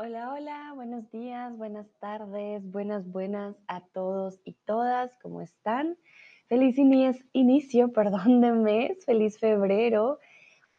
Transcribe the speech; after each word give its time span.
Hola, 0.00 0.32
hola, 0.32 0.72
buenos 0.76 1.10
días, 1.10 1.56
buenas 1.56 1.88
tardes, 1.98 2.62
buenas, 2.70 3.04
buenas 3.10 3.56
a 3.66 3.80
todos 3.80 4.40
y 4.44 4.52
todas, 4.52 5.10
¿cómo 5.20 5.40
están? 5.40 5.98
Feliz 6.46 6.78
inicio, 7.32 7.92
perdón, 7.92 8.40
de 8.40 8.52
mes, 8.52 9.04
feliz 9.04 9.40
febrero. 9.40 10.20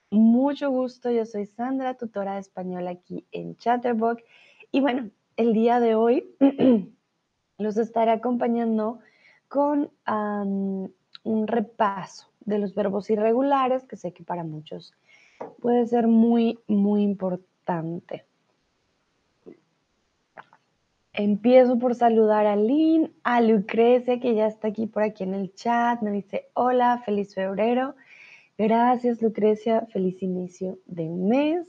Mucho 0.09 0.70
gusto, 0.70 1.11
yo 1.11 1.25
soy 1.25 1.47
Sandra, 1.47 1.95
tutora 1.95 2.36
de 2.36 2.39
español 2.39 2.88
aquí 2.88 3.27
en 3.34 3.57
Chatterbox. 3.57 4.23
Y 4.71 4.79
bueno, 4.79 5.09
el 5.36 5.51
día 5.51 5.81
de 5.81 5.95
hoy 5.95 6.33
los 7.57 7.75
estaré 7.75 8.11
acompañando 8.11 8.99
con 9.49 9.91
un 10.05 11.45
repaso 11.45 12.31
de 12.39 12.57
los 12.57 12.73
verbos 12.73 13.09
irregulares, 13.09 13.83
que 13.83 13.97
sé 13.97 14.13
que 14.13 14.23
para 14.23 14.45
muchos 14.45 14.94
puede 15.59 15.86
ser 15.88 16.08
muy, 16.08 16.58
muy 16.67 17.04
importante. 17.04 18.28
Empiezo 21.22 21.78
por 21.80 21.96
saludar 21.96 22.46
a 22.46 22.55
Lynn, 22.55 23.12
a 23.26 23.41
Lucrecia, 23.41 24.22
que 24.22 24.36
ya 24.36 24.48
está 24.48 24.70
aquí 24.70 24.88
por 24.88 25.04
aquí 25.04 25.26
en 25.26 25.34
el 25.34 25.54
chat. 25.54 26.02
Me 26.02 26.12
dice, 26.12 26.45
hola, 26.54 27.02
feliz 27.04 27.36
febrero. 27.36 27.95
Gracias, 28.58 29.22
Lucrecia. 29.22 29.86
Feliz 29.92 30.23
inicio 30.23 30.80
de 30.86 31.09
mes. 31.09 31.68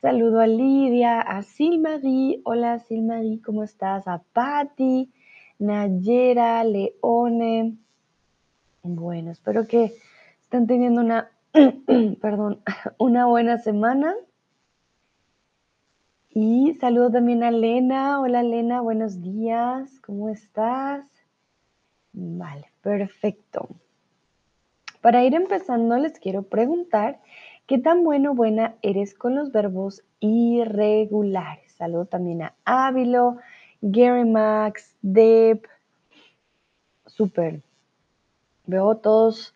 Saludo 0.00 0.40
a 0.40 0.48
Lidia, 0.48 1.20
a 1.20 1.44
Silmarie. 1.44 2.40
Hola, 2.42 2.80
Silmarie, 2.80 3.40
¿cómo 3.40 3.62
estás? 3.62 4.08
A 4.08 4.24
Patti, 4.32 5.12
Nayera, 5.60 6.64
Leone. 6.64 7.76
Bueno, 8.82 9.30
espero 9.30 9.68
que 9.68 9.94
estén 10.42 10.66
teniendo 10.66 11.02
una, 11.02 11.30
perdón, 12.20 12.62
una 12.98 13.26
buena 13.26 13.58
semana. 13.58 14.16
Y 16.38 16.74
saludo 16.74 17.12
también 17.12 17.42
a 17.42 17.50
Lena. 17.50 18.20
Hola 18.20 18.42
Lena, 18.42 18.82
buenos 18.82 19.22
días. 19.22 19.98
¿Cómo 20.00 20.28
estás? 20.28 21.02
Vale, 22.12 22.70
perfecto. 22.82 23.70
Para 25.00 25.24
ir 25.24 25.34
empezando, 25.34 25.96
les 25.96 26.20
quiero 26.20 26.42
preguntar 26.42 27.22
qué 27.66 27.78
tan 27.78 28.04
bueno 28.04 28.32
o 28.32 28.34
buena 28.34 28.74
eres 28.82 29.14
con 29.14 29.34
los 29.34 29.50
verbos 29.50 30.02
irregulares. 30.20 31.72
Saludo 31.72 32.04
también 32.04 32.42
a 32.42 32.54
Ávilo, 32.66 33.38
Gary 33.80 34.28
Max, 34.28 34.94
Deb. 35.00 35.66
Súper. 37.06 37.62
Veo 38.66 38.94
todos 38.98 39.54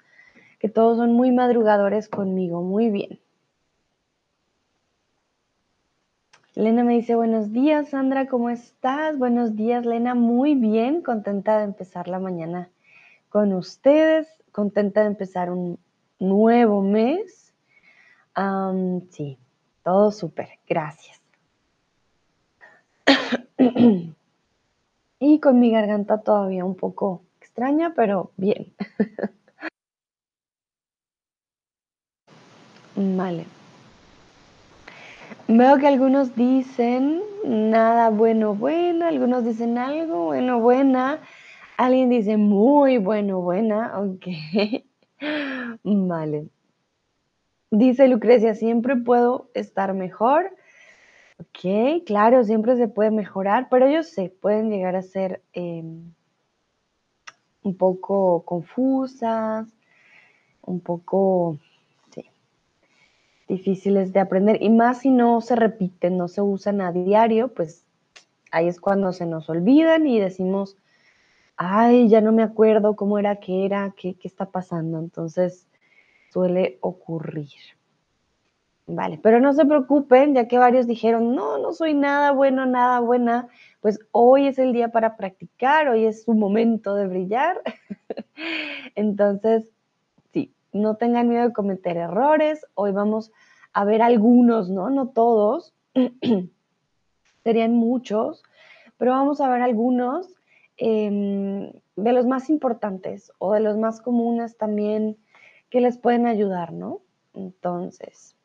que 0.58 0.70
todos 0.70 0.96
son 0.96 1.12
muy 1.12 1.30
madrugadores 1.30 2.08
conmigo. 2.08 2.62
Muy 2.62 2.88
bien. 2.88 3.20
Lena 6.56 6.82
me 6.82 6.94
dice, 6.94 7.14
buenos 7.14 7.52
días, 7.52 7.90
Sandra, 7.90 8.26
¿cómo 8.26 8.50
estás? 8.50 9.16
Buenos 9.16 9.54
días, 9.54 9.86
Lena, 9.86 10.16
muy 10.16 10.56
bien, 10.56 11.00
contenta 11.00 11.58
de 11.58 11.64
empezar 11.64 12.08
la 12.08 12.18
mañana 12.18 12.68
con 13.28 13.52
ustedes, 13.52 14.26
contenta 14.50 15.02
de 15.02 15.06
empezar 15.06 15.52
un 15.52 15.78
nuevo 16.18 16.82
mes. 16.82 17.54
sí, 19.10 19.38
todo 19.84 20.10
súper, 20.10 20.48
gracias. 20.68 21.20
y 25.20 25.38
con 25.38 25.60
mi 25.60 25.70
garganta 25.70 26.18
todavía 26.18 26.64
un 26.64 26.74
poco 26.74 27.22
extraña, 27.40 27.92
pero 27.94 28.32
bien. 28.36 28.74
vale. 32.96 33.59
Veo 35.52 35.78
que 35.78 35.88
algunos 35.88 36.36
dicen 36.36 37.22
nada 37.44 38.10
bueno, 38.10 38.54
buena, 38.54 39.08
algunos 39.08 39.44
dicen 39.44 39.78
algo 39.78 40.26
bueno, 40.26 40.60
buena, 40.60 41.22
alguien 41.76 42.08
dice 42.08 42.36
muy 42.36 42.98
bueno, 42.98 43.40
buena, 43.40 43.98
ok. 43.98 44.26
vale. 45.82 46.46
Dice 47.72 48.06
Lucrecia, 48.06 48.54
siempre 48.54 48.94
puedo 48.94 49.50
estar 49.54 49.92
mejor. 49.92 50.52
Ok, 51.40 52.04
claro, 52.06 52.44
siempre 52.44 52.76
se 52.76 52.86
puede 52.86 53.10
mejorar, 53.10 53.66
pero 53.68 53.90
yo 53.90 54.04
sé, 54.04 54.32
pueden 54.40 54.70
llegar 54.70 54.94
a 54.94 55.02
ser 55.02 55.42
em, 55.52 56.12
un 57.64 57.76
poco 57.76 58.44
confusas, 58.44 59.66
un 60.62 60.78
poco 60.78 61.58
difíciles 63.50 64.14
de 64.14 64.20
aprender 64.20 64.62
y 64.62 64.70
más 64.70 65.00
si 65.00 65.10
no 65.10 65.40
se 65.42 65.56
repiten, 65.56 66.16
no 66.16 66.28
se 66.28 66.40
usan 66.40 66.80
a 66.80 66.92
diario, 66.92 67.48
pues 67.48 67.84
ahí 68.50 68.68
es 68.68 68.80
cuando 68.80 69.12
se 69.12 69.26
nos 69.26 69.50
olvidan 69.50 70.06
y 70.06 70.20
decimos, 70.20 70.76
ay, 71.56 72.08
ya 72.08 72.20
no 72.22 72.32
me 72.32 72.42
acuerdo 72.42 72.96
cómo 72.96 73.18
era, 73.18 73.36
qué 73.36 73.66
era, 73.66 73.92
qué, 73.96 74.14
qué 74.14 74.28
está 74.28 74.46
pasando. 74.46 74.98
Entonces 74.98 75.66
suele 76.32 76.78
ocurrir. 76.80 77.50
Vale, 78.86 79.20
pero 79.22 79.40
no 79.40 79.52
se 79.52 79.66
preocupen, 79.66 80.34
ya 80.34 80.48
que 80.48 80.58
varios 80.58 80.86
dijeron, 80.86 81.34
no, 81.34 81.58
no 81.58 81.72
soy 81.72 81.94
nada 81.94 82.32
bueno, 82.32 82.66
nada 82.66 82.98
buena, 83.00 83.48
pues 83.80 84.00
hoy 84.10 84.48
es 84.48 84.58
el 84.58 84.72
día 84.72 84.88
para 84.88 85.16
practicar, 85.16 85.88
hoy 85.88 86.06
es 86.06 86.24
su 86.24 86.34
momento 86.34 86.96
de 86.96 87.06
brillar. 87.06 87.60
Entonces, 88.96 89.70
no 90.72 90.96
tengan 90.96 91.28
miedo 91.28 91.48
de 91.48 91.52
cometer 91.52 91.96
errores. 91.96 92.66
Hoy 92.74 92.92
vamos 92.92 93.32
a 93.72 93.84
ver 93.84 94.02
algunos, 94.02 94.70
¿no? 94.70 94.90
No 94.90 95.08
todos. 95.08 95.74
Serían 97.44 97.74
muchos, 97.74 98.42
pero 98.98 99.12
vamos 99.12 99.40
a 99.40 99.48
ver 99.48 99.62
algunos 99.62 100.28
em, 100.76 101.72
de 101.96 102.12
los 102.12 102.26
más 102.26 102.50
importantes 102.50 103.32
o 103.38 103.52
de 103.52 103.60
los 103.60 103.76
más 103.76 104.00
comunes 104.00 104.56
también 104.56 105.16
que 105.70 105.80
les 105.80 105.98
pueden 105.98 106.26
ayudar, 106.26 106.72
¿no? 106.72 107.00
Entonces, 107.32 108.36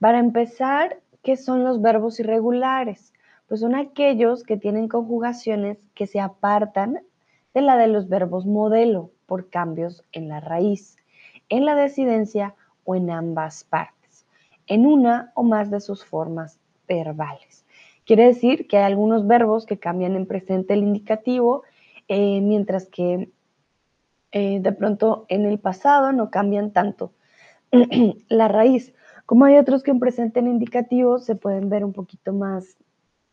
para 0.00 0.18
empezar, 0.18 1.00
¿qué 1.22 1.36
son 1.36 1.64
los 1.64 1.80
verbos 1.80 2.18
irregulares? 2.18 3.12
Pues 3.46 3.60
son 3.60 3.74
aquellos 3.74 4.42
que 4.42 4.56
tienen 4.56 4.88
conjugaciones 4.88 5.78
que 5.94 6.06
se 6.06 6.20
apartan 6.20 7.00
de 7.54 7.62
la 7.62 7.76
de 7.76 7.88
los 7.88 8.08
verbos 8.08 8.44
modelo 8.46 9.10
por 9.28 9.50
cambios 9.50 10.02
en 10.12 10.28
la 10.28 10.40
raíz, 10.40 10.96
en 11.50 11.66
la 11.66 11.74
decidencia 11.76 12.54
o 12.84 12.96
en 12.96 13.10
ambas 13.10 13.62
partes, 13.64 14.26
en 14.66 14.86
una 14.86 15.30
o 15.34 15.42
más 15.42 15.70
de 15.70 15.80
sus 15.80 16.04
formas 16.04 16.58
verbales. 16.88 17.66
Quiere 18.06 18.24
decir 18.24 18.66
que 18.66 18.78
hay 18.78 18.84
algunos 18.84 19.26
verbos 19.26 19.66
que 19.66 19.78
cambian 19.78 20.16
en 20.16 20.26
presente 20.26 20.72
el 20.72 20.82
indicativo, 20.82 21.62
eh, 22.08 22.40
mientras 22.40 22.88
que 22.88 23.30
eh, 24.32 24.60
de 24.60 24.72
pronto 24.72 25.26
en 25.28 25.44
el 25.44 25.58
pasado 25.58 26.12
no 26.12 26.30
cambian 26.30 26.72
tanto 26.72 27.12
la 28.28 28.48
raíz. 28.48 28.94
Como 29.26 29.44
hay 29.44 29.58
otros 29.58 29.82
que 29.82 29.90
en 29.90 30.00
presente 30.00 30.40
el 30.40 30.46
indicativo 30.46 31.18
se 31.18 31.34
pueden 31.34 31.68
ver 31.68 31.84
un 31.84 31.92
poquito 31.92 32.32
más 32.32 32.78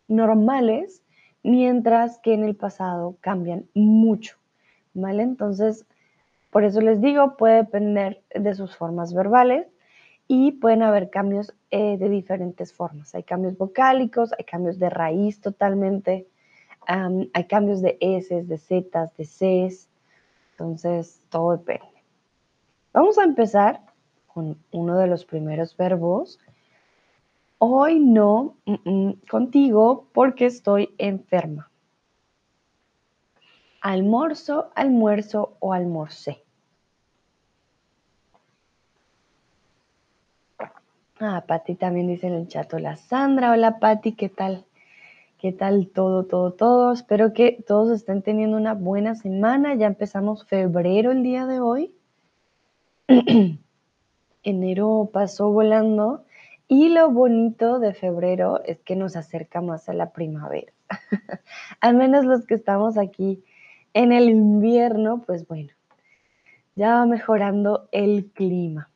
normales, 0.10 1.02
mientras 1.42 2.20
que 2.20 2.34
en 2.34 2.44
el 2.44 2.58
pasado 2.58 3.16
cambian 3.22 3.66
mucho. 3.74 4.36
¿Vale? 4.96 5.22
Entonces, 5.22 5.86
por 6.50 6.64
eso 6.64 6.82
les 6.82 7.02
digo, 7.02 7.38
puede 7.38 7.58
depender 7.58 8.24
de 8.34 8.56
sus 8.56 8.76
formas 8.76 9.14
verbales 9.14 9.68
y 10.28 10.54
pueden 10.54 10.82
haber 10.82 11.12
cambios 11.12 11.54
eh, 11.70 11.98
de 11.98 12.10
diferentes 12.10 12.74
formas. 12.74 13.14
Hay 13.14 13.24
cambios 13.24 13.58
vocálicos, 13.58 14.32
hay 14.38 14.46
cambios 14.46 14.80
de 14.80 14.90
raíz 14.90 15.40
totalmente, 15.42 16.28
hay 16.88 17.44
cambios 17.46 17.82
de 17.82 17.98
S, 18.00 18.44
de 18.44 18.58
Z, 18.58 19.12
de 19.18 19.26
Cs, 19.26 19.90
entonces 20.52 21.20
todo 21.30 21.58
depende. 21.58 22.04
Vamos 22.94 23.18
a 23.18 23.24
empezar 23.24 23.82
con 24.28 24.58
uno 24.72 24.98
de 24.98 25.08
los 25.08 25.26
primeros 25.26 25.76
verbos. 25.76 26.40
Hoy 27.58 28.00
no 28.00 28.56
mm, 28.66 28.90
mm, 28.90 29.14
contigo 29.30 30.08
porque 30.14 30.46
estoy 30.46 30.94
enferma 30.98 31.70
almuerzo, 33.86 34.72
almuerzo 34.74 35.58
o 35.60 35.72
almorcé. 35.72 36.42
Ah, 41.20 41.44
Pati 41.48 41.76
también 41.76 42.08
dice 42.08 42.26
en 42.26 42.34
el 42.34 42.48
chat, 42.48 42.74
hola 42.74 42.96
Sandra, 42.96 43.52
hola 43.52 43.78
Pati, 43.78 44.14
¿qué 44.14 44.28
tal? 44.28 44.66
¿Qué 45.38 45.52
tal 45.52 45.88
todo, 45.90 46.26
todo, 46.26 46.52
todo? 46.54 46.94
Espero 46.94 47.32
que 47.32 47.64
todos 47.68 47.92
estén 47.92 48.24
teniendo 48.24 48.58
una 48.58 48.74
buena 48.74 49.14
semana. 49.14 49.76
Ya 49.76 49.86
empezamos 49.86 50.48
febrero 50.48 51.12
el 51.12 51.22
día 51.22 51.46
de 51.46 51.60
hoy. 51.60 51.94
Enero 54.44 55.12
pasó 55.14 55.52
volando 55.52 56.26
y 56.68 56.90
lo 56.90 57.12
bonito 57.12 57.78
de 57.78 57.94
febrero 57.94 58.64
es 58.64 58.80
que 58.80 58.96
nos 58.96 59.16
acerca 59.16 59.62
más 59.62 59.90
a 59.90 59.94
la 59.94 60.10
primavera. 60.12 60.74
Al 61.82 61.96
menos 61.96 62.26
los 62.26 62.48
que 62.48 62.56
estamos 62.56 62.98
aquí 62.98 63.44
en 63.96 64.12
el 64.12 64.30
invierno, 64.30 65.24
pues 65.26 65.48
bueno, 65.48 65.72
ya 66.76 66.96
va 66.96 67.06
mejorando 67.06 67.88
el 67.94 68.30
clima. 68.34 68.90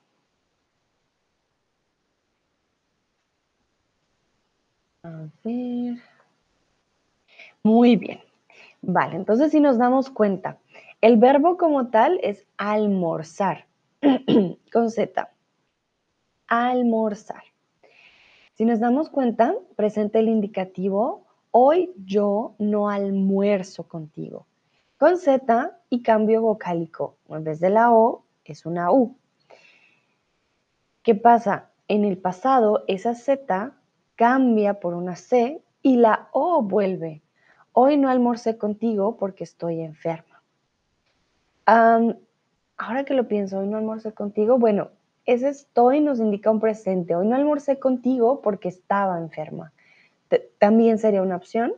A 5.04 5.30
ver. 5.44 5.96
Muy 7.64 7.96
bien. 7.96 8.20
Vale, 8.82 9.16
entonces 9.16 9.52
si 9.52 9.62
nos 9.62 9.78
damos 9.78 10.10
cuenta, 10.10 10.58
el 11.00 11.16
verbo 11.16 11.56
como 11.56 11.88
tal 11.88 12.20
es 12.22 12.46
almorzar, 12.58 13.68
con 14.74 14.92
Z. 14.92 15.32
Almorzar. 16.48 17.44
Si 18.56 18.66
nos 18.66 18.82
damos 18.82 19.10
cuenta, 19.10 19.56
presente 19.78 20.20
el 20.20 20.28
indicativo, 20.28 21.26
hoy 21.52 21.94
yo 22.06 22.56
no 22.60 22.90
almuerzo 22.90 23.88
contigo. 23.88 24.46
Con 25.00 25.18
Z 25.18 25.80
y 25.90 26.04
cambio 26.04 26.42
vocálico. 26.42 27.16
En 27.30 27.46
vez 27.46 27.62
de 27.62 27.70
la 27.70 27.94
O, 27.94 28.26
es 28.44 28.66
una 28.66 28.92
U. 28.92 29.16
¿Qué 31.04 31.16
pasa? 31.16 31.70
En 31.88 32.04
el 32.04 32.18
pasado, 32.18 32.84
esa 32.88 33.16
Z 33.16 33.74
cambia 34.16 34.82
por 34.82 34.94
una 34.94 35.16
C 35.16 35.64
y 35.82 35.96
la 35.96 36.28
O 36.34 36.62
vuelve. 36.62 37.22
Hoy 37.72 37.96
no 37.96 38.10
almorcé 38.10 38.58
contigo 38.58 39.16
porque 39.16 39.46
estoy 39.46 39.80
enferma. 39.80 40.44
ahora 41.66 43.06
que 43.06 43.14
lo 43.14 43.28
pienso, 43.28 43.60
hoy 43.60 43.68
no 43.68 43.78
almorcé 43.78 44.14
contigo, 44.14 44.58
bueno, 44.58 44.90
ese 45.26 45.48
estoy 45.48 46.02
nos 46.02 46.20
indica 46.20 46.52
un 46.52 46.60
presente. 46.60 47.16
Hoy 47.16 47.28
no 47.28 47.36
almorcé 47.36 47.80
contigo 47.80 48.42
porque 48.42 48.68
estaba 48.68 49.18
enferma. 49.18 49.72
también 50.58 50.98
sería 50.98 51.22
una 51.22 51.38
opción. 51.38 51.74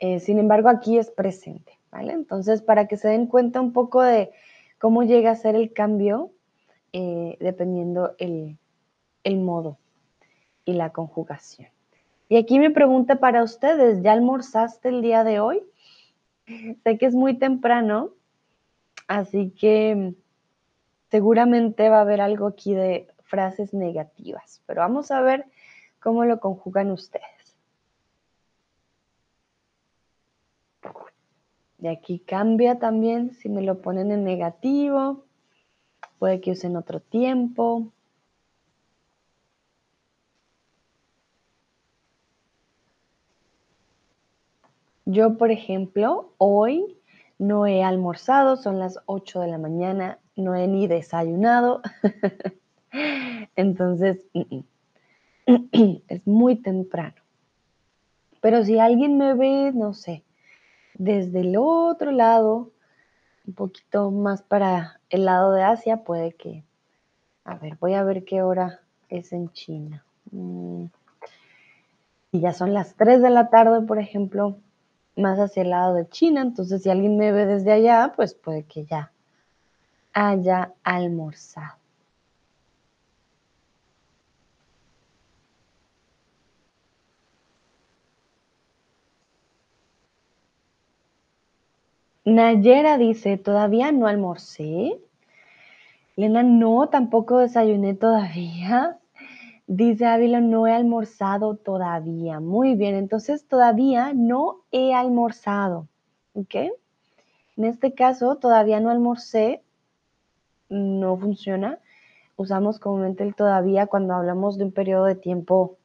Eh, 0.00 0.20
sin 0.20 0.38
embargo, 0.38 0.68
aquí 0.68 0.98
es 0.98 1.10
presente, 1.10 1.78
¿vale? 1.90 2.12
Entonces, 2.12 2.62
para 2.62 2.86
que 2.86 2.96
se 2.96 3.08
den 3.08 3.26
cuenta 3.26 3.60
un 3.60 3.72
poco 3.72 4.02
de 4.02 4.30
cómo 4.78 5.02
llega 5.02 5.30
a 5.30 5.36
ser 5.36 5.56
el 5.56 5.72
cambio, 5.72 6.30
eh, 6.92 7.36
dependiendo 7.40 8.14
el, 8.18 8.58
el 9.24 9.38
modo 9.38 9.78
y 10.64 10.74
la 10.74 10.90
conjugación. 10.90 11.68
Y 12.28 12.36
aquí 12.36 12.58
mi 12.58 12.70
pregunta 12.70 13.16
para 13.16 13.42
ustedes, 13.42 14.02
¿ya 14.02 14.12
almorzaste 14.12 14.88
el 14.88 15.02
día 15.02 15.24
de 15.24 15.40
hoy? 15.40 15.62
sé 16.84 16.98
que 16.98 17.06
es 17.06 17.14
muy 17.14 17.34
temprano, 17.38 18.10
así 19.08 19.50
que 19.50 20.14
seguramente 21.10 21.88
va 21.88 21.98
a 21.98 22.02
haber 22.02 22.20
algo 22.20 22.46
aquí 22.46 22.74
de 22.74 23.08
frases 23.24 23.74
negativas, 23.74 24.62
pero 24.66 24.80
vamos 24.80 25.10
a 25.10 25.20
ver 25.20 25.46
cómo 26.00 26.24
lo 26.24 26.40
conjugan 26.40 26.90
ustedes. 26.90 27.35
Y 31.78 31.88
aquí 31.88 32.18
cambia 32.20 32.78
también 32.78 33.32
si 33.34 33.48
me 33.48 33.62
lo 33.62 33.82
ponen 33.82 34.10
en 34.10 34.24
negativo, 34.24 35.24
puede 36.18 36.40
que 36.40 36.52
usen 36.52 36.76
otro 36.76 37.00
tiempo. 37.00 37.92
Yo, 45.04 45.36
por 45.36 45.50
ejemplo, 45.50 46.32
hoy 46.38 46.96
no 47.38 47.66
he 47.66 47.84
almorzado, 47.84 48.56
son 48.56 48.78
las 48.78 48.98
8 49.06 49.40
de 49.40 49.48
la 49.48 49.58
mañana, 49.58 50.18
no 50.34 50.54
he 50.56 50.66
ni 50.66 50.86
desayunado. 50.88 51.82
Entonces, 53.56 54.24
es 55.46 56.26
muy 56.26 56.56
temprano. 56.56 57.14
Pero 58.40 58.64
si 58.64 58.78
alguien 58.78 59.16
me 59.18 59.34
ve, 59.34 59.72
no 59.72 59.94
sé, 59.94 60.24
desde 60.98 61.40
el 61.40 61.56
otro 61.56 62.10
lado, 62.10 62.70
un 63.46 63.54
poquito 63.54 64.10
más 64.10 64.42
para 64.42 65.00
el 65.10 65.24
lado 65.24 65.52
de 65.52 65.62
Asia, 65.62 66.04
puede 66.04 66.32
que, 66.32 66.64
a 67.44 67.56
ver, 67.56 67.76
voy 67.80 67.94
a 67.94 68.02
ver 68.02 68.24
qué 68.24 68.42
hora 68.42 68.80
es 69.08 69.32
en 69.32 69.50
China. 69.52 70.04
Mm. 70.30 70.86
Y 72.32 72.40
ya 72.40 72.52
son 72.52 72.74
las 72.74 72.94
3 72.94 73.22
de 73.22 73.30
la 73.30 73.48
tarde, 73.48 73.86
por 73.86 73.98
ejemplo, 73.98 74.56
más 75.16 75.38
hacia 75.38 75.62
el 75.62 75.70
lado 75.70 75.94
de 75.94 76.08
China, 76.08 76.42
entonces 76.42 76.82
si 76.82 76.90
alguien 76.90 77.16
me 77.16 77.32
ve 77.32 77.46
desde 77.46 77.72
allá, 77.72 78.12
pues 78.14 78.34
puede 78.34 78.64
que 78.64 78.84
ya 78.84 79.12
haya 80.12 80.72
almorzado. 80.82 81.76
Nayera 92.26 92.98
dice, 92.98 93.38
¿todavía 93.38 93.92
no 93.92 94.08
almorcé? 94.08 94.98
Lena, 96.16 96.42
no, 96.42 96.88
tampoco 96.88 97.38
desayuné 97.38 97.94
todavía. 97.94 98.98
Dice 99.68 100.06
Ávila, 100.06 100.40
no 100.40 100.66
he 100.66 100.72
almorzado 100.72 101.54
todavía. 101.54 102.40
Muy 102.40 102.74
bien, 102.74 102.96
entonces 102.96 103.46
todavía 103.46 104.12
no 104.12 104.64
he 104.72 104.92
almorzado. 104.92 105.86
¿Ok? 106.34 106.56
En 107.56 107.64
este 107.64 107.94
caso, 107.94 108.34
todavía 108.36 108.80
no 108.80 108.90
almorcé, 108.90 109.62
no 110.68 111.16
funciona. 111.16 111.78
Usamos 112.34 112.80
comúnmente 112.80 113.22
el 113.22 113.36
todavía 113.36 113.86
cuando 113.86 114.14
hablamos 114.14 114.58
de 114.58 114.64
un 114.64 114.72
periodo 114.72 115.04
de 115.04 115.14
tiempo 115.14 115.78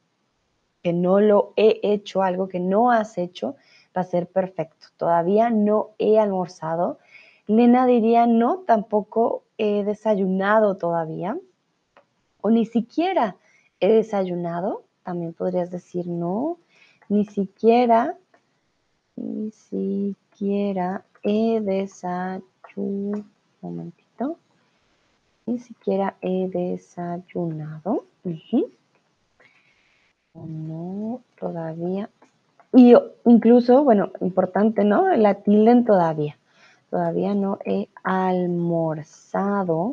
que 0.82 0.92
no 0.92 1.20
lo 1.20 1.52
he 1.54 1.78
hecho, 1.84 2.22
algo 2.22 2.48
que 2.48 2.58
no 2.58 2.90
has 2.90 3.16
hecho, 3.16 3.54
va 3.96 4.02
a 4.02 4.04
ser 4.04 4.26
perfecto. 4.26 4.88
Todavía 4.96 5.50
no 5.50 5.90
he 5.98 6.18
almorzado. 6.18 6.98
Lena 7.46 7.86
diría, 7.86 8.26
no, 8.26 8.58
tampoco 8.66 9.44
he 9.58 9.84
desayunado 9.84 10.76
todavía. 10.76 11.38
O 12.40 12.50
ni 12.50 12.66
siquiera 12.66 13.36
he 13.80 13.88
desayunado, 13.92 14.84
también 15.02 15.32
podrías 15.32 15.70
decir 15.70 16.06
no, 16.06 16.58
ni 17.08 17.24
siquiera, 17.24 18.16
ni 19.16 19.50
siquiera 19.50 21.04
he 21.22 21.60
desayunado, 21.60 22.52
un 22.76 23.30
momentito, 23.60 24.38
ni 25.46 25.58
siquiera 25.58 26.16
he 26.20 26.48
desayunado, 26.48 28.04
no, 30.34 31.20
todavía, 31.38 32.08
y 32.72 32.94
incluso, 33.24 33.84
bueno, 33.84 34.12
importante, 34.20 34.84
¿no? 34.84 35.14
La 35.16 35.34
tilde 35.34 35.82
todavía, 35.82 36.38
todavía 36.90 37.34
no 37.34 37.58
he 37.64 37.88
almorzado, 38.02 39.92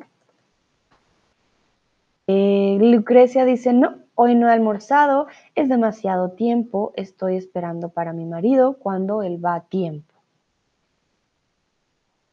eh, 2.32 2.78
Lucrecia 2.80 3.44
dice, 3.44 3.74
no, 3.74 3.96
hoy 4.14 4.36
no 4.36 4.48
he 4.48 4.52
almorzado, 4.52 5.26
es 5.56 5.68
demasiado 5.68 6.30
tiempo, 6.30 6.94
estoy 6.96 7.38
esperando 7.38 7.90
para 7.90 8.14
mi 8.14 8.26
marido 8.26 8.78
cuando 8.78 9.24
él 9.24 9.44
va 9.44 9.56
a 9.56 9.62
tiempo. 9.62 10.14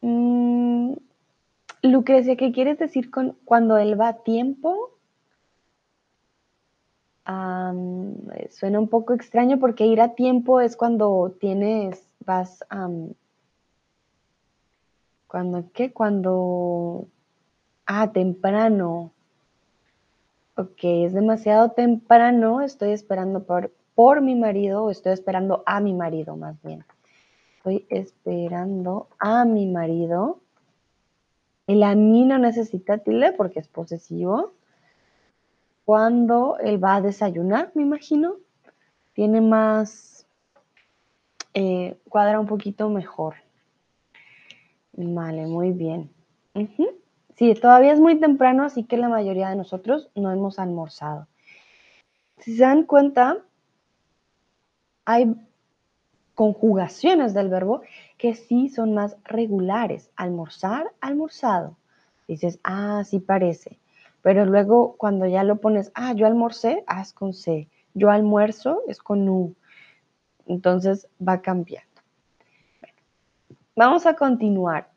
Mm, 0.03 0.93
Lucrecia, 1.81 2.37
¿qué 2.37 2.53
quieres 2.53 2.79
decir 2.79 3.11
con 3.11 3.38
cuando 3.47 3.79
él 3.79 3.99
va 3.99 4.09
a 4.09 4.23
tiempo? 4.23 4.91
Suena 8.50 8.78
un 8.78 8.88
poco 8.88 9.14
extraño 9.14 9.59
porque 9.59 9.87
ir 9.87 10.00
a 10.00 10.14
tiempo 10.14 10.61
es 10.61 10.76
cuando 10.76 11.35
tienes, 11.40 12.09
vas, 12.21 12.64
cuando, 15.26 15.71
¿qué? 15.73 15.92
Cuando, 15.92 17.09
ah, 17.87 18.12
temprano, 18.12 19.12
Ok, 20.59 20.78
es 20.85 21.12
demasiado 21.12 21.73
temprano, 21.73 22.62
estoy 22.62 22.92
esperando 22.92 23.45
por, 23.45 23.75
por 23.95 24.23
mi 24.23 24.35
marido 24.35 24.85
o 24.85 24.90
estoy 24.90 25.12
esperando 25.12 25.62
a 25.66 25.80
mi 25.80 25.92
marido 25.92 26.35
más 26.35 26.62
bien. 26.62 26.83
Estoy 27.59 27.87
esperando 27.90 29.09
a 29.18 29.45
mi 29.45 29.66
marido. 29.66 30.40
El 31.66 31.83
a 31.83 31.95
mí 31.95 32.25
no 32.25 32.38
necesita 32.38 32.97
tilde 32.97 33.33
porque 33.33 33.61
es 33.61 33.68
posesivo. 33.68 34.54
Cuando 35.87 36.59
él 36.59 36.83
va 36.83 36.97
a 36.97 37.00
desayunar, 37.00 37.71
me 37.76 37.83
imagino, 37.83 38.38
tiene 39.12 39.40
más, 39.40 40.26
eh, 41.55 41.97
cuadra 42.09 42.40
un 42.40 42.47
poquito 42.47 42.88
mejor. 42.88 43.37
Vale, 44.95 45.47
muy 45.47 45.71
bien. 45.71 46.11
Sí, 47.37 47.55
todavía 47.55 47.93
es 47.93 48.00
muy 48.00 48.19
temprano, 48.19 48.64
así 48.64 48.83
que 48.83 48.97
la 48.97 49.09
mayoría 49.09 49.49
de 49.49 49.55
nosotros 49.55 50.11
no 50.16 50.33
hemos 50.33 50.59
almorzado. 50.59 51.28
Si 52.38 52.57
se 52.57 52.64
dan 52.64 52.83
cuenta, 52.83 53.38
hay 55.05 55.37
conjugaciones 56.35 57.33
del 57.33 57.49
verbo 57.49 57.83
que 58.19 58.35
sí 58.35 58.71
son 58.71 58.93
más 58.93 59.16
regulares. 59.23 60.11
Almorzar, 60.16 60.90
almorzado. 61.00 61.76
Dices, 62.26 62.59
ah, 62.64 63.05
sí 63.05 63.21
parece. 63.21 63.78
Pero 64.23 64.45
luego 64.45 64.97
cuando 64.97 65.27
ya 65.27 65.45
lo 65.45 65.57
pones, 65.57 65.93
ah, 65.95 66.13
yo 66.15 66.27
almorcé, 66.27 66.85
ah, 66.87 67.03
es 67.03 67.13
con 67.13 67.33
C. 67.33 67.69
Yo 67.95 68.11
almuerzo, 68.11 68.83
es 68.89 68.99
con 68.99 69.29
U. 69.29 69.55
Entonces 70.47 71.09
va 71.27 71.43
cambiando. 71.43 72.03
Vamos 73.75 74.07
a 74.07 74.15
continuar. 74.15 74.91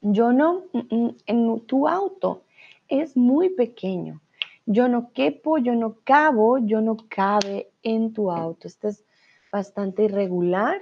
Yo 0.00 0.32
no, 0.32 0.64
mm, 0.72 0.94
mm, 0.94 1.16
en 1.26 1.60
tu 1.66 1.88
auto 1.88 2.44
es 2.88 3.16
muy 3.16 3.50
pequeño. 3.50 4.20
yo 4.66 4.88
no 4.88 5.12
quepo, 5.12 5.58
yo 5.58 5.74
no 5.74 5.98
cabo, 6.04 6.56
yo 6.58 6.80
no 6.80 6.96
cabe 7.08 7.70
en 7.82 8.14
tu 8.14 8.30
auto. 8.30 8.66
Este 8.66 8.88
es 8.88 9.04
bastante 9.52 10.04
irregular 10.04 10.80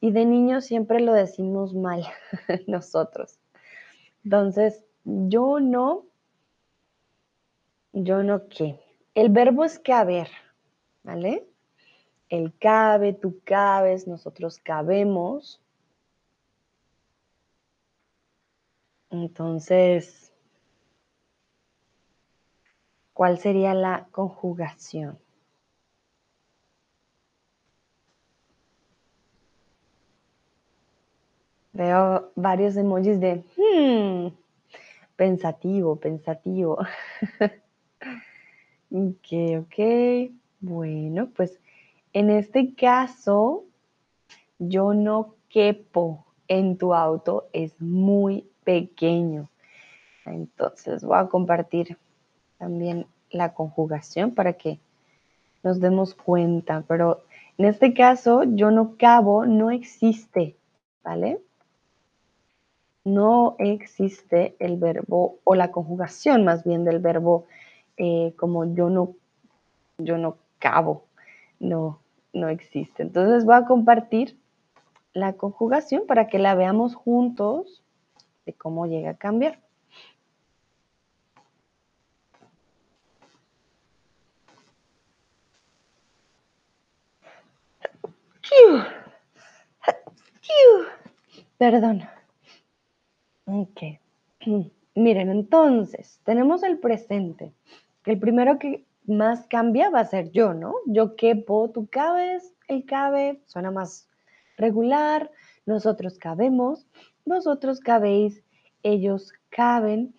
y 0.00 0.10
de 0.12 0.24
niño 0.24 0.60
siempre 0.60 1.00
lo 1.00 1.12
decimos 1.12 1.74
mal 1.74 2.04
nosotros. 2.66 3.38
Entonces, 4.24 4.84
yo 5.04 5.60
no, 5.60 6.04
yo 7.92 8.22
no 8.22 8.48
qué. 8.48 8.80
El 9.14 9.28
verbo 9.30 9.64
es 9.64 9.78
caber, 9.78 10.28
¿vale? 11.02 11.46
Él 12.28 12.54
cabe, 12.58 13.12
tú 13.12 13.40
cabes, 13.44 14.06
nosotros 14.06 14.58
cabemos. 14.58 15.60
Entonces, 19.10 20.32
¿cuál 23.12 23.38
sería 23.38 23.74
la 23.74 24.08
conjugación? 24.10 25.18
Veo 31.74 32.32
varios 32.34 32.76
emojis 32.76 33.20
de 33.20 33.44
hmm, 33.56 34.41
pensativo, 35.16 35.96
pensativo. 35.96 36.78
ok, 38.90 39.26
ok. 39.60 40.30
Bueno, 40.60 41.28
pues 41.34 41.60
en 42.12 42.30
este 42.30 42.74
caso, 42.74 43.64
yo 44.58 44.94
no 44.94 45.34
quepo 45.48 46.24
en 46.48 46.76
tu 46.76 46.94
auto, 46.94 47.48
es 47.52 47.80
muy 47.80 48.46
pequeño. 48.64 49.48
Entonces 50.24 51.02
voy 51.02 51.18
a 51.18 51.28
compartir 51.28 51.96
también 52.58 53.06
la 53.30 53.54
conjugación 53.54 54.34
para 54.34 54.52
que 54.52 54.78
nos 55.62 55.80
demos 55.80 56.14
cuenta, 56.14 56.84
pero 56.86 57.22
en 57.58 57.66
este 57.66 57.94
caso 57.94 58.42
yo 58.44 58.70
no 58.70 58.96
cabo 58.96 59.46
no 59.46 59.70
existe, 59.70 60.56
¿vale? 61.02 61.40
No 63.04 63.56
existe 63.58 64.54
el 64.58 64.76
verbo 64.76 65.38
o 65.44 65.54
la 65.54 65.72
conjugación 65.72 66.44
más 66.44 66.64
bien 66.64 66.84
del 66.84 67.00
verbo 67.00 67.46
eh, 67.96 68.34
como 68.36 68.74
yo 68.74 68.90
no, 68.90 69.16
yo 69.98 70.18
no 70.18 70.38
cabo, 70.58 71.06
no, 71.58 72.00
no 72.32 72.48
existe. 72.48 73.02
Entonces 73.02 73.44
voy 73.44 73.56
a 73.56 73.64
compartir 73.64 74.38
la 75.12 75.34
conjugación 75.34 76.06
para 76.06 76.28
que 76.28 76.38
la 76.38 76.54
veamos 76.54 76.94
juntos 76.94 77.82
de 78.46 78.54
cómo 78.54 78.86
llega 78.86 79.10
a 79.10 79.16
cambiar. 79.16 79.58
Perdón. 91.58 92.02
Ok. 93.52 93.82
Miren, 94.94 95.30
entonces, 95.30 96.20
tenemos 96.24 96.62
el 96.62 96.78
presente. 96.78 97.52
El 98.06 98.18
primero 98.18 98.58
que 98.58 98.86
más 99.06 99.46
cambia 99.46 99.90
va 99.90 100.00
a 100.00 100.06
ser 100.06 100.30
yo, 100.30 100.54
¿no? 100.54 100.74
Yo 100.86 101.16
quepo, 101.16 101.70
tú 101.70 101.86
cabes, 101.90 102.54
él 102.68 102.84
cabe, 102.86 103.42
suena 103.46 103.70
más 103.70 104.08
regular, 104.56 105.30
nosotros 105.66 106.18
cabemos, 106.18 106.86
vosotros 107.26 107.80
cabéis, 107.80 108.42
ellos 108.82 109.32
caben, 109.50 110.14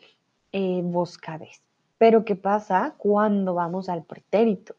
eh, 0.52 0.82
vos 0.84 1.18
cabéis. 1.18 1.62
Pero 1.98 2.26
¿qué 2.26 2.36
pasa 2.36 2.94
cuando 2.98 3.56
vamos 3.56 3.90
al 3.90 4.04
pretérito? 4.04 4.76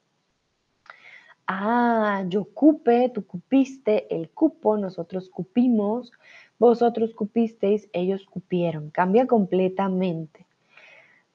Ah, 1.47 2.25
yo 2.29 2.45
cupe, 2.45 3.11
tú 3.11 3.27
cupiste, 3.27 4.15
el 4.15 4.31
cupo, 4.31 4.79
nosotros 4.79 5.29
cupimos, 5.29 6.13
vosotros 6.59 7.15
cupisteis, 7.15 7.89
ellos 7.93 8.25
cupieron. 8.25 8.91
Cambia 8.91 9.27
completamente. 9.27 10.47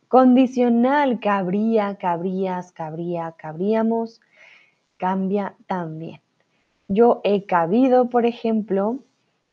Condicional, 0.07 1.19
cabría, 1.19 1.95
cabrías, 1.97 2.71
cabría, 2.71 3.35
cabríamos, 3.37 4.21
cambia 4.97 5.55
también. 5.67 6.19
Yo 6.87 7.21
he 7.23 7.45
cabido, 7.45 8.09
por 8.09 8.25
ejemplo, 8.25 8.99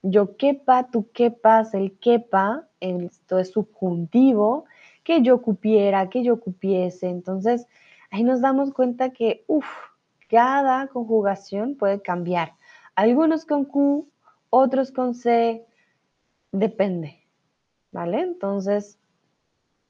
yo 0.03 0.37
quepa, 0.37 0.91
tú 0.91 1.11
quepas, 1.13 1.75
el 1.75 1.99
quepa, 1.99 2.69
esto 2.81 3.39
es 3.39 3.51
subjuntivo, 3.51 4.65
que 5.05 5.23
yo 5.23 5.43
cupiera, 5.43 6.09
que 6.09 6.23
yo 6.23 6.41
cupiese. 6.41 7.09
Entonces, 7.09 7.67
ahí 8.11 8.25
nos 8.25 8.41
damos 8.41 8.73
cuenta 8.73 9.11
que, 9.11 9.45
uff, 9.47 9.67
cada 10.29 10.87
conjugación 10.89 11.77
puede 11.77 12.01
cambiar. 12.01 12.55
Algunos 12.95 13.45
con 13.45 13.65
Q, 13.65 14.09
otros 14.51 14.93
con 14.93 15.15
C, 15.15 15.67
depende, 16.53 17.23
¿vale? 17.93 18.21
Entonces, 18.21 18.99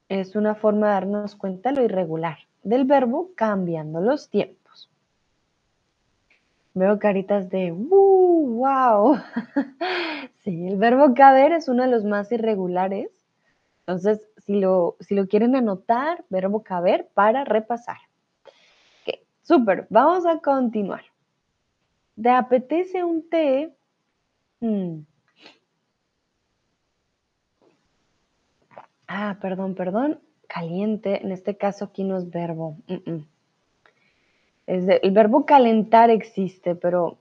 es 0.08 0.36
una 0.36 0.54
forma 0.54 0.88
de 0.88 0.92
darnos 0.94 1.36
cuenta 1.36 1.70
de 1.70 1.76
lo 1.76 1.84
irregular 1.84 2.38
del 2.66 2.84
verbo 2.84 3.30
cambiando 3.36 4.00
los 4.00 4.28
tiempos. 4.28 4.90
Veo 6.74 6.98
caritas 6.98 7.48
de 7.48 7.70
¡wow! 7.70 9.18
sí, 10.42 10.66
el 10.66 10.76
verbo 10.76 11.14
caber 11.14 11.52
es 11.52 11.68
uno 11.68 11.84
de 11.84 11.90
los 11.90 12.02
más 12.02 12.32
irregulares. 12.32 13.08
Entonces, 13.80 14.20
si 14.38 14.58
lo, 14.58 14.96
si 14.98 15.14
lo 15.14 15.28
quieren 15.28 15.54
anotar, 15.54 16.24
verbo 16.28 16.64
caber 16.64 17.08
para 17.14 17.44
repasar. 17.44 17.98
Ok, 19.06 19.20
súper. 19.42 19.86
Vamos 19.88 20.26
a 20.26 20.40
continuar. 20.40 21.04
¿Te 22.20 22.30
apetece 22.30 23.04
un 23.04 23.28
té? 23.28 23.72
Hmm. 24.60 25.02
Ah, 29.08 29.38
perdón, 29.40 29.74
perdón. 29.74 30.20
Caliente, 30.48 31.22
en 31.22 31.32
este 31.32 31.56
caso 31.56 31.86
aquí 31.86 32.04
no 32.04 32.16
es 32.16 32.30
verbo. 32.30 32.76
el 34.66 35.10
verbo 35.10 35.46
calentar 35.46 36.10
existe, 36.10 36.74
pero 36.74 37.18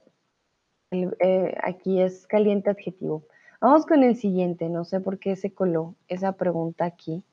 eh, 0.90 1.54
aquí 1.62 2.00
es 2.00 2.26
caliente 2.26 2.70
adjetivo. 2.70 3.24
Vamos 3.60 3.86
con 3.86 4.02
el 4.02 4.16
siguiente, 4.16 4.68
no 4.68 4.84
sé 4.84 5.00
por 5.00 5.18
qué 5.18 5.36
se 5.36 5.52
coló 5.52 5.94
esa 6.08 6.32
pregunta 6.32 6.84
aquí. 6.84 7.24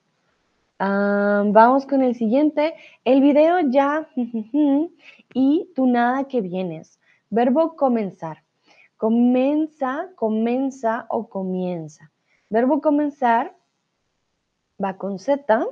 Vamos 0.80 1.86
con 1.86 2.04
el 2.04 2.16
siguiente. 2.16 2.74
El 3.06 3.22
video 3.22 3.60
ya 3.70 4.10
y 5.34 5.70
tú 5.76 5.88
nada 5.88 6.26
que 6.28 6.42
vienes. 6.42 7.00
Verbo 7.30 7.76
comenzar. 7.76 8.43
Comienza, 9.04 10.12
comienza 10.16 11.08
o 11.10 11.28
comienza. 11.28 12.10
Verbo 12.50 12.80
comenzar 12.80 13.54
va 14.82 14.96
con 14.96 15.20
Z, 15.20 15.68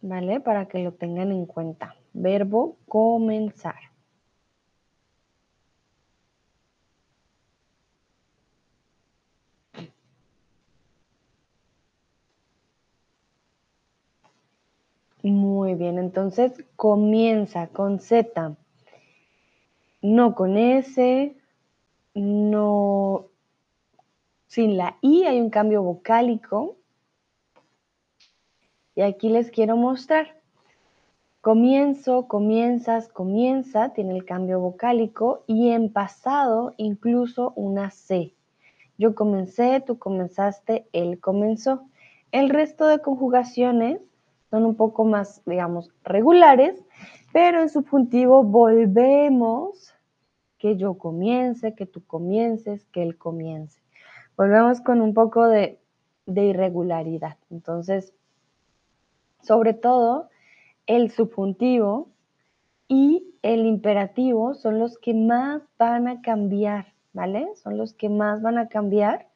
¿vale? 0.00 0.40
Para 0.40 0.66
que 0.66 0.78
lo 0.78 0.92
tengan 0.94 1.30
en 1.30 1.44
cuenta. 1.44 1.94
Verbo 2.14 2.78
comenzar. 2.88 3.76
Muy 15.22 15.74
bien, 15.74 15.98
entonces 15.98 16.64
comienza 16.76 17.66
con 17.66 18.00
Z, 18.00 18.56
no 20.02 20.34
con 20.34 20.56
S, 20.56 21.36
no 22.14 23.26
sin 24.46 24.76
la 24.76 24.96
I 25.02 25.24
hay 25.24 25.40
un 25.40 25.50
cambio 25.50 25.82
vocálico. 25.82 26.76
Y 28.94 29.02
aquí 29.02 29.28
les 29.28 29.50
quiero 29.50 29.76
mostrar. 29.76 30.38
Comienzo, 31.40 32.26
comienzas, 32.26 33.08
comienza, 33.08 33.92
tiene 33.92 34.16
el 34.16 34.24
cambio 34.24 34.58
vocálico 34.58 35.44
y 35.46 35.70
en 35.70 35.92
pasado 35.92 36.74
incluso 36.78 37.52
una 37.54 37.90
C. 37.90 38.34
Yo 38.96 39.14
comencé, 39.14 39.80
tú 39.80 39.98
comenzaste, 39.98 40.88
él 40.92 41.20
comenzó. 41.20 41.82
El 42.32 42.50
resto 42.50 42.88
de 42.88 43.00
conjugaciones 43.00 44.00
son 44.50 44.64
un 44.64 44.76
poco 44.76 45.04
más, 45.04 45.42
digamos, 45.46 45.90
regulares, 46.04 46.82
pero 47.32 47.60
en 47.60 47.68
subjuntivo 47.68 48.42
volvemos 48.42 49.94
que 50.58 50.76
yo 50.76 50.94
comience, 50.94 51.74
que 51.74 51.86
tú 51.86 52.04
comiences, 52.04 52.84
que 52.86 53.02
él 53.02 53.16
comience 53.16 53.80
volvemos 54.38 54.80
con 54.80 55.02
un 55.02 55.12
poco 55.12 55.48
de, 55.48 55.80
irregularidad. 56.26 57.36
Entonces, 57.50 58.14
sobre 59.42 59.74
todo, 59.74 60.28
el 60.86 61.10
subjuntivo 61.10 62.08
y 62.86 63.34
el 63.42 63.66
imperativo 63.66 64.54
son 64.54 64.78
los 64.78 64.96
que 64.98 65.12
más 65.12 65.62
van 65.76 66.06
a 66.06 66.22
cambiar, 66.22 66.94
¿vale? 67.12 67.48
Son 67.56 67.76
los 67.76 67.94
que 67.94 68.08
más 68.08 68.40
van 68.40 68.58
a 68.58 68.68
cambiar. 68.68 69.26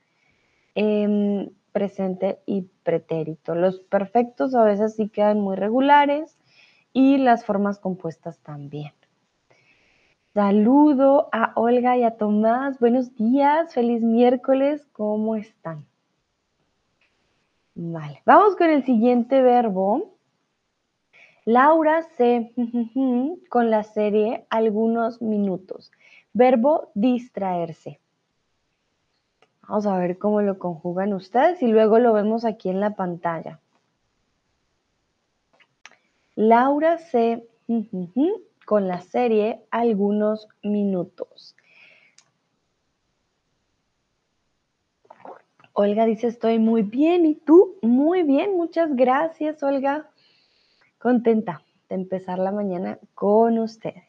Em, 0.75 1.50
presente 1.73 2.38
y 2.47 2.62
pretérito. 2.83 3.55
Los 3.55 3.81
perfectos 3.81 4.55
a 4.55 4.64
veces 4.64 4.95
sí 4.95 5.09
quedan 5.09 5.41
muy 5.41 5.57
regulares 5.57 6.38
y 6.93 7.19
las 7.19 7.45
formas 7.45 7.79
compuestas 7.79 8.38
también. 8.38 8.93
Saludo 10.35 11.29
a 11.33 11.52
Olga 11.57 11.97
y 11.97 12.05
a 12.05 12.17
Tomás. 12.17 12.79
Buenos 12.79 13.14
días, 13.17 13.75
feliz 13.75 14.02
miércoles. 14.02 14.87
¿Cómo 14.93 15.37
están? 15.37 15.85
Vale, 17.75 18.23
vamos 18.25 18.57
con 18.57 18.71
el 18.71 18.85
siguiente 18.85 19.43
verbo. 19.43 20.17
Laura 21.45 22.02
se 22.17 22.52
con 23.50 23.71
la 23.71 23.83
serie 23.83 24.47
algunos 24.49 25.21
minutos. 25.21 25.91
Verbo 26.33 26.91
distraerse. 26.95 28.02
Vamos 29.73 29.87
a 29.87 29.97
ver 29.97 30.19
cómo 30.19 30.43
lo 30.43 30.59
conjugan 30.59 31.14
ustedes 31.14 31.62
y 31.62 31.67
luego 31.67 31.99
lo 31.99 32.12
vemos 32.12 32.45
aquí 32.45 32.69
en 32.69 32.79
la 32.79 32.95
pantalla. 32.95 33.59
Laura 36.35 36.99
se 36.99 37.49
con 38.67 38.87
la 38.87 39.00
serie 39.00 39.62
algunos 39.71 40.47
minutos. 40.62 41.57
Olga 45.73 46.05
dice, 46.05 46.26
estoy 46.26 46.59
muy 46.59 46.83
bien. 46.83 47.25
¿Y 47.25 47.37
tú? 47.37 47.79
Muy 47.81 48.25
bien. 48.25 48.55
Muchas 48.59 48.95
gracias, 48.95 49.62
Olga. 49.62 50.11
Contenta 50.99 51.62
de 51.88 51.95
empezar 51.95 52.38
la 52.38 52.52
mañana 52.52 52.99
con 53.14 53.59
ustedes. 53.59 54.05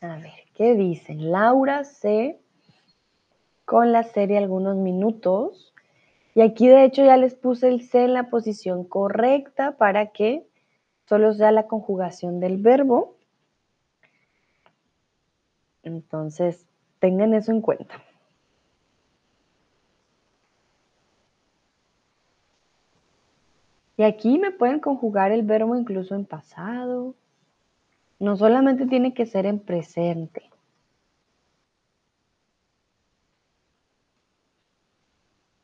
A 0.00 0.16
ver, 0.16 0.49
¿qué 0.60 0.74
dicen? 0.74 1.32
Laura 1.32 1.84
se 1.84 2.38
con 3.64 3.92
la 3.92 4.02
serie 4.02 4.36
algunos 4.36 4.76
minutos. 4.76 5.72
Y 6.34 6.42
aquí 6.42 6.68
de 6.68 6.84
hecho 6.84 7.02
ya 7.02 7.16
les 7.16 7.34
puse 7.34 7.66
el 7.68 7.80
C 7.80 8.04
en 8.04 8.12
la 8.12 8.28
posición 8.28 8.84
correcta 8.84 9.78
para 9.78 10.08
que 10.08 10.46
solo 11.06 11.32
sea 11.32 11.50
la 11.50 11.66
conjugación 11.66 12.40
del 12.40 12.58
verbo. 12.58 13.16
Entonces, 15.82 16.66
tengan 16.98 17.32
eso 17.32 17.52
en 17.52 17.62
cuenta. 17.62 17.94
Y 23.96 24.02
aquí 24.02 24.38
me 24.38 24.50
pueden 24.50 24.80
conjugar 24.80 25.32
el 25.32 25.42
verbo 25.42 25.74
incluso 25.74 26.14
en 26.14 26.26
pasado. 26.26 27.14
No 28.18 28.36
solamente 28.36 28.84
tiene 28.84 29.14
que 29.14 29.24
ser 29.24 29.46
en 29.46 29.58
presente. 29.58 30.49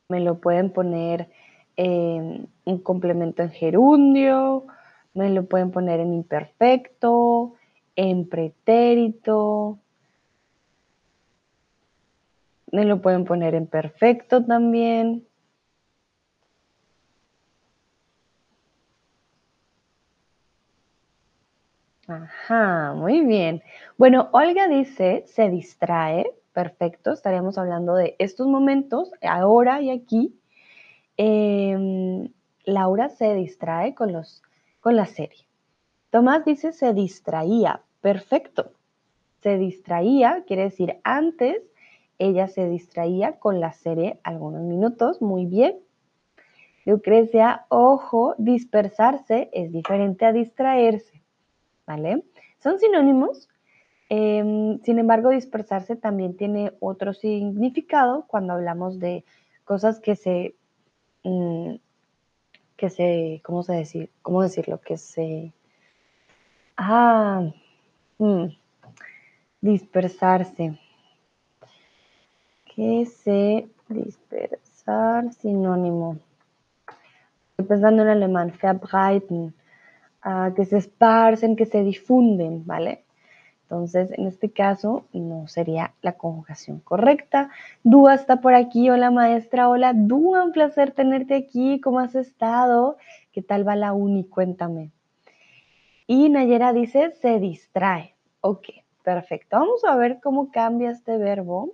Me 0.09 0.19
lo 0.19 0.39
pueden 0.39 0.71
poner 0.71 1.29
en 1.75 2.49
un 2.65 2.79
complemento 2.79 3.43
en 3.43 3.51
gerundio, 3.51 4.65
me 5.13 5.29
lo 5.29 5.45
pueden 5.45 5.71
poner 5.71 5.99
en 5.99 6.13
imperfecto, 6.13 7.55
en 7.95 8.27
pretérito, 8.29 9.79
me 12.71 12.85
lo 12.85 13.01
pueden 13.01 13.25
poner 13.25 13.55
en 13.55 13.67
perfecto 13.67 14.45
también. 14.45 15.27
Ajá, 22.07 22.93
muy 22.95 23.21
bien. 23.25 23.61
Bueno, 23.97 24.29
Olga 24.31 24.67
dice, 24.67 25.23
se 25.27 25.49
distrae 25.49 26.25
perfecto, 26.57 27.11
estaríamos 27.11 27.59
hablando 27.59 27.93
de 27.93 28.15
estos 28.17 28.47
momentos, 28.47 29.11
ahora 29.21 29.79
y 29.79 29.91
aquí. 29.91 30.41
Em, 31.15 32.33
Laura 32.65 33.09
se 33.09 33.35
distrae 33.35 33.93
con, 33.93 34.11
los, 34.11 34.41
con 34.79 34.95
la 34.95 35.05
serie. 35.05 35.45
Tomás 36.09 36.45
dice 36.45 36.71
se 36.71 36.95
distraía, 36.95 37.83
perfecto. 38.01 38.71
Se 39.43 39.59
distraía, 39.59 40.45
quiere 40.47 40.63
decir 40.63 40.99
antes, 41.03 41.61
ella 42.17 42.47
se 42.47 42.67
distraía 42.67 43.37
con 43.37 43.59
la 43.59 43.73
serie 43.73 44.19
algunos 44.23 44.63
minutos, 44.63 45.21
muy 45.21 45.45
bien. 45.45 45.77
Lucrecia, 46.85 47.67
ojo, 47.69 48.33
dispersarse 48.39 49.51
es 49.53 49.71
diferente 49.71 50.25
a 50.25 50.33
distraerse, 50.33 51.21
¿vale? 51.85 52.23
Son 52.57 52.79
sinónimos, 52.79 53.47
Em, 54.09 54.79
sin 54.83 54.99
embargo, 54.99 55.29
dispersarse 55.29 55.95
también 55.97 56.37
tiene 56.37 56.73
otro 56.79 57.13
significado 57.13 58.25
cuando 58.27 58.53
hablamos 58.53 58.99
de 58.99 59.25
cosas 59.65 59.99
que 59.99 60.15
se, 60.15 60.55
mm, 61.23 61.75
que 62.77 62.89
se, 62.89 63.41
¿cómo 63.43 63.63
se 63.63 63.73
decir? 63.73 64.11
¿Cómo 64.21 64.43
decirlo? 64.43 64.79
Que 64.79 64.97
se, 64.97 65.51
ah, 66.77 67.51
mm, 68.17 68.45
dispersarse. 69.61 70.79
Que 72.75 73.05
se 73.05 73.67
dispersar, 73.89 75.33
sinónimo. 75.33 76.17
Estoy 77.51 77.65
pensando 77.65 78.03
en 78.03 78.09
alemán, 78.09 78.53
verbreiten, 78.61 79.53
ah, 80.21 80.51
que 80.55 80.63
se 80.63 80.77
esparcen, 80.77 81.55
que 81.55 81.65
se 81.65 81.83
difunden, 81.83 82.65
¿vale? 82.65 83.06
Entonces, 83.69 84.11
en 84.17 84.27
este 84.27 84.49
caso, 84.49 85.03
no 85.11 85.49
sería 85.49 85.93
la 86.01 86.13
conjugación 86.13 86.79
correcta. 86.79 87.49
Dúa 87.83 88.13
está 88.13 88.39
por 88.39 88.53
aquí. 88.53 88.89
Hola, 88.89 89.11
maestra. 89.11 89.67
Hola, 89.67 89.91
Dúa, 89.93 90.45
un 90.45 90.53
placer 90.53 90.93
tenerte 90.93 91.35
aquí. 91.35 91.81
¿Cómo 91.81 91.99
has 91.99 92.15
estado? 92.15 92.95
¿Qué 93.33 93.41
tal 93.41 93.67
va 93.67 93.75
la 93.75 93.91
uni? 93.91 94.23
Cuéntame. 94.23 94.91
Y 96.07 96.29
Nayera 96.29 96.71
dice, 96.71 97.11
se 97.21 97.41
distrae. 97.41 98.15
Ok, 98.39 98.69
perfecto. 99.03 99.59
Vamos 99.59 99.83
a 99.83 99.97
ver 99.97 100.21
cómo 100.23 100.49
cambia 100.49 100.91
este 100.91 101.17
verbo. 101.17 101.73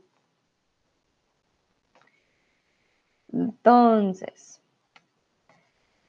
Entonces, 3.31 4.59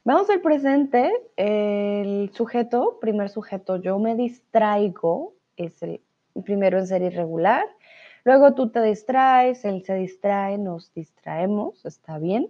vamos 0.02 0.30
al 0.30 0.40
presente. 0.40 1.12
El 1.36 2.30
sujeto, 2.32 2.96
primer 3.02 3.28
sujeto, 3.28 3.76
yo 3.76 3.98
me 3.98 4.14
distraigo 4.14 5.33
es 5.56 5.82
el 5.82 6.00
primero 6.44 6.78
en 6.78 6.86
ser 6.86 7.02
irregular. 7.02 7.64
Luego 8.24 8.54
tú 8.54 8.70
te 8.70 8.80
distraes, 8.82 9.64
él 9.64 9.82
se 9.84 9.94
distrae, 9.94 10.58
nos 10.58 10.92
distraemos, 10.94 11.84
está 11.84 12.18
bien. 12.18 12.48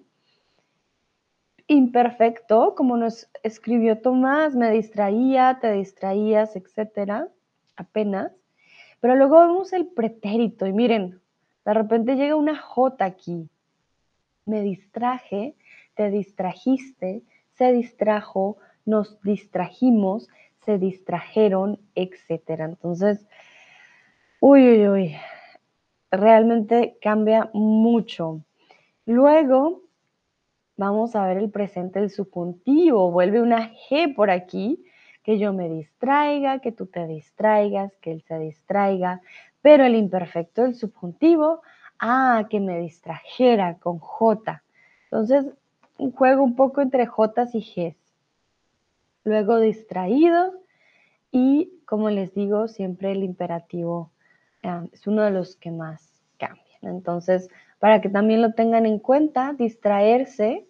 Imperfecto, 1.66 2.74
como 2.74 2.96
nos 2.96 3.28
escribió 3.42 4.00
Tomás, 4.00 4.54
me 4.54 4.70
distraía, 4.70 5.58
te 5.60 5.72
distraías, 5.72 6.56
etcétera, 6.56 7.28
apenas. 7.76 8.32
Pero 9.00 9.16
luego 9.16 9.40
vemos 9.40 9.72
el 9.72 9.86
pretérito 9.88 10.66
y 10.66 10.72
miren, 10.72 11.20
de 11.64 11.74
repente 11.74 12.16
llega 12.16 12.36
una 12.36 12.56
J 12.56 13.04
aquí. 13.04 13.48
Me 14.44 14.62
distraje, 14.62 15.56
te 15.94 16.10
distrajiste, 16.10 17.22
se 17.54 17.72
distrajo, 17.72 18.58
nos 18.84 19.20
distrajimos, 19.22 20.28
se 20.64 20.78
distrajeron, 20.78 21.78
etcétera. 21.94 22.64
Entonces, 22.64 23.26
uy, 24.40 24.68
uy, 24.68 24.88
uy, 24.88 25.16
realmente 26.10 26.96
cambia 27.00 27.50
mucho. 27.52 28.40
Luego, 29.06 29.82
vamos 30.76 31.14
a 31.16 31.26
ver 31.26 31.38
el 31.38 31.50
presente 31.50 32.00
del 32.00 32.10
subjuntivo. 32.10 33.10
Vuelve 33.10 33.42
una 33.42 33.72
G 33.72 34.14
por 34.14 34.30
aquí, 34.30 34.84
que 35.22 35.38
yo 35.38 35.52
me 35.52 35.68
distraiga, 35.68 36.58
que 36.60 36.72
tú 36.72 36.86
te 36.86 37.06
distraigas, 37.06 37.96
que 38.00 38.12
él 38.12 38.22
se 38.26 38.38
distraiga. 38.38 39.20
Pero 39.62 39.84
el 39.84 39.94
imperfecto 39.94 40.62
del 40.62 40.74
subjuntivo, 40.74 41.62
ah, 41.98 42.46
que 42.50 42.60
me 42.60 42.78
distrajera 42.78 43.78
con 43.78 43.98
J. 43.98 44.62
Entonces, 45.04 45.46
un 45.98 46.12
juego 46.12 46.42
un 46.42 46.56
poco 46.56 46.80
entre 46.80 47.06
J 47.06 47.48
y 47.54 47.60
G 47.60 47.94
luego 49.24 49.58
distraído 49.58 50.52
y, 51.30 51.80
como 51.86 52.10
les 52.10 52.34
digo, 52.34 52.68
siempre 52.68 53.12
el 53.12 53.24
imperativo 53.24 54.12
es 54.92 55.06
uno 55.06 55.22
de 55.22 55.30
los 55.30 55.56
que 55.56 55.70
más 55.70 56.22
cambian. 56.38 56.64
Entonces, 56.82 57.48
para 57.78 58.00
que 58.00 58.08
también 58.08 58.40
lo 58.40 58.54
tengan 58.54 58.86
en 58.86 58.98
cuenta, 58.98 59.52
distraerse 59.58 60.66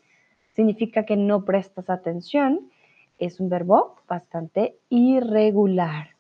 significa 0.55 1.05
que 1.05 1.17
no 1.17 1.45
prestas 1.45 1.91
atención. 1.91 2.71
Es 3.19 3.41
un 3.41 3.49
verbo 3.49 3.97
bastante 4.09 4.79
irregular. 4.89 6.11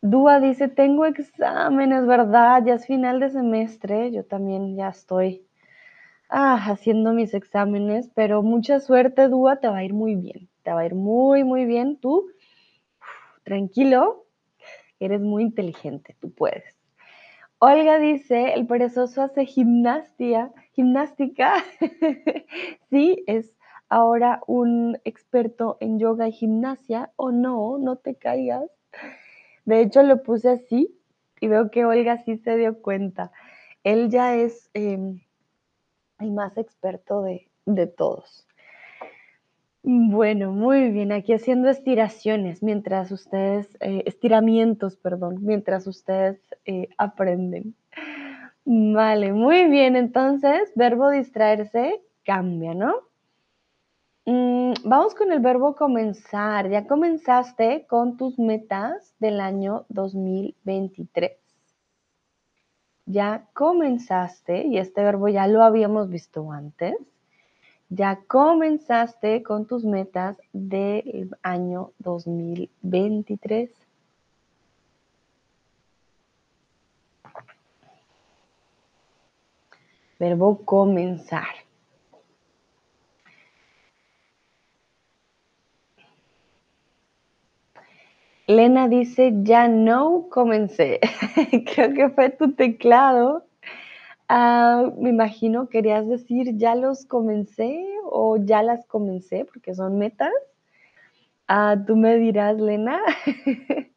Dúa 0.00 0.38
dice, 0.38 0.68
tengo 0.68 1.06
exámenes, 1.06 2.06
¿verdad? 2.06 2.62
Ya 2.64 2.74
es 2.74 2.86
final 2.86 3.18
de 3.18 3.30
semestre, 3.30 4.12
yo 4.12 4.24
también 4.24 4.76
ya 4.76 4.88
estoy 4.88 5.47
ah, 6.28 6.56
haciendo 6.56 7.12
mis 7.12 7.34
exámenes, 7.34 8.10
pero 8.14 8.42
mucha 8.42 8.80
suerte, 8.80 9.28
Dúa, 9.28 9.56
te 9.60 9.68
va 9.68 9.78
a 9.78 9.84
ir 9.84 9.94
muy 9.94 10.14
bien, 10.14 10.48
te 10.62 10.72
va 10.72 10.80
a 10.80 10.86
ir 10.86 10.94
muy, 10.94 11.44
muy 11.44 11.64
bien. 11.64 11.98
Tú, 11.98 12.28
tranquilo, 13.44 14.26
eres 15.00 15.20
muy 15.20 15.44
inteligente, 15.44 16.16
tú 16.20 16.32
puedes. 16.32 16.78
Olga 17.60 17.98
dice, 17.98 18.54
el 18.54 18.66
perezoso 18.66 19.22
hace 19.22 19.44
gimnasia, 19.44 20.52
gimnástica. 20.72 21.54
sí, 22.90 23.24
es 23.26 23.52
ahora 23.88 24.42
un 24.46 25.00
experto 25.04 25.76
en 25.80 25.98
yoga 25.98 26.28
y 26.28 26.32
gimnasia. 26.32 27.10
O 27.16 27.32
no, 27.32 27.78
no 27.78 27.96
te 27.96 28.14
caigas. 28.14 28.70
De 29.64 29.80
hecho, 29.80 30.04
lo 30.04 30.22
puse 30.22 30.50
así 30.50 30.96
y 31.40 31.48
veo 31.48 31.70
que 31.72 31.84
Olga 31.84 32.18
sí 32.18 32.36
se 32.36 32.56
dio 32.56 32.80
cuenta. 32.80 33.32
Él 33.82 34.08
ya 34.08 34.36
es 34.36 34.70
em, 34.74 35.20
el 36.18 36.32
más 36.32 36.56
experto 36.58 37.22
de, 37.22 37.86
todos. 37.86 38.46
Bueno, 39.82 40.52
muy 40.52 40.90
bien, 40.90 41.12
aquí 41.12 41.32
haciendo 41.32 41.68
estiraciones 41.68 42.62
mientras 42.62 43.10
ustedes, 43.12 43.68
eh, 43.80 44.02
estiramientos, 44.06 44.96
perdón, 44.96 45.38
mientras 45.40 45.86
ustedes 45.86 46.38
eh, 46.64 46.88
aprenden. 46.98 47.74
Vale, 48.64 49.32
muy 49.32 49.68
bien, 49.68 49.96
entonces, 49.96 50.70
verbo 50.74 51.10
distraerse 51.10 52.02
cambia, 52.24 52.74
¿no? 52.74 53.08
Mm, 54.30 54.74
vamos 54.84 55.14
con 55.14 55.32
el 55.32 55.40
verbo 55.40 55.74
comenzar. 55.74 56.68
Ya 56.68 56.86
comenzaste 56.86 57.86
con 57.88 58.18
tus 58.18 58.38
metas 58.38 59.14
del 59.18 59.40
año 59.40 59.86
2023. 59.88 61.37
Ya 63.10 63.46
comenzaste, 63.54 64.66
y 64.66 64.76
este 64.76 65.02
verbo 65.02 65.28
ya 65.28 65.46
lo 65.46 65.62
habíamos 65.62 66.10
visto 66.10 66.52
antes, 66.52 66.94
ya 67.88 68.20
comenzaste 68.26 69.42
con 69.42 69.64
tus 69.64 69.82
metas 69.82 70.36
del 70.52 71.30
año 71.42 71.92
2023. 72.00 73.70
Verbo 80.18 80.58
comenzar. 80.66 81.67
Lena 88.48 88.88
dice, 88.88 89.34
ya 89.42 89.68
no 89.68 90.28
comencé. 90.30 91.00
Creo 91.74 91.92
que 91.92 92.08
fue 92.08 92.30
tu 92.30 92.52
teclado. 92.54 93.44
Ah, 94.26 94.90
me 94.96 95.10
imagino 95.10 95.68
querías 95.68 96.08
decir, 96.08 96.56
ya 96.56 96.74
los 96.74 97.04
comencé 97.04 97.84
o 98.04 98.38
ya 98.38 98.62
las 98.62 98.86
comencé, 98.86 99.44
porque 99.44 99.74
son 99.74 99.98
metas. 99.98 100.32
Ah, 101.46 101.76
tú 101.86 101.94
me 101.94 102.16
dirás, 102.16 102.58
Lena. 102.58 103.00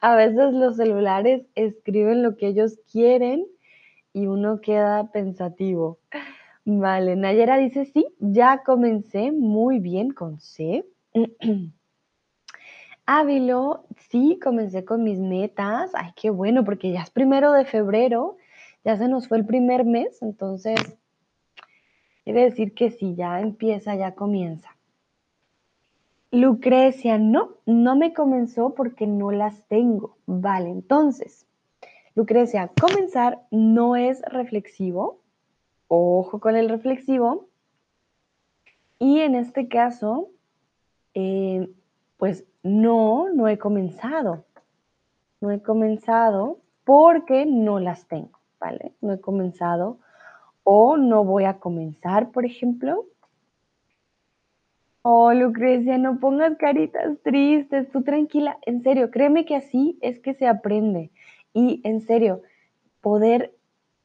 A 0.00 0.16
veces 0.16 0.54
los 0.54 0.76
celulares 0.76 1.42
escriben 1.54 2.22
lo 2.22 2.36
que 2.38 2.48
ellos 2.48 2.78
quieren 2.90 3.46
y 4.14 4.26
uno 4.26 4.62
queda 4.62 5.12
pensativo. 5.12 5.98
Vale, 6.64 7.14
Nayera 7.16 7.58
dice, 7.58 7.84
sí, 7.84 8.06
ya 8.20 8.62
comencé 8.64 9.32
muy 9.32 9.80
bien 9.80 10.12
con 10.12 10.40
C. 10.40 10.86
Ávilo, 13.06 13.84
sí, 14.10 14.38
comencé 14.42 14.84
con 14.84 15.02
mis 15.02 15.18
metas. 15.18 15.90
Ay, 15.94 16.12
qué 16.14 16.30
bueno, 16.30 16.64
porque 16.64 16.92
ya 16.92 17.02
es 17.02 17.10
primero 17.10 17.52
de 17.52 17.64
febrero, 17.64 18.36
ya 18.84 18.96
se 18.96 19.08
nos 19.08 19.28
fue 19.28 19.38
el 19.38 19.46
primer 19.46 19.84
mes, 19.84 20.22
entonces 20.22 20.78
quiere 22.24 22.44
decir 22.44 22.74
que 22.74 22.90
sí, 22.90 23.14
ya 23.16 23.40
empieza, 23.40 23.96
ya 23.96 24.14
comienza. 24.14 24.76
Lucrecia, 26.30 27.18
no, 27.18 27.56
no 27.66 27.96
me 27.96 28.14
comenzó 28.14 28.74
porque 28.74 29.06
no 29.06 29.32
las 29.32 29.66
tengo. 29.68 30.16
Vale, 30.26 30.70
entonces, 30.70 31.46
Lucrecia, 32.14 32.70
comenzar 32.80 33.42
no 33.50 33.96
es 33.96 34.22
reflexivo. 34.22 35.20
Ojo 35.88 36.40
con 36.40 36.56
el 36.56 36.68
reflexivo. 36.70 37.48
Y 38.98 39.20
en 39.20 39.34
este 39.34 39.68
caso, 39.68 40.30
eh, 41.12 41.68
pues 42.16 42.46
no, 42.62 43.28
no 43.30 43.48
he 43.48 43.58
comenzado. 43.58 44.44
No 45.40 45.50
he 45.50 45.60
comenzado 45.60 46.58
porque 46.84 47.46
no 47.46 47.80
las 47.80 48.06
tengo, 48.06 48.38
¿vale? 48.60 48.92
No 49.00 49.12
he 49.12 49.20
comenzado 49.20 49.98
o 50.64 50.96
no 50.96 51.24
voy 51.24 51.44
a 51.44 51.58
comenzar, 51.58 52.30
por 52.30 52.44
ejemplo. 52.44 53.06
Oh, 55.02 55.32
Lucrecia, 55.32 55.98
no 55.98 56.20
pongas 56.20 56.56
caritas 56.58 57.18
tristes, 57.24 57.90
tú 57.90 58.02
tranquila, 58.02 58.58
en 58.62 58.82
serio, 58.84 59.10
créeme 59.10 59.44
que 59.44 59.56
así 59.56 59.98
es 60.00 60.20
que 60.20 60.34
se 60.34 60.46
aprende. 60.46 61.10
Y 61.52 61.80
en 61.82 62.00
serio, 62.02 62.42
poder 63.00 63.52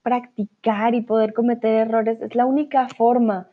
practicar 0.02 0.96
y 0.96 1.02
poder 1.02 1.34
cometer 1.34 1.88
errores 1.88 2.20
es 2.22 2.34
la 2.34 2.48
única 2.48 2.88
forma 2.90 3.50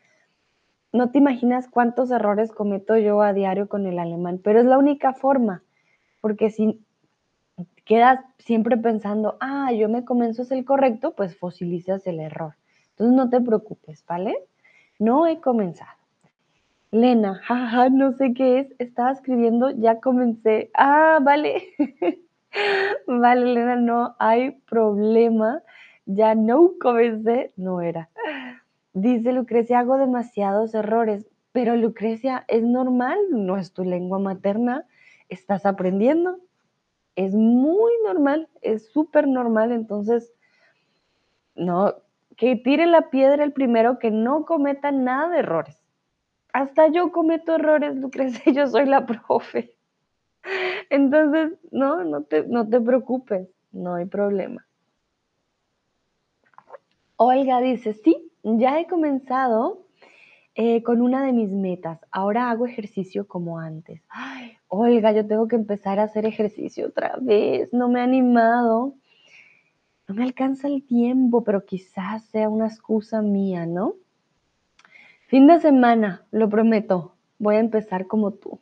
no 0.94 1.10
te 1.10 1.18
imaginas 1.18 1.66
cuántos 1.66 2.12
errores 2.12 2.52
cometo 2.52 2.96
yo 2.96 3.20
a 3.20 3.32
diario 3.32 3.68
con 3.68 3.84
el 3.86 3.98
alemán, 3.98 4.40
pero 4.42 4.60
es 4.60 4.64
la 4.64 4.78
única 4.78 5.12
forma, 5.12 5.64
porque 6.20 6.50
si 6.50 6.80
quedas 7.84 8.20
siempre 8.38 8.76
pensando, 8.76 9.36
ah, 9.40 9.72
yo 9.72 9.88
me 9.88 10.04
comenzo 10.04 10.42
es 10.42 10.52
el 10.52 10.64
correcto, 10.64 11.12
pues 11.16 11.36
fosilizas 11.36 12.06
el 12.06 12.20
error. 12.20 12.54
Entonces 12.90 13.16
no 13.16 13.28
te 13.28 13.40
preocupes, 13.40 14.04
¿vale? 14.06 14.36
No 15.00 15.26
he 15.26 15.40
comenzado. 15.40 15.98
Lena, 16.92 17.34
jaja, 17.42 17.88
no 17.88 18.12
sé 18.12 18.32
qué 18.32 18.60
es, 18.60 18.68
estaba 18.78 19.10
escribiendo, 19.10 19.70
ya 19.72 19.98
comencé. 19.98 20.70
Ah, 20.74 21.18
vale. 21.20 21.70
vale, 23.08 23.46
Lena, 23.46 23.74
no 23.74 24.14
hay 24.20 24.52
problema. 24.52 25.60
Ya 26.06 26.36
no 26.36 26.74
comencé, 26.80 27.52
no 27.56 27.80
era. 27.80 28.10
Dice 28.94 29.32
Lucrecia, 29.32 29.80
hago 29.80 29.98
demasiados 29.98 30.72
errores, 30.72 31.26
pero 31.50 31.74
Lucrecia, 31.74 32.44
es 32.46 32.62
normal, 32.62 33.18
no 33.30 33.56
es 33.56 33.72
tu 33.72 33.84
lengua 33.84 34.20
materna, 34.20 34.86
estás 35.28 35.66
aprendiendo, 35.66 36.38
es 37.16 37.34
muy 37.34 37.92
normal, 38.04 38.48
es 38.62 38.88
súper 38.90 39.26
normal, 39.26 39.72
entonces, 39.72 40.32
no, 41.56 41.94
que 42.36 42.54
tire 42.54 42.86
la 42.86 43.10
piedra 43.10 43.42
el 43.42 43.52
primero, 43.52 43.98
que 43.98 44.12
no 44.12 44.44
cometa 44.44 44.92
nada 44.92 45.28
de 45.28 45.38
errores. 45.40 45.76
Hasta 46.52 46.86
yo 46.86 47.10
cometo 47.10 47.56
errores, 47.56 47.96
Lucrecia, 47.96 48.52
yo 48.52 48.68
soy 48.68 48.86
la 48.86 49.06
profe. 49.06 49.74
Entonces, 50.88 51.58
no, 51.72 52.04
no 52.04 52.22
te, 52.22 52.46
no 52.46 52.68
te 52.68 52.80
preocupes, 52.80 53.48
no 53.72 53.94
hay 53.94 54.04
problema. 54.04 54.64
Olga 57.24 57.60
dice, 57.60 57.94
sí, 57.94 58.30
ya 58.42 58.78
he 58.78 58.86
comenzado 58.86 59.86
eh, 60.54 60.82
con 60.82 61.00
una 61.00 61.24
de 61.24 61.32
mis 61.32 61.50
metas. 61.50 61.98
Ahora 62.10 62.50
hago 62.50 62.66
ejercicio 62.66 63.26
como 63.26 63.58
antes. 63.58 64.02
Ay, 64.08 64.52
Olga, 64.68 65.12
yo 65.12 65.26
tengo 65.26 65.48
que 65.48 65.56
empezar 65.56 65.98
a 65.98 66.04
hacer 66.04 66.26
ejercicio 66.26 66.88
otra 66.88 67.16
vez. 67.20 67.72
No 67.72 67.88
me 67.88 68.00
he 68.00 68.02
animado. 68.02 68.94
No 70.06 70.14
me 70.14 70.22
alcanza 70.22 70.68
el 70.68 70.84
tiempo, 70.84 71.44
pero 71.44 71.64
quizás 71.64 72.24
sea 72.26 72.48
una 72.48 72.66
excusa 72.66 73.22
mía, 73.22 73.64
¿no? 73.64 73.94
Fin 75.26 75.46
de 75.46 75.58
semana, 75.60 76.26
lo 76.30 76.48
prometo. 76.48 77.14
Voy 77.38 77.56
a 77.56 77.60
empezar 77.60 78.06
como 78.06 78.32
tú. 78.32 78.60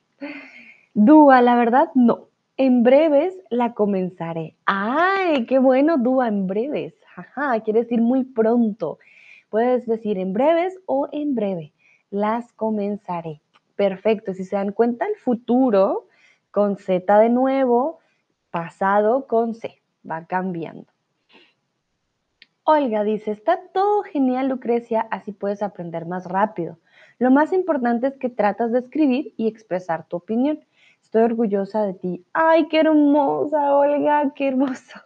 Dúa, 0.94 1.42
la 1.42 1.56
verdad, 1.56 1.88
no. 1.94 2.28
En 2.56 2.84
breves 2.84 3.34
la 3.50 3.74
comenzaré. 3.74 4.54
¡Ay, 4.66 5.46
qué 5.46 5.58
bueno, 5.58 5.98
Dúa, 5.98 6.28
en 6.28 6.46
breves! 6.46 6.94
Ajá, 7.16 7.60
quiere 7.60 7.80
decir 7.80 8.00
muy 8.00 8.24
pronto. 8.24 8.98
Puedes 9.50 9.86
decir 9.86 10.18
en 10.18 10.32
breves 10.32 10.78
o 10.86 11.08
en 11.12 11.34
breve. 11.34 11.72
Las 12.10 12.52
comenzaré. 12.52 13.40
Perfecto. 13.76 14.34
Si 14.34 14.44
se 14.44 14.56
dan 14.56 14.72
cuenta, 14.72 15.06
el 15.06 15.16
futuro 15.16 16.06
con 16.50 16.76
Z 16.76 17.18
de 17.18 17.28
nuevo, 17.28 17.98
pasado 18.50 19.26
con 19.26 19.54
C. 19.54 19.80
Va 20.08 20.26
cambiando. 20.26 20.86
Olga 22.64 23.02
dice, 23.02 23.32
está 23.32 23.58
todo 23.72 24.02
genial 24.04 24.48
Lucrecia, 24.48 25.00
así 25.10 25.32
puedes 25.32 25.62
aprender 25.64 26.06
más 26.06 26.26
rápido. 26.26 26.78
Lo 27.18 27.30
más 27.30 27.52
importante 27.52 28.06
es 28.06 28.16
que 28.18 28.28
tratas 28.28 28.70
de 28.70 28.78
escribir 28.78 29.34
y 29.36 29.48
expresar 29.48 30.06
tu 30.06 30.16
opinión. 30.16 30.60
Estoy 31.02 31.22
orgullosa 31.22 31.82
de 31.84 31.94
ti. 31.94 32.24
Ay, 32.32 32.68
qué 32.68 32.80
hermosa, 32.80 33.74
Olga, 33.74 34.32
qué 34.34 34.48
hermosos. 34.48 35.02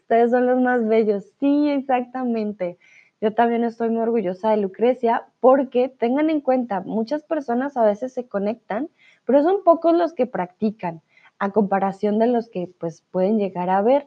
Ustedes 0.00 0.30
son 0.30 0.46
los 0.46 0.60
más 0.60 0.86
bellos. 0.86 1.24
Sí, 1.40 1.68
exactamente. 1.70 2.78
Yo 3.20 3.34
también 3.34 3.64
estoy 3.64 3.90
muy 3.90 4.00
orgullosa 4.00 4.50
de 4.50 4.58
Lucrecia 4.58 5.26
porque 5.40 5.88
tengan 5.88 6.30
en 6.30 6.40
cuenta, 6.40 6.80
muchas 6.80 7.22
personas 7.24 7.76
a 7.76 7.84
veces 7.84 8.12
se 8.12 8.28
conectan, 8.28 8.88
pero 9.24 9.42
son 9.42 9.64
pocos 9.64 9.94
los 9.94 10.12
que 10.12 10.26
practican 10.26 11.02
a 11.38 11.50
comparación 11.50 12.18
de 12.18 12.28
los 12.28 12.48
que 12.48 12.70
pues 12.78 13.02
pueden 13.10 13.38
llegar 13.38 13.70
a 13.70 13.82
ver. 13.82 14.06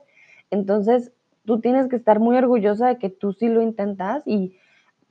Entonces, 0.49 1.11
tú 1.45 1.59
tienes 1.59 1.87
que 1.87 1.97
estar 1.97 2.19
muy 2.19 2.37
orgullosa 2.37 2.87
de 2.87 2.97
que 2.97 3.09
tú 3.09 3.33
sí 3.33 3.47
lo 3.49 3.61
intentas 3.61 4.23
y 4.25 4.57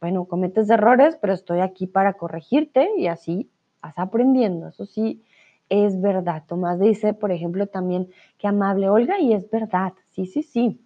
bueno, 0.01 0.25
cometes 0.25 0.71
errores, 0.71 1.19
pero 1.21 1.35
estoy 1.35 1.61
aquí 1.61 1.87
para 1.87 2.15
corregirte 2.15 2.89
y 2.97 3.07
así 3.09 3.51
vas 3.83 3.99
aprendiendo. 3.99 4.69
Eso 4.69 4.87
sí 4.87 5.23
es 5.69 6.01
verdad. 6.01 6.45
Tomás 6.49 6.81
dice, 6.81 7.13
por 7.13 7.33
ejemplo, 7.33 7.67
también 7.67 8.09
que 8.39 8.49
amable 8.49 8.89
Olga 8.89 9.21
y 9.21 9.35
es 9.35 9.51
verdad. 9.51 9.93
Sí, 10.11 10.27
sí, 10.27 10.43
sí. 10.43 10.81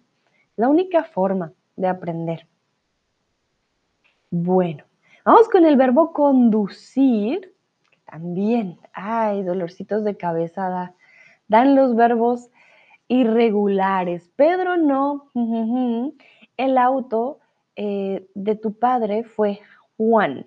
La 0.55 0.69
única 0.69 1.03
forma 1.03 1.53
de 1.75 1.87
aprender. 1.87 2.47
Bueno, 4.29 4.83
vamos 5.23 5.49
con 5.49 5.65
el 5.65 5.75
verbo 5.75 6.13
conducir. 6.13 7.53
También, 8.05 8.79
ay, 8.93 9.43
dolorcitos 9.43 10.03
de 10.03 10.15
cabeza 10.15 10.93
dan 11.47 11.75
los 11.75 11.95
verbos 11.95 12.49
irregulares. 13.07 14.31
Pedro 14.35 14.77
no, 14.77 15.31
el 16.57 16.77
auto 16.77 17.39
eh, 17.75 18.27
de 18.35 18.55
tu 18.55 18.73
padre 18.73 19.23
fue 19.23 19.59
Juan. 19.97 20.45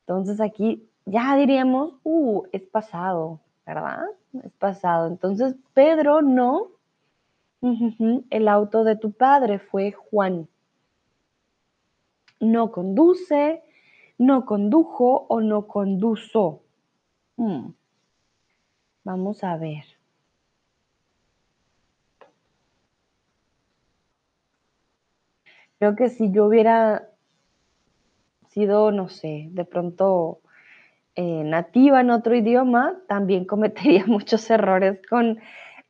Entonces 0.00 0.40
aquí 0.40 0.88
ya 1.04 1.36
diríamos, 1.36 1.94
uh, 2.02 2.42
es 2.52 2.62
pasado, 2.62 3.40
¿verdad? 3.64 4.04
Es 4.42 4.52
pasado. 4.52 5.06
Entonces, 5.06 5.56
Pedro 5.72 6.20
no, 6.22 6.68
el 8.30 8.48
auto 8.48 8.84
de 8.84 8.96
tu 8.96 9.12
padre 9.12 9.58
fue 9.58 9.92
Juan. 9.92 10.48
No 12.40 12.70
conduce, 12.70 13.62
no 14.18 14.44
condujo 14.44 15.26
o 15.28 15.40
no 15.40 15.66
conduzo. 15.66 16.62
Hmm. 17.36 17.70
Vamos 19.04 19.44
a 19.44 19.56
ver. 19.56 19.84
Creo 25.78 25.94
que 25.94 26.08
si 26.08 26.32
yo 26.32 26.46
hubiera 26.46 27.08
sido, 28.48 28.90
no 28.90 29.08
sé, 29.08 29.48
de 29.50 29.64
pronto 29.64 30.40
eh, 31.14 31.42
nativa 31.44 32.00
en 32.00 32.10
otro 32.10 32.34
idioma, 32.34 32.94
también 33.08 33.44
cometería 33.44 34.04
muchos 34.06 34.48
errores 34.50 35.00
con 35.08 35.38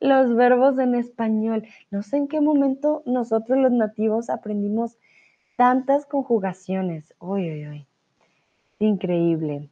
los 0.01 0.35
verbos 0.35 0.79
en 0.79 0.95
español. 0.95 1.67
No 1.91 2.03
sé 2.03 2.17
en 2.19 2.29
qué 2.29 2.41
momento 2.41 3.03
nosotros 3.07 3.59
los 3.59 3.73
nativos 3.73 4.31
aprendimos 4.31 4.99
tantas 5.57 6.07
conjugaciones. 6.07 7.15
Uy, 7.19 7.51
uy, 7.51 7.69
uy. 7.69 7.87
Increíble. 8.79 9.71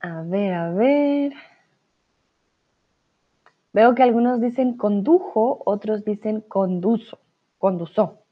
A 0.00 0.22
ver, 0.22 0.52
a 0.54 0.70
ver. 0.70 1.32
Veo 3.72 3.94
que 3.94 4.02
algunos 4.04 4.40
dicen 4.40 4.76
condujo, 4.76 5.60
otros 5.66 6.04
dicen 6.04 6.40
conduzo, 6.42 7.18
conduzó. 7.58 8.23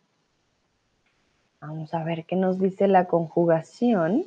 Vamos 1.63 1.95
a 1.95 2.03
ver 2.03 2.25
qué 2.25 2.35
nos 2.35 2.59
dice 2.59 2.89
la 2.89 3.05
conjugación. 3.05 4.25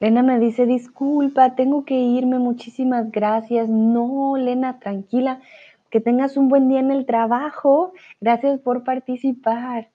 Lena 0.00 0.22
me 0.22 0.38
dice, 0.38 0.64
disculpa, 0.64 1.54
tengo 1.54 1.84
que 1.84 1.96
irme, 1.96 2.38
muchísimas 2.38 3.10
gracias. 3.10 3.68
No, 3.68 4.38
Lena, 4.38 4.78
tranquila, 4.78 5.42
que 5.90 6.00
tengas 6.00 6.38
un 6.38 6.48
buen 6.48 6.70
día 6.70 6.80
en 6.80 6.90
el 6.90 7.04
trabajo. 7.04 7.92
Gracias 8.22 8.58
por 8.60 8.84
participar. 8.84 9.90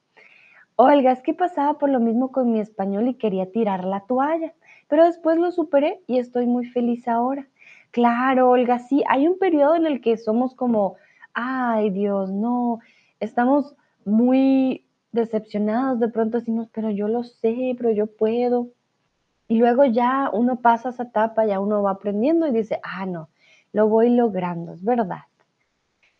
Olga, 0.76 1.12
es 1.12 1.24
que 1.24 1.34
pasaba 1.34 1.80
por 1.80 1.90
lo 1.90 2.00
mismo 2.00 2.32
con 2.32 2.52
mi 2.52 2.60
español 2.60 3.08
y 3.08 3.16
quería 3.16 3.52
tirar 3.52 3.84
la 3.86 4.02
toalla, 4.02 4.54
pero 4.88 5.06
después 5.06 5.38
lo 5.38 5.52
superé 5.52 6.02
y 6.08 6.20
estoy 6.20 6.46
muy 6.46 6.66
feliz 6.68 7.08
ahora. 7.08 7.48
Claro, 7.92 8.50
Olga, 8.50 8.80
sí, 8.80 9.04
hay 9.08 9.28
un 9.28 9.38
periodo 9.38 9.76
en 9.76 9.86
el 9.86 10.02
que 10.02 10.18
somos 10.18 10.56
como, 10.56 10.96
ay 11.34 11.90
Dios, 11.90 12.32
no, 12.32 12.80
estamos 13.20 13.76
muy 14.06 14.86
decepcionados, 15.12 16.00
de 16.00 16.10
pronto 16.10 16.40
decimos, 16.40 16.68
pero 16.72 16.90
yo 16.92 17.08
lo 17.08 17.24
sé, 17.24 17.76
pero 17.78 17.92
yo 17.92 18.08
puedo. 18.08 18.70
Y 19.48 19.58
luego 19.58 19.86
ya 19.86 20.30
uno 20.32 20.62
pasa 20.62 20.90
esa 20.90 21.04
etapa, 21.04 21.46
ya 21.46 21.60
uno 21.60 21.82
va 21.82 21.92
aprendiendo 21.92 22.48
y 22.48 22.52
dice, 22.52 22.80
ah, 22.84 23.06
no, 23.06 23.30
lo 23.72 23.88
voy 23.88 24.10
logrando, 24.10 24.74
es 24.74 24.84
verdad. 24.84 25.22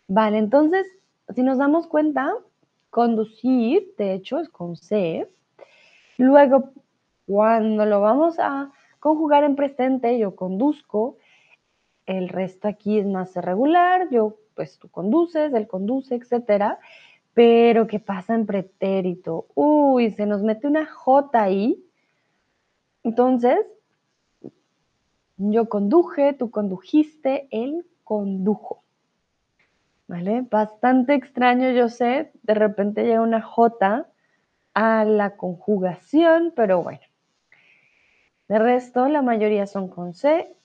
Vale, 0.08 0.38
entonces, 0.38 0.86
si 1.36 1.44
nos 1.44 1.58
damos 1.58 1.88
cuenta, 1.88 2.34
conducir, 2.90 3.94
de 3.98 4.14
hecho, 4.14 4.40
es 4.40 4.50
con 4.50 4.78
C. 4.78 5.28
Luego, 6.18 6.72
cuando 7.28 7.86
lo 7.86 8.02
vamos 8.02 8.40
a 8.40 8.72
conjugar 9.00 9.44
en 9.44 9.56
presente, 9.56 10.18
yo 10.18 10.36
conduzco. 10.36 11.18
El 12.06 12.30
resto 12.30 12.68
aquí 12.68 12.98
es 12.98 13.06
más 13.06 13.36
irregular. 13.36 14.10
Yo, 14.10 14.38
pues 14.56 14.80
tú 14.80 14.90
conduces, 14.90 15.54
él 15.54 15.68
conduce, 15.68 16.16
etcétera. 16.16 16.80
Pero, 17.34 17.86
¿qué 17.86 18.00
pasa 18.00 18.34
en 18.34 18.48
pretérito? 18.48 19.48
Uy, 19.54 20.10
se 20.12 20.26
nos 20.26 20.42
mete 20.42 20.68
una 20.68 20.86
J 20.88 21.40
ahí. 21.40 21.84
Entonces, 23.04 23.60
yo 25.38 25.70
conduje, 25.70 26.34
tú 26.34 26.50
condujiste, 26.50 27.48
él 27.52 27.86
condujo. 28.04 28.84
¿vale? 30.08 30.42
Bastante 30.50 31.14
extraño, 31.14 31.72
yo 31.72 31.90
sé, 31.90 32.32
de 32.44 32.54
repente 32.54 33.04
llega 33.04 33.22
una 33.22 33.42
J 33.42 34.08
a 34.74 35.06
la 35.06 35.36
conjugación, 35.36 36.54
pero 36.56 36.82
bueno. 36.84 37.07
De 38.48 38.60
resto, 38.60 39.10
la 39.10 39.22
mayoría 39.22 39.68
son 39.68 39.90
con 39.90 40.14
C, 40.14 40.56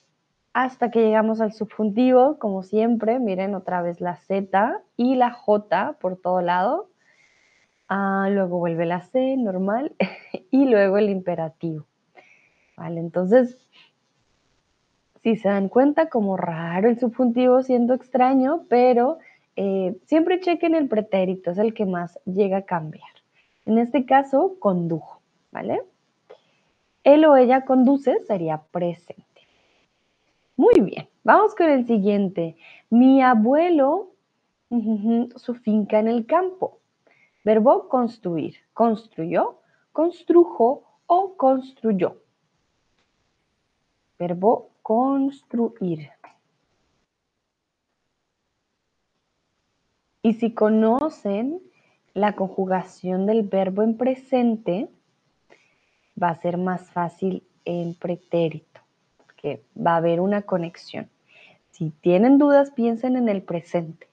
hasta 0.53 0.91
que 0.91 1.01
llegamos 1.01 1.41
al 1.41 1.51
subjuntivo, 1.51 2.37
como 2.39 2.63
siempre, 2.63 3.19
miren 3.19 3.55
otra 3.55 3.81
vez 3.81 3.99
la 3.99 4.15
Z 4.15 4.81
y 4.95 5.15
la 5.15 5.31
J 5.31 5.97
por 5.99 6.15
todo 6.15 6.41
lado. 6.41 6.89
Ah, 7.89 8.29
luego 8.31 8.59
vuelve 8.59 8.85
la 8.85 9.01
C, 9.01 9.35
normal, 9.35 9.95
y 10.51 10.65
luego 10.65 10.97
el 10.97 11.09
imperativo. 11.09 11.85
Vale, 12.77 12.99
entonces, 12.99 13.57
si 15.21 15.35
se 15.35 15.49
dan 15.49 15.69
cuenta, 15.69 16.09
como 16.09 16.37
raro 16.37 16.87
el 16.87 16.99
subjuntivo 16.99 17.63
siendo 17.63 17.93
extraño, 17.93 18.63
pero 18.69 19.17
eh, 19.55 19.97
siempre 20.05 20.39
chequen 20.39 20.75
el 20.75 20.87
pretérito, 20.87 21.51
es 21.51 21.57
el 21.57 21.73
que 21.73 21.85
más 21.85 22.19
llega 22.25 22.57
a 22.57 22.65
cambiar. 22.65 23.09
En 23.65 23.77
este 23.77 24.05
caso, 24.05 24.55
condujo, 24.59 25.21
¿vale? 25.51 25.81
Él 27.03 27.25
o 27.25 27.35
ella 27.35 27.65
conduce 27.65 28.19
sería 28.25 28.63
presente. 28.71 29.23
Muy 30.55 30.79
bien, 30.81 31.09
vamos 31.23 31.55
con 31.55 31.69
el 31.69 31.85
siguiente. 31.85 32.55
Mi 32.89 33.21
abuelo, 33.21 34.11
su 35.35 35.55
finca 35.55 35.99
en 35.99 36.07
el 36.07 36.25
campo. 36.25 36.79
Verbo 37.43 37.89
construir. 37.89 38.55
Construyó, 38.73 39.59
construjo 39.91 40.83
o 41.07 41.35
construyó. 41.35 42.17
Verbo 44.17 44.69
construir. 44.81 46.09
Y 50.21 50.33
si 50.35 50.53
conocen 50.53 51.61
la 52.13 52.35
conjugación 52.35 53.25
del 53.25 53.43
verbo 53.43 53.81
en 53.83 53.97
presente, 53.97 54.87
va 56.21 56.29
a 56.29 56.41
ser 56.41 56.57
más 56.57 56.89
fácil 56.91 57.43
en 57.65 57.95
pretérito, 57.95 58.81
porque 59.17 59.63
va 59.75 59.93
a 59.93 59.97
haber 59.97 60.19
una 60.19 60.43
conexión. 60.43 61.09
Si 61.71 61.89
tienen 61.89 62.37
dudas, 62.37 62.71
piensen 62.71 63.15
en 63.15 63.29
el 63.29 63.41
presente. 63.41 64.07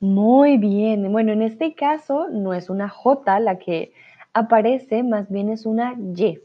Muy 0.00 0.58
bien. 0.58 1.12
Bueno, 1.12 1.32
en 1.32 1.42
este 1.42 1.74
caso 1.74 2.28
no 2.28 2.54
es 2.54 2.68
una 2.68 2.88
J 2.88 3.38
la 3.38 3.58
que 3.58 3.92
aparece, 4.32 5.04
más 5.04 5.30
bien 5.30 5.48
es 5.48 5.64
una 5.64 5.94
Y. 5.94 6.40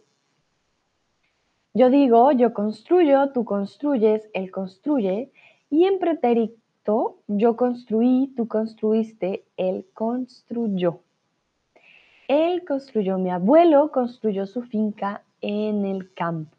Yo 1.74 1.90
digo, 1.90 2.32
yo 2.32 2.54
construyo, 2.54 3.32
tú 3.34 3.46
construyes, 3.46 4.30
él 4.34 4.52
construye. 4.52 5.32
Y 5.70 5.86
en 5.86 6.00
pretérito, 6.00 6.56
yo 7.28 7.58
construí, 7.58 8.34
tú 8.36 8.48
construiste, 8.48 9.44
él 9.58 9.86
construyó. 9.94 11.02
Él 12.28 12.64
construyó, 12.66 13.18
mi 13.18 13.30
abuelo 13.30 13.92
construyó 13.92 14.46
su 14.46 14.64
finca 14.64 15.24
en 15.42 15.86
el 15.86 16.14
campo. 16.14 16.56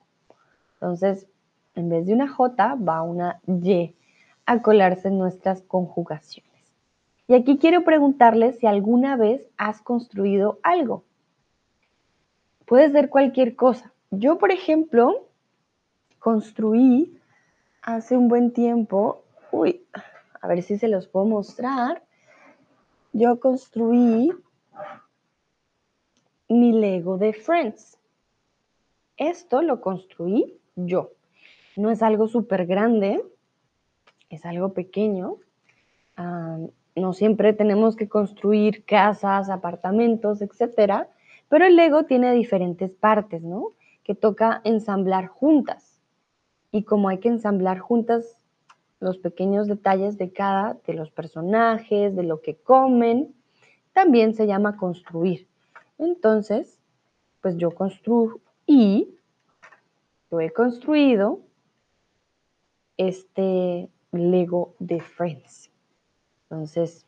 Entonces, 0.75 1.27
en 1.75 1.89
vez 1.89 2.07
de 2.07 2.15
una 2.15 2.29
J, 2.29 2.75
va 2.77 3.03
una 3.03 3.41
Y 3.47 3.95
a 4.45 4.63
colarse 4.63 5.09
en 5.09 5.19
nuestras 5.19 5.63
conjugaciones. 5.63 6.49
Y 7.27 7.35
aquí 7.35 7.59
quiero 7.59 7.85
preguntarles 7.85 8.59
si 8.59 8.67
alguna 8.67 9.17
vez 9.17 9.49
has 9.57 9.81
construido 9.83 10.59
algo. 10.63 11.05
Puede 12.67 12.91
ser 12.91 13.09
cualquier 13.09 13.57
cosa. 13.57 13.93
Yo, 14.11 14.39
por 14.39 14.51
ejemplo, 14.53 15.27
construí 16.19 17.19
hace 17.83 18.17
un 18.17 18.29
buen 18.29 18.53
tiempo, 18.53 19.23
uy, 19.53 19.83
a 20.41 20.49
ver 20.49 20.63
si 20.63 20.79
se 20.79 20.89
los 20.89 21.09
puedo 21.09 21.27
mostrar. 21.27 22.03
Yo 23.13 23.41
construí 23.41 24.33
mi 26.49 26.73
Lego 26.73 27.19
de 27.19 27.33
Friends. 27.33 27.99
esto 29.17 29.63
lo 29.63 29.81
construí 29.81 30.59
yo. 30.77 31.11
No 31.77 31.91
es 31.91 32.03
algo 32.03 32.29
súper 32.29 32.67
grande, 32.67 33.23
es 34.31 34.45
algo 34.47 34.73
pequeño. 34.73 35.37
no 36.17 37.13
siempre 37.13 37.53
tenemos 37.53 37.95
que 37.95 38.09
construir 38.09 38.85
casas, 38.85 39.51
apartamentos, 39.51 40.43
etcétera, 40.43 41.09
pero 41.49 41.65
el 41.65 41.77
Lego 41.77 42.05
tiene 42.05 42.33
diferentes 42.33 42.93
partes, 42.93 43.43
¿no? 43.43 43.73
Que 44.03 44.15
toca 44.15 44.61
ensamblar 44.65 45.29
juntas. 45.29 46.01
Y 46.73 46.83
como 46.83 47.09
hay 47.09 47.19
que 47.19 47.29
ensamblar 47.29 47.79
juntas 47.79 48.38
los 49.01 49.19
pequeños 49.19 49.69
detalles 49.69 50.19
de 50.19 50.33
cada 50.33 50.77
de 50.87 50.95
los 50.95 51.11
personajes, 51.11 52.15
de 52.17 52.23
lo 52.23 52.41
que 52.41 52.57
comen, 52.57 53.35
también 53.93 54.35
se 54.35 54.47
llama 54.47 54.77
construir. 54.77 55.47
Entonces, 55.99 56.79
pues 57.41 57.57
yo 57.57 57.71
construí, 57.71 59.19
yo 60.31 60.41
he 60.41 60.51
construido 60.51 61.41
este 62.97 63.89
Lego 64.13 64.75
de 64.79 65.01
Friends. 65.01 65.71
Entonces, 66.45 67.07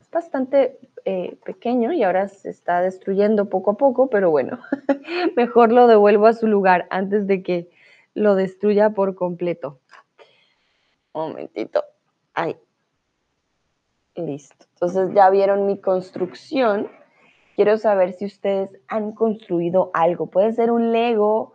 es 0.00 0.10
bastante 0.10 0.78
eh, 1.04 1.36
pequeño 1.44 1.92
y 1.92 2.02
ahora 2.02 2.28
se 2.28 2.50
está 2.50 2.82
destruyendo 2.82 3.48
poco 3.48 3.72
a 3.72 3.76
poco, 3.76 4.10
pero 4.10 4.30
bueno, 4.30 4.58
mejor 5.36 5.72
lo 5.72 5.86
devuelvo 5.86 6.26
a 6.26 6.32
su 6.34 6.46
lugar 6.46 6.86
antes 6.90 7.26
de 7.26 7.42
que 7.42 7.70
lo 8.14 8.34
destruya 8.34 8.90
por 8.90 9.14
completo. 9.14 9.78
Un 11.12 11.28
momentito. 11.30 11.84
Ahí. 12.34 12.56
Listo. 14.14 14.66
Entonces 14.74 15.10
ya 15.14 15.30
vieron 15.30 15.66
mi 15.66 15.80
construcción. 15.80 16.88
Quiero 17.56 17.78
saber 17.78 18.12
si 18.14 18.26
ustedes 18.26 18.70
han 18.88 19.12
construido 19.12 19.90
algo. 19.94 20.26
Puede 20.26 20.52
ser 20.52 20.70
un 20.70 20.92
Lego, 20.92 21.54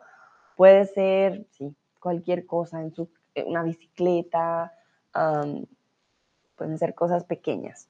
puede 0.55 0.85
ser, 0.85 1.45
sí, 1.51 1.75
cualquier 1.99 2.45
cosa, 2.45 2.81
en 2.81 2.93
su, 2.93 3.09
una 3.45 3.63
bicicleta, 3.63 4.73
pueden 6.55 6.77
ser 6.77 6.93
cosas 6.93 7.23
pequeñas. 7.23 7.89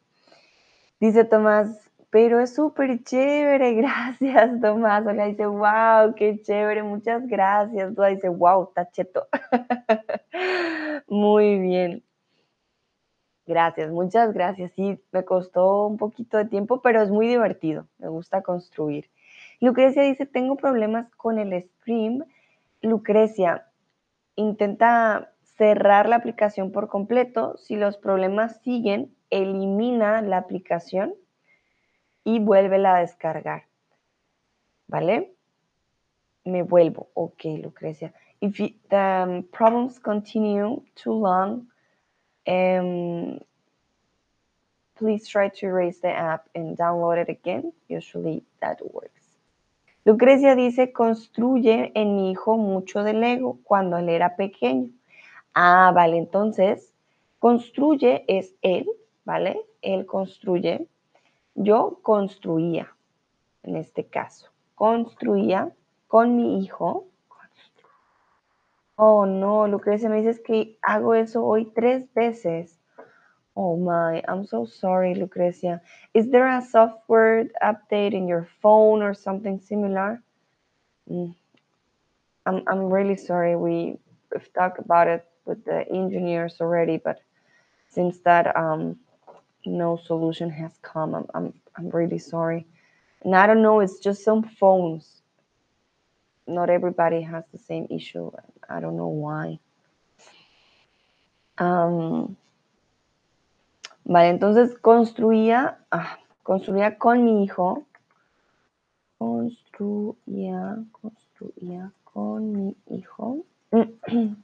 Dice 0.99 1.25
Tomás, 1.25 1.91
pero 2.15 2.39
es 2.39 2.56
súper 2.56 3.04
chévere, 3.04 3.73
gracias 3.82 4.62
Tomás. 4.62 5.06
Oiga 5.06 5.25
dice, 5.25 5.45
wow, 5.47 6.15
qué 6.15 6.41
chévere, 6.41 6.82
muchas 6.82 7.28
gracias. 7.28 7.93
Dice, 7.93 8.30
wow, 8.30 8.71
tacheto. 8.73 9.28
Muy 11.10 11.60
bien. 11.60 12.06
Gracias, 13.45 13.91
muchas 13.91 14.32
gracias. 14.32 14.71
Sí, 14.78 14.97
me 15.12 15.25
costó 15.25 15.88
un 15.88 15.97
poquito 15.97 16.38
de 16.38 16.45
tiempo, 16.45 16.82
pero 16.82 17.01
es 17.01 17.10
muy 17.12 17.28
divertido. 17.28 17.86
Me 17.97 18.08
gusta 18.08 18.41
construir. 18.41 19.10
Lucrecia 19.60 20.04
dice, 20.04 20.25
tengo 20.25 20.56
problemas 20.56 21.13
con 21.15 21.38
el 21.38 21.62
stream. 21.63 22.23
Lucrecia, 22.82 23.67
intenta 24.38 25.34
cerrar 25.58 26.08
la 26.08 26.15
aplicación 26.15 26.71
por 26.71 26.88
completo. 26.88 27.58
Si 27.58 27.75
los 27.75 27.97
problemas 27.97 28.62
siguen, 28.62 29.13
elimina 29.30 30.21
la 30.21 30.38
aplicación 30.38 31.13
y 32.25 32.39
vuélvela 32.39 32.97
a 32.97 32.99
descargar. 32.99 33.63
¿Vale? 34.88 35.33
Me 36.43 36.63
vuelvo. 36.63 37.09
Ok, 37.13 37.45
Lucrecia. 37.63 38.13
If 38.41 38.57
the 38.89 39.23
um, 39.23 39.43
problems 39.43 39.99
continue 39.99 40.81
too 40.95 41.13
long, 41.13 41.67
um, 42.47 43.39
please 44.95 45.27
try 45.27 45.49
to 45.49 45.65
erase 45.65 45.99
the 46.01 46.09
app 46.09 46.49
and 46.53 46.77
download 46.77 47.21
it 47.21 47.29
again. 47.29 47.71
Usually 47.88 48.43
that 48.59 48.81
works. 48.93 49.21
Lucrecia 50.05 50.55
dice, 50.55 50.91
construye 50.91 51.91
en 51.95 52.15
mi 52.15 52.31
hijo 52.31 52.57
mucho 52.57 53.03
de 53.03 53.13
Lego 53.13 53.59
cuando 53.63 53.97
él 53.97 54.09
era 54.09 54.35
pequeño. 54.35 54.89
Ah, 55.55 55.91
vale, 55.95 56.17
entonces, 56.17 56.93
construye 57.39 58.23
es 58.27 58.53
él, 58.61 58.88
¿vale? 59.23 59.59
Él 59.81 60.05
construye. 60.05 60.88
Yo 61.55 61.99
construía, 62.01 62.93
en 63.63 63.77
este 63.77 64.05
caso. 64.05 64.49
Construía 64.75 65.71
con 66.07 66.35
mi 66.35 66.63
hijo 66.63 67.07
Oh, 68.97 69.25
no, 69.25 69.67
Lucrecia, 69.67 70.07
me 70.07 70.17
dices 70.17 70.39
que 70.39 70.77
hago 70.81 71.15
eso 71.15 71.43
hoy 71.43 71.65
tres 71.75 72.05
veces. 72.13 72.79
Oh 73.53 73.75
my, 73.77 74.21
I'm 74.27 74.45
so 74.45 74.65
sorry, 74.65 75.15
Lucrecia. 75.15 75.81
Is 76.13 76.29
there 76.29 76.47
a 76.47 76.61
software 76.61 77.47
update 77.61 78.13
in 78.13 78.27
your 78.27 78.47
phone 78.61 79.01
or 79.01 79.13
something 79.13 79.59
similar? 79.59 80.21
Mm. 81.09 81.35
I'm, 82.45 82.63
I'm 82.67 82.89
really 82.89 83.17
sorry. 83.17 83.55
We, 83.57 83.97
we've 84.31 84.53
talked 84.53 84.79
about 84.79 85.07
it 85.07 85.25
with 85.45 85.65
the 85.65 85.85
engineers 85.89 86.57
already, 86.61 86.97
but 86.97 87.19
since 87.89 88.19
that 88.19 88.55
um, 88.55 88.97
no 89.65 89.97
solution 89.97 90.49
has 90.49 90.71
come, 90.82 91.15
I'm, 91.15 91.25
I'm, 91.34 91.54
I'm 91.78 91.89
really 91.89 92.19
sorry. 92.19 92.65
And 93.23 93.36
I 93.36 93.47
don't 93.47 93.62
know, 93.62 93.80
it's 93.80 93.99
just 93.99 94.23
some 94.23 94.43
phones 94.43 95.21
not 96.47 96.69
everybody 96.69 97.21
has 97.21 97.43
the 97.51 97.58
same 97.58 97.88
issue. 97.89 98.32
I 98.69 98.80
don't 98.80 98.97
know 98.97 99.08
why. 99.08 99.60
Um, 101.58 102.36
vale, 104.04 104.30
entonces 104.30 104.78
construía, 104.80 105.80
ah, 105.91 106.17
construía 106.43 106.97
con 106.97 107.23
mi 107.23 107.43
hijo, 107.43 107.86
construía, 109.17 110.84
construía 110.91 111.91
con 112.04 112.51
mi 112.51 112.75
hijo, 112.89 113.45
con 113.71 114.36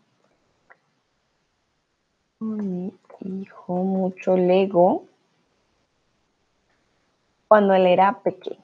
mi 2.40 2.94
hijo 3.42 3.84
mucho 3.84 4.38
Lego 4.38 5.11
cuando 7.52 7.74
él 7.74 7.86
era 7.86 8.24
pequeño 8.24 8.64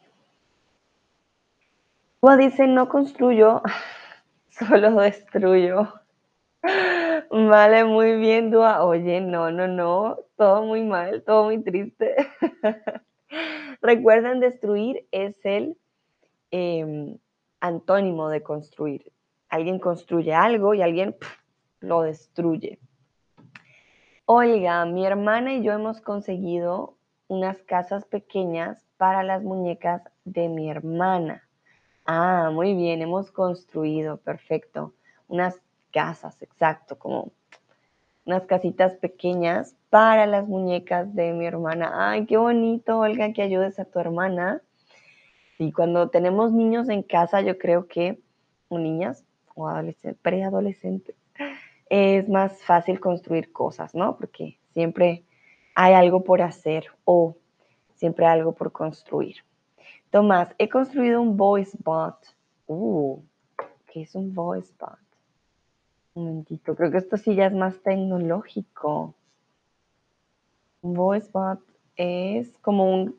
dice, 2.37 2.67
no 2.67 2.87
construyo, 2.87 3.61
solo 4.49 4.91
destruyo. 4.91 5.93
Vale, 7.29 7.83
muy 7.83 8.15
bien, 8.17 8.49
Dua. 8.49 8.85
Oye, 8.85 9.19
no, 9.19 9.51
no, 9.51 9.67
no, 9.67 10.19
todo 10.37 10.63
muy 10.63 10.83
mal, 10.83 11.21
todo 11.23 11.43
muy 11.43 11.61
triste. 11.61 12.15
Recuerden, 13.81 14.39
destruir 14.39 15.05
es 15.11 15.35
el 15.43 15.77
em, 16.51 17.17
antónimo 17.59 18.29
de 18.29 18.41
construir. 18.41 19.11
Alguien 19.49 19.79
construye 19.79 20.33
algo 20.33 20.73
y 20.73 20.81
alguien 20.81 21.17
lo 21.81 22.03
destruye. 22.03 22.79
Oiga, 24.25 24.85
mi 24.85 25.05
hermana 25.05 25.55
y 25.55 25.61
yo 25.61 25.73
hemos 25.73 25.99
conseguido 25.99 26.96
unas 27.27 27.57
casas 27.63 28.05
pequeñas 28.05 28.85
para 28.97 29.23
las 29.23 29.43
muñecas 29.43 30.01
de 30.25 30.49
mi 30.49 30.69
hermana. 30.69 31.43
Ah, 32.05 32.49
muy 32.53 32.73
bien, 32.73 33.01
hemos 33.01 33.31
construido, 33.31 34.17
perfecto. 34.17 34.93
Unas 35.27 35.61
casas, 35.91 36.41
exacto, 36.41 36.97
como 36.97 37.31
unas 38.25 38.45
casitas 38.45 38.95
pequeñas 38.95 39.75
para 39.89 40.25
las 40.25 40.47
muñecas 40.47 41.13
de 41.15 41.33
mi 41.33 41.45
hermana. 41.45 42.11
Ay, 42.11 42.25
qué 42.25 42.37
bonito, 42.37 42.99
Olga, 42.99 43.33
que 43.33 43.41
ayudes 43.41 43.79
a 43.79 43.85
tu 43.85 43.99
hermana. 43.99 44.61
Y 45.57 45.71
cuando 45.71 46.09
tenemos 46.09 46.51
niños 46.51 46.89
en 46.89 47.03
casa, 47.03 47.41
yo 47.41 47.57
creo 47.57 47.87
que, 47.87 48.19
o 48.69 48.77
niñas, 48.77 49.25
o 49.55 49.67
adolescentes, 49.67 50.21
preadolescentes, 50.21 51.15
es 51.89 52.29
más 52.29 52.61
fácil 52.63 52.99
construir 52.99 53.51
cosas, 53.51 53.95
¿no? 53.95 54.17
Porque 54.17 54.59
siempre 54.73 55.23
hay 55.79 55.93
algo 55.93 56.23
por 56.23 56.41
hacer 56.41 56.87
o 57.05 57.37
siempre 57.93 58.25
hay 58.25 58.39
algo 58.39 58.55
por 58.55 58.71
construir. 58.71 59.35
Tomás, 60.09 60.55
he 60.57 60.69
construido 60.69 61.21
un 61.21 61.37
voice 61.37 61.77
bot. 61.83 62.15
Uh, 62.65 63.21
¿qué 63.85 64.01
es 64.01 64.15
un 64.15 64.33
voice 64.33 64.73
bot? 64.79 64.97
Un 66.15 66.23
momentito, 66.23 66.75
creo 66.75 66.89
que 66.89 66.97
esto 66.97 67.15
sí 67.17 67.35
ya 67.35 67.45
es 67.45 67.53
más 67.53 67.79
tecnológico. 67.83 69.13
Un 70.81 70.95
voice 70.95 71.29
bot 71.31 71.59
es 71.95 72.57
como 72.57 72.91
un... 72.91 73.15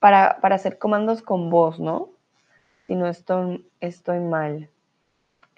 Para, 0.00 0.40
para 0.40 0.56
hacer 0.56 0.76
comandos 0.76 1.22
con 1.22 1.50
voz, 1.50 1.78
¿no? 1.78 2.08
Si 2.88 2.96
no 2.96 3.06
estoy, 3.06 3.64
estoy 3.78 4.18
mal. 4.18 4.68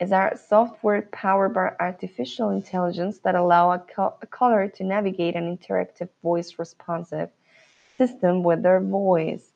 Is 0.02 0.10
our 0.10 0.36
software 0.36 1.02
powered 1.12 1.54
by 1.54 1.76
artificial 1.78 2.50
intelligence 2.50 3.20
that 3.20 3.36
allow 3.36 3.70
a, 3.70 3.80
a 4.20 4.26
caller 4.26 4.66
to 4.66 4.82
navigate 4.82 5.36
an 5.36 5.56
interactive 5.56 6.08
voice 6.24 6.58
responsive 6.58 7.30
system 7.98 8.42
with 8.42 8.64
their 8.64 8.80
voice 8.80 9.52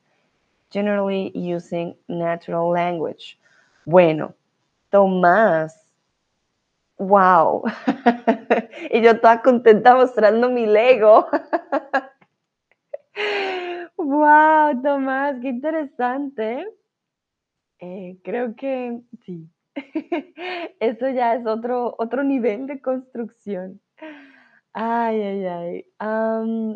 generally 0.69 1.37
using 1.37 1.95
natural 2.07 2.69
language. 2.69 3.37
Bueno, 3.85 4.35
Tomás, 4.89 5.73
wow. 6.97 7.63
y 8.89 9.01
yo 9.01 9.11
estaba 9.11 9.41
contenta 9.41 9.95
mostrando 9.95 10.49
mi 10.49 10.65
Lego. 10.65 11.27
wow, 13.97 14.81
Tomás, 14.81 15.41
qué 15.41 15.49
interesante. 15.49 16.65
Eh, 17.81 18.17
creo 18.23 18.55
que 18.55 19.01
sí. 19.25 19.49
Eso 20.79 21.09
ya 21.09 21.35
es 21.35 21.45
otro, 21.45 21.95
otro 21.97 22.23
nivel 22.23 22.67
de 22.67 22.81
construcción. 22.81 23.79
Ay, 24.73 25.21
ay, 25.21 25.45
ay. 25.45 25.85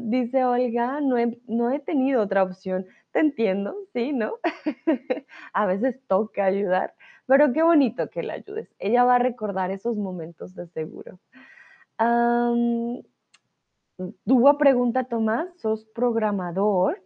Dice 0.10 0.44
Olga, 0.46 1.02
no 1.02 1.18
he, 1.18 1.40
no 1.48 1.72
he 1.72 1.80
tenido 1.80 2.22
otra 2.22 2.44
opción. 2.44 2.86
Te 3.12 3.20
entiendo, 3.20 3.76
sí, 3.94 4.14
¿no? 4.14 4.34
A 5.54 5.66
veces 5.66 6.00
toca 6.08 6.46
ayudar, 6.46 6.96
pero 7.28 7.54
qué 7.54 7.62
bonito 7.62 8.10
que 8.10 8.24
la 8.24 8.34
ayudes. 8.34 8.70
Ella 8.80 9.04
va 9.04 9.16
a 9.16 9.20
recordar 9.20 9.72
esos 9.72 9.98
momentos 9.98 10.56
de 10.56 10.68
seguro. 10.68 11.20
Am, 11.98 13.02
Dúa 14.26 14.58
pregunta, 14.58 15.04
Tomás, 15.04 15.48
¿sos 15.58 15.86
programador? 15.86 17.04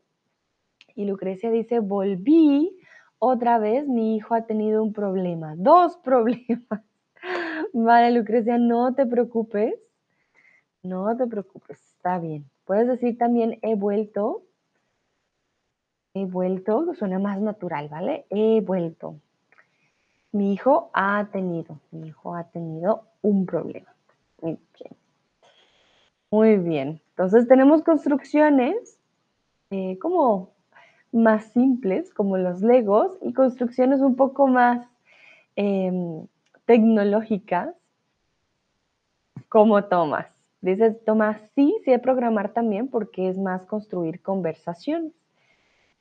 Y 0.95 1.05
Lucrecia 1.05 1.51
dice, 1.51 1.79
volví 1.79 2.77
otra 3.19 3.57
vez, 3.59 3.87
mi 3.87 4.15
hijo 4.15 4.35
ha 4.35 4.45
tenido 4.45 4.83
un 4.83 4.93
problema, 4.93 5.55
dos 5.57 5.97
problemas. 6.03 6.81
Vale, 7.73 8.11
Lucrecia, 8.11 8.57
no 8.57 8.93
te 8.93 9.05
preocupes. 9.05 9.75
No 10.83 11.15
te 11.17 11.25
preocupes, 11.25 11.79
está 11.95 12.19
bien. 12.19 12.45
Puedes 12.65 12.87
decir 12.87 13.17
también 13.17 13.57
he 13.61 13.75
vuelto. 13.75 14.43
He 16.13 16.25
vuelto, 16.25 16.93
suena 16.93 17.19
más 17.19 17.41
natural, 17.41 17.89
¿vale? 17.89 18.25
He 18.29 18.61
vuelto. 18.61 19.15
Mi 20.31 20.53
hijo 20.53 20.89
ha 20.93 21.27
tenido, 21.31 21.79
mi 21.91 22.07
hijo 22.07 22.35
ha 22.35 22.43
tenido 22.45 23.03
un 23.21 23.45
problema. 23.45 23.93
Muy 26.29 26.57
bien. 26.57 27.01
Entonces 27.11 27.47
tenemos 27.47 27.81
construcciones 27.83 28.99
eh, 29.71 29.97
como 29.99 30.54
más 31.15 31.45
simples, 31.53 32.13
como 32.13 32.37
los 32.37 32.61
legos, 32.61 33.17
y 33.21 33.33
construcciones 33.33 34.01
un 34.01 34.15
poco 34.15 34.47
más 34.47 34.85
em, 35.55 36.27
tecnológicas, 36.65 37.73
como 39.49 39.83
Tomás. 39.85 40.27
Dices, 40.61 41.03
Tomás, 41.05 41.37
sí, 41.55 41.75
sé 41.85 41.99
programar 41.99 42.53
también 42.53 42.87
porque 42.87 43.29
es 43.29 43.37
más 43.37 43.65
construir 43.65 44.21
conversaciones. 44.21 45.13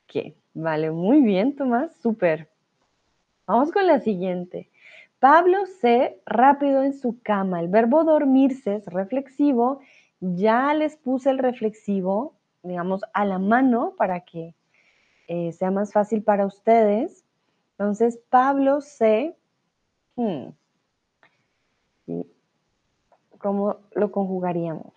¿Qué? 0.07 0.35
Vale, 0.55 0.91
muy 0.91 1.21
bien, 1.23 1.55
Tomás, 1.55 1.95
súper. 1.97 2.49
Vamos 3.47 3.71
con 3.73 3.87
la 3.87 4.01
siguiente. 4.01 4.71
Pablo 5.21 5.67
se 5.81 6.19
rápido 6.27 6.83
en 6.83 6.95
su 6.95 7.21
cama. 7.23 7.61
El 7.61 7.69
verbo 7.69 8.05
dormirse 8.05 8.77
es 8.77 8.87
reflexivo. 8.87 9.81
Ya 10.21 10.75
les 10.75 10.97
puse 10.97 11.31
el 11.31 11.39
reflexivo, 11.39 12.35
digamos, 12.63 13.03
a 13.13 13.25
la 13.25 13.39
mano 13.39 13.95
para 13.97 14.21
que 14.21 14.55
eh, 15.29 15.53
sea 15.53 15.71
más 15.71 15.93
fácil 15.93 16.23
para 16.23 16.47
ustedes. 16.47 17.25
Entonces, 17.73 18.19
Pablo 18.31 18.81
se... 18.81 19.37
Hmm, 20.17 20.51
¿Cómo 23.39 23.77
lo 23.95 24.11
conjugaríamos? 24.11 24.93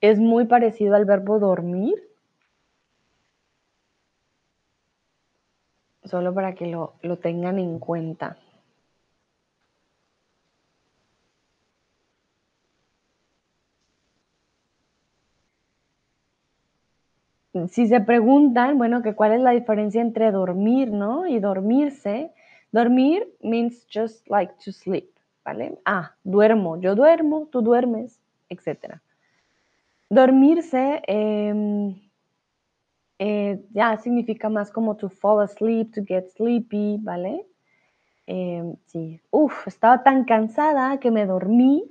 Es 0.00 0.18
muy 0.18 0.46
parecido 0.46 0.96
al 0.96 1.04
verbo 1.04 1.38
dormir. 1.38 1.94
Solo 6.02 6.34
para 6.34 6.54
que 6.56 6.66
lo, 6.66 6.94
lo 7.02 7.18
tengan 7.18 7.60
en 7.60 7.78
cuenta. 7.78 8.36
Si 17.68 17.86
se 17.86 18.00
preguntan, 18.00 18.78
bueno, 18.78 19.02
que 19.02 19.14
cuál 19.14 19.32
es 19.32 19.40
la 19.40 19.50
diferencia 19.50 20.00
entre 20.00 20.30
dormir, 20.30 20.90
¿no? 20.90 21.26
Y 21.26 21.38
dormirse. 21.38 22.32
Dormir 22.72 23.28
means 23.42 23.86
just 23.92 24.28
like 24.30 24.54
to 24.64 24.72
sleep, 24.72 25.10
¿vale? 25.44 25.78
Ah, 25.84 26.14
duermo, 26.24 26.80
yo 26.80 26.94
duermo, 26.94 27.48
tú 27.52 27.60
duermes, 27.60 28.18
etc. 28.48 29.00
Dormirse 30.08 31.02
em, 31.06 31.94
eh, 33.18 33.62
ya 33.72 33.98
significa 33.98 34.48
más 34.48 34.70
como 34.70 34.96
to 34.96 35.10
fall 35.10 35.40
asleep, 35.40 35.92
to 35.92 36.02
get 36.06 36.30
sleepy, 36.30 36.98
¿vale? 37.02 37.46
Em, 38.26 38.76
sí, 38.86 39.20
uf, 39.30 39.66
estaba 39.68 40.02
tan 40.02 40.24
cansada 40.24 40.98
que 40.98 41.10
me 41.10 41.26
dormí 41.26 41.84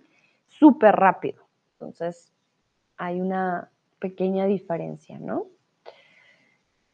súper 0.47 0.95
rápido. 0.95 1.43
Entonces, 1.73 2.31
hay 2.97 3.21
una 3.21 3.69
pequeña 4.01 4.45
diferencia, 4.47 5.17
¿no? 5.19 5.45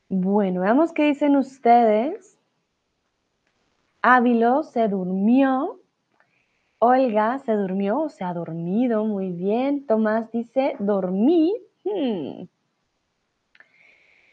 Bueno, 0.09 0.61
veamos 0.61 0.93
qué 0.93 1.05
dicen 1.05 1.35
ustedes. 1.35 2.37
Ávilo 4.01 4.63
se 4.63 4.87
durmió. 4.87 5.79
Olga 6.79 7.39
se 7.39 7.53
durmió 7.53 8.01
o 8.01 8.09
se 8.09 8.23
ha 8.23 8.33
dormido. 8.33 9.05
Muy 9.05 9.31
bien. 9.31 9.87
Tomás 9.87 10.31
dice 10.31 10.75
dormí. 10.79 11.55
Hmm. 11.83 12.43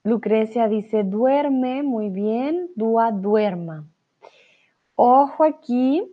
Lucrecia 0.02 0.68
dice 0.68 1.02
duerme. 1.02 1.82
Muy 1.82 2.10
bien. 2.10 2.70
Dúa 2.76 3.10
duerma. 3.10 3.86
Ojo 4.96 5.44
aquí. 5.44 6.04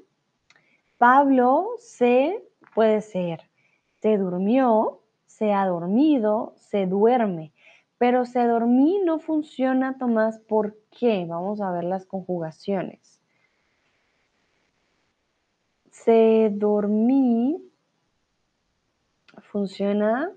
Pablo 0.98 1.70
se 1.78 2.44
puede 2.74 3.02
ser. 3.02 3.42
Se 4.02 4.18
durmió, 4.18 5.01
se 5.42 5.54
ha 5.54 5.66
dormido, 5.66 6.54
se 6.58 6.86
duerme. 6.86 7.52
Pero 7.98 8.26
se 8.26 8.46
dormí 8.46 9.02
no 9.04 9.18
funciona, 9.18 9.98
Tomás, 9.98 10.38
¿por 10.38 10.78
qué? 10.92 11.26
Vamos 11.28 11.62
a 11.62 11.72
ver 11.72 11.84
las 11.84 12.06
conjugaciones. 12.06 13.20
Se 15.90 16.52
dormí 16.54 17.60
funciona, 19.42 20.32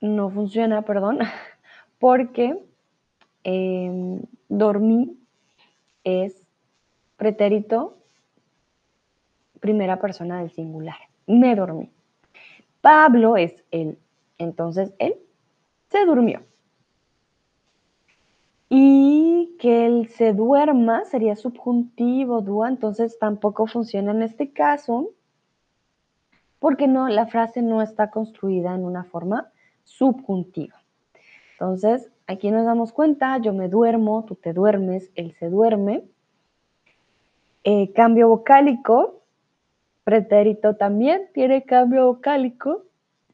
no 0.00 0.30
funciona, 0.30 0.80
perdón, 0.80 1.18
porque 1.98 2.64
em, 3.44 4.22
dormí 4.48 5.14
es 6.04 6.42
pretérito 7.18 7.98
primera 9.60 10.00
persona 10.00 10.40
del 10.40 10.50
singular. 10.52 10.96
Me 11.26 11.54
dormí. 11.54 11.90
Pablo 12.80 13.36
es 13.36 13.64
el 13.70 13.98
entonces 14.40 14.92
él 14.98 15.16
se 15.90 16.04
durmió. 16.04 16.40
Y 18.68 19.56
que 19.58 19.86
él 19.86 20.08
se 20.08 20.32
duerma 20.32 21.04
sería 21.04 21.36
subjuntivo, 21.36 22.40
dúa, 22.40 22.68
entonces 22.68 23.18
tampoco 23.18 23.66
funciona 23.66 24.12
en 24.12 24.22
este 24.22 24.52
caso, 24.52 25.10
porque 26.58 26.86
no, 26.86 27.08
la 27.08 27.26
frase 27.26 27.62
no 27.62 27.82
está 27.82 28.10
construida 28.10 28.74
en 28.74 28.84
una 28.84 29.04
forma 29.04 29.50
subjuntiva. 29.84 30.76
Entonces, 31.52 32.10
aquí 32.26 32.50
nos 32.50 32.64
damos 32.64 32.92
cuenta, 32.92 33.38
yo 33.38 33.52
me 33.52 33.68
duermo, 33.68 34.24
tú 34.26 34.36
te 34.36 34.52
duermes, 34.52 35.10
él 35.14 35.34
se 35.38 35.50
duerme. 35.50 36.04
Eh, 37.64 37.92
cambio 37.92 38.28
vocálico, 38.28 39.19
pretérito 40.10 40.74
también 40.74 41.28
tiene 41.32 41.62
cambio 41.62 42.06
vocálico 42.06 42.82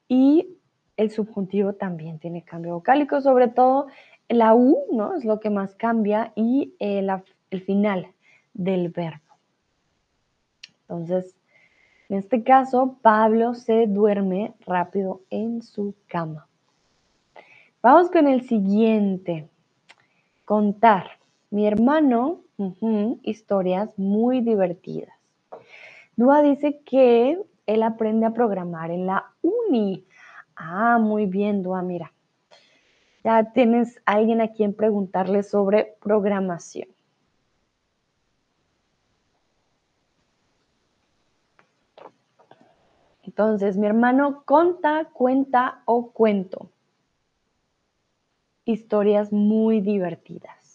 y 0.08 0.58
el 0.98 1.10
subjuntivo 1.10 1.72
también 1.72 2.18
tiene 2.18 2.42
cambio 2.42 2.74
vocálico, 2.74 3.22
sobre 3.22 3.48
todo 3.48 3.86
la 4.28 4.54
U, 4.54 4.84
¿no? 4.92 5.14
Es 5.14 5.24
lo 5.24 5.40
que 5.40 5.48
más 5.48 5.74
cambia 5.74 6.32
y 6.36 6.74
eh, 6.78 7.06
el 7.50 7.60
final 7.62 8.08
del 8.52 8.90
verbo. 8.90 9.24
Entonces, 10.82 11.34
en 12.10 12.18
este 12.18 12.42
caso, 12.42 12.98
Pablo 13.00 13.54
se 13.54 13.86
duerme 13.86 14.52
rápido 14.66 15.22
en 15.30 15.62
su 15.62 15.94
cama. 16.08 16.46
Vamos 17.80 18.10
con 18.10 18.28
el 18.28 18.46
siguiente. 18.46 19.48
Contar. 20.44 21.06
Mi 21.48 21.66
hermano, 21.66 22.40
historias 23.22 23.98
muy 23.98 24.42
divertidas. 24.42 25.15
Dúa 26.16 26.40
dice 26.40 26.80
que 26.84 27.38
él 27.66 27.82
aprende 27.82 28.26
a 28.26 28.32
programar 28.32 28.90
en 28.90 29.06
la 29.06 29.32
uni. 29.42 30.06
Ah, 30.56 30.98
muy 30.98 31.26
bien, 31.26 31.62
Dua, 31.62 31.82
mira. 31.82 32.12
Ya 33.22 33.52
tienes 33.52 34.00
alguien 34.06 34.40
a 34.40 34.52
quien 34.52 34.72
preguntarle 34.72 35.42
sobre 35.42 35.96
programación. 36.00 36.88
Entonces, 43.24 43.76
mi 43.76 43.86
hermano 43.86 44.44
conta, 44.44 45.10
cuenta 45.12 45.82
o 45.84 46.12
cuento. 46.12 46.70
Historias 48.64 49.32
muy 49.32 49.80
divertidas. 49.80 50.65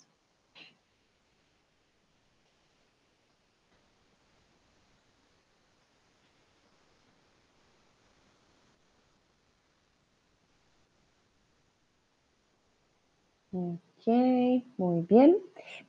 Ok, 13.61 14.63
muy 14.77 15.01
bien. 15.01 15.37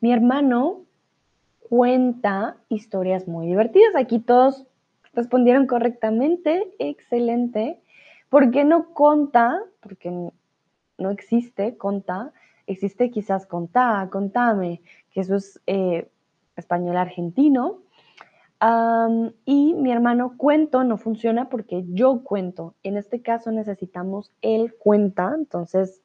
Mi 0.00 0.12
hermano 0.12 0.82
cuenta 1.60 2.56
historias 2.68 3.26
muy 3.26 3.46
divertidas. 3.46 3.94
Aquí 3.96 4.18
todos 4.18 4.66
respondieron 5.14 5.66
correctamente. 5.66 6.74
Excelente. 6.78 7.80
¿Por 8.28 8.50
qué 8.50 8.64
no 8.64 8.92
conta? 8.92 9.58
Porque 9.80 10.10
no 10.98 11.10
existe 11.10 11.76
conta. 11.78 12.32
Existe 12.66 13.10
quizás 13.10 13.46
contá, 13.46 14.08
contame, 14.10 14.82
que 15.10 15.20
eso 15.20 15.36
es 15.36 15.60
eh, 15.66 16.08
español 16.56 16.96
argentino. 16.96 17.78
y 19.44 19.74
mi 19.74 19.90
hermano 19.90 20.34
cuento 20.36 20.84
no 20.84 20.96
funciona 20.98 21.48
porque 21.48 21.84
yo 21.88 22.22
cuento. 22.22 22.74
En 22.82 22.96
este 22.96 23.22
caso 23.22 23.50
necesitamos 23.50 24.30
él 24.42 24.74
cuenta, 24.78 25.34
entonces 25.36 26.02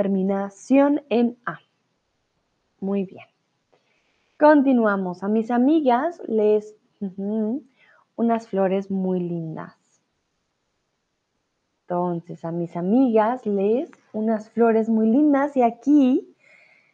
terminación 0.00 1.02
en 1.10 1.36
A. 1.44 1.60
Muy 2.80 3.04
bien. 3.04 3.26
Continuamos. 4.38 5.22
A 5.22 5.28
mis 5.28 5.50
amigas 5.50 6.22
les 6.26 6.74
unas 8.16 8.48
flores 8.48 8.90
muy 8.90 9.20
lindas. 9.20 9.76
Entonces, 11.82 12.46
a 12.46 12.50
mis 12.50 12.76
amigas 12.76 13.44
les 13.44 13.90
unas 14.14 14.48
flores 14.48 14.88
muy 14.88 15.06
lindas 15.06 15.54
y 15.58 15.62
aquí 15.62 16.34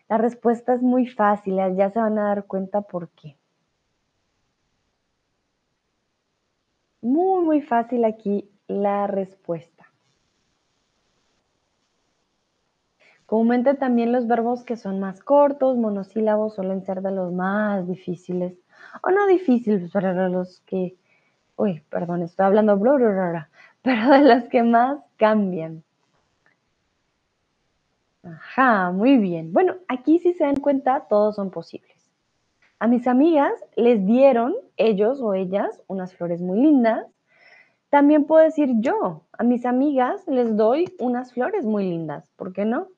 la 0.08 0.18
respuesta 0.18 0.74
es 0.74 0.82
muy 0.82 1.06
fácil, 1.06 1.58
ya 1.76 1.90
se 1.90 2.00
van 2.00 2.18
a 2.18 2.24
dar 2.24 2.46
cuenta 2.46 2.80
por 2.80 3.10
qué. 3.10 3.36
Muy, 7.02 7.44
muy 7.44 7.60
fácil 7.60 8.04
aquí 8.04 8.50
la 8.66 9.06
respuesta. 9.06 9.85
Comúnmente 13.26 13.74
también 13.74 14.12
los 14.12 14.28
verbos 14.28 14.62
que 14.62 14.76
son 14.76 15.00
más 15.00 15.20
cortos, 15.20 15.76
monosílabos, 15.76 16.54
suelen 16.54 16.84
ser 16.84 17.02
de 17.02 17.10
los 17.10 17.32
más 17.32 17.86
difíciles. 17.88 18.56
O 19.02 19.10
no 19.10 19.26
difíciles, 19.26 19.90
pero 19.92 20.28
los 20.28 20.60
que... 20.60 20.96
Uy, 21.56 21.82
perdón, 21.90 22.22
estoy 22.22 22.46
hablando 22.46 22.76
bla, 22.76 23.48
pero 23.82 24.10
de 24.10 24.22
los 24.22 24.44
que 24.44 24.62
más 24.62 25.00
cambian. 25.16 25.82
Ajá, 28.22 28.90
muy 28.92 29.18
bien. 29.18 29.52
Bueno, 29.52 29.76
aquí 29.88 30.18
si 30.18 30.32
se 30.32 30.44
dan 30.44 30.56
cuenta, 30.56 31.06
todos 31.08 31.36
son 31.36 31.50
posibles. 31.50 32.10
A 32.78 32.86
mis 32.86 33.06
amigas 33.06 33.52
les 33.74 34.04
dieron, 34.04 34.54
ellos 34.76 35.20
o 35.20 35.34
ellas, 35.34 35.82
unas 35.86 36.14
flores 36.14 36.42
muy 36.42 36.60
lindas. 36.60 37.06
También 37.88 38.24
puedo 38.24 38.44
decir 38.44 38.70
yo, 38.80 39.22
a 39.32 39.44
mis 39.44 39.64
amigas 39.64 40.26
les 40.28 40.56
doy 40.56 40.92
unas 40.98 41.32
flores 41.32 41.64
muy 41.64 41.88
lindas. 41.88 42.30
¿Por 42.36 42.52
qué 42.52 42.64
no? 42.64 42.88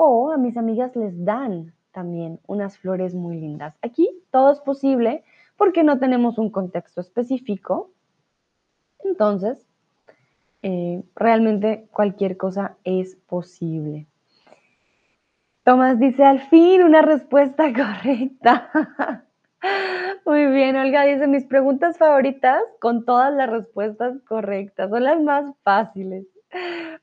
O 0.00 0.30
a 0.30 0.36
mis 0.36 0.56
amigas 0.56 0.94
les 0.94 1.24
dan 1.24 1.74
también 1.90 2.38
unas 2.46 2.78
flores 2.78 3.14
muy 3.14 3.36
lindas. 3.40 3.74
Aquí 3.82 4.08
todo 4.30 4.52
es 4.52 4.60
posible 4.60 5.24
porque 5.56 5.82
no 5.82 5.98
tenemos 5.98 6.38
un 6.38 6.50
contexto 6.50 7.00
específico. 7.00 7.90
Entonces, 9.02 9.66
eh, 10.62 11.02
realmente 11.16 11.88
cualquier 11.90 12.36
cosa 12.36 12.76
es 12.84 13.16
posible. 13.16 14.06
Tomás 15.64 15.98
dice, 15.98 16.24
al 16.24 16.48
fin 16.48 16.84
una 16.84 17.02
respuesta 17.02 17.72
correcta. 17.74 19.24
Muy 20.24 20.46
bien, 20.46 20.76
Olga 20.76 21.02
dice, 21.02 21.26
mis 21.26 21.44
preguntas 21.44 21.98
favoritas 21.98 22.62
con 22.78 23.04
todas 23.04 23.34
las 23.34 23.50
respuestas 23.50 24.16
correctas, 24.28 24.90
son 24.90 25.02
las 25.02 25.20
más 25.20 25.52
fáciles. 25.64 26.24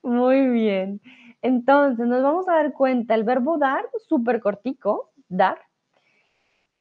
Muy 0.01 0.47
bien. 0.47 1.01
Entonces, 1.41 2.07
nos 2.07 2.23
vamos 2.23 2.47
a 2.47 2.55
dar 2.55 2.73
cuenta, 2.73 3.15
el 3.15 3.23
verbo 3.23 3.57
dar, 3.57 3.85
súper 4.07 4.39
cortico, 4.39 5.11
dar, 5.29 5.57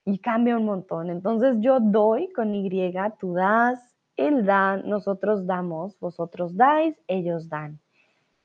y 0.05 0.19
cambia 0.19 0.57
un 0.57 0.65
montón. 0.65 1.11
Entonces, 1.11 1.57
yo 1.61 1.81
doy 1.81 2.33
con 2.33 2.55
Y, 2.55 2.93
tú 3.19 3.35
das, 3.35 3.95
él 4.17 4.45
da, 4.45 4.77
nosotros 4.77 5.47
damos, 5.47 5.99
vosotros 5.99 6.57
dais, 6.57 6.97
ellos 7.09 7.49
dan. 7.49 7.81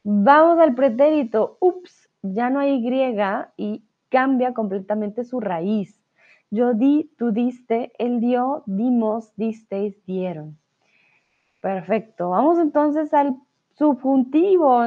Vamos 0.04 0.60
al 0.60 0.76
pretérito, 0.76 1.58
ups, 1.60 2.10
ya 2.22 2.50
no 2.50 2.60
hay 2.60 2.76
Y 2.76 3.16
y 3.58 3.84
cambia 4.10 4.54
completamente 4.54 5.24
su 5.24 5.40
raíz. 5.40 6.02
Yo 6.52 6.74
di, 6.74 7.12
tú 7.18 7.32
diste, 7.32 7.92
él 8.00 8.20
dio, 8.20 8.64
dimos, 8.66 9.32
disteis, 9.36 10.04
dieron. 10.06 10.58
Perfecto. 11.62 12.32
Vamos 12.32 12.58
entonces 12.58 13.14
al 13.14 13.36
subjuntivo 13.78 14.84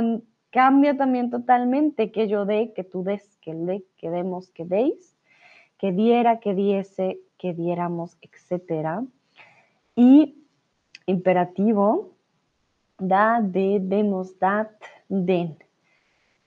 cambia 0.53 0.97
también 0.97 1.31
totalmente 1.31 2.13
que 2.13 2.29
yo 2.29 2.45
dé, 2.45 2.73
que 2.75 2.85
tú 2.85 3.03
des, 3.03 3.37
que 3.41 3.55
dé, 3.55 3.85
que 3.97 4.11
demos, 4.11 4.51
que 4.51 4.65
deis, 4.65 5.17
que 5.79 5.93
diera, 5.93 6.39
que 6.39 6.55
diese, 6.55 7.19
que 7.39 7.55
diéramos, 7.55 8.19
etc. 8.21 9.01
Y 9.97 10.45
imperativo, 11.07 12.13
da, 12.99 13.41
de, 13.43 13.81
demos, 13.83 14.39
dat, 14.39 14.71
den. 15.09 15.57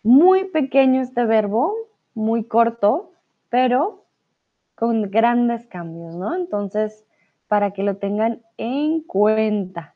Muy 0.03 0.45
pequeño 0.45 1.01
este 1.01 1.25
verbo, 1.25 1.73
muy 2.13 2.43
corto, 2.45 3.11
pero 3.49 4.05
con 4.75 5.09
grandes 5.09 5.65
cambios, 5.65 6.15
¿no? 6.15 6.35
Entonces, 6.35 7.05
para 7.47 7.71
que 7.71 7.81
lo 7.81 7.97
tengan 7.97 8.43
en 8.57 9.01
cuenta. 9.01 9.95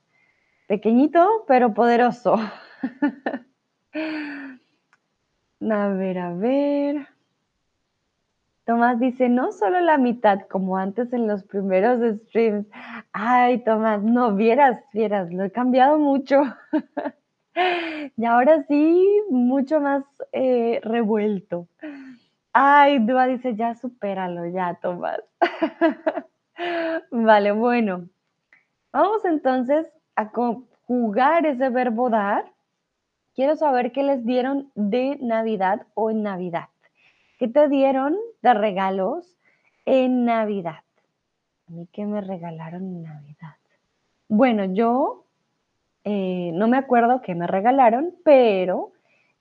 Pequeñito, 0.67 1.45
pero 1.47 1.73
poderoso. 1.75 2.37
A 3.93 5.87
ver, 5.89 6.17
a 6.19 6.33
ver. 6.33 7.07
Tomás 8.65 8.99
dice, 8.99 9.29
no 9.29 9.51
solo 9.51 9.79
la 9.79 9.97
mitad, 9.97 10.41
como 10.47 10.77
antes 10.77 11.11
en 11.11 11.27
los 11.27 11.43
primeros 11.43 11.99
streams. 12.21 12.67
Ay, 13.11 13.63
Tomás, 13.63 14.03
no, 14.03 14.35
vieras, 14.35 14.79
vieras, 14.93 15.33
lo 15.33 15.43
he 15.43 15.51
cambiado 15.51 15.97
mucho. 15.97 16.41
y 18.15 18.25
ahora 18.25 18.63
sí, 18.67 19.23
mucho 19.31 19.81
más 19.81 20.03
eh, 20.33 20.79
revuelto. 20.83 21.67
Ay, 22.53 22.99
Dua 22.99 23.25
dice, 23.25 23.55
ya 23.55 23.73
supéralo, 23.73 24.45
ya, 24.45 24.75
Tomás. 24.75 25.21
vale, 27.11 27.51
bueno. 27.53 28.07
Vamos 28.91 29.25
entonces 29.25 29.87
a 30.15 30.29
conjugar 30.29 31.47
ese 31.47 31.69
verbo 31.69 32.09
dar 32.11 32.45
Quiero 33.39 33.55
saber 33.55 33.93
qué 33.93 34.03
les 34.03 34.25
dieron 34.25 34.69
de 34.75 35.17
Navidad 35.21 35.87
o 35.93 36.11
en 36.11 36.23
Navidad. 36.23 36.67
¿Qué 37.37 37.47
te 37.47 37.69
dieron 37.69 38.17
de 38.41 38.53
regalos 38.53 39.37
en 39.85 40.25
Navidad? 40.25 40.83
A 41.69 41.71
mí 41.71 41.87
qué 41.93 42.05
me 42.05 42.19
regalaron 42.19 42.81
en 42.81 43.03
Navidad. 43.03 43.55
Bueno, 44.27 44.65
yo 44.65 45.23
eh, 46.03 46.51
no 46.53 46.67
me 46.67 46.75
acuerdo 46.75 47.21
qué 47.21 47.33
me 47.33 47.47
regalaron, 47.47 48.13
pero 48.25 48.91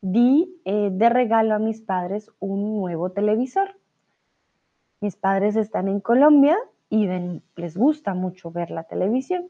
di 0.01 0.61
eh, 0.64 0.90
de 0.92 1.09
regalo 1.09 1.57
a 1.57 1.59
mis 1.59 1.80
padres 1.80 2.30
un 2.38 2.76
nuevo 2.76 3.11
televisor. 3.11 3.74
Mis 5.01 5.16
padres 5.16 5.57
están 5.57 5.88
en 5.88 5.99
Colombia 5.99 6.57
y 6.88 7.09
les 7.57 7.76
gusta 7.76 8.14
mucho 8.14 8.53
ver 8.53 8.70
la 8.70 8.84
televisión, 8.84 9.49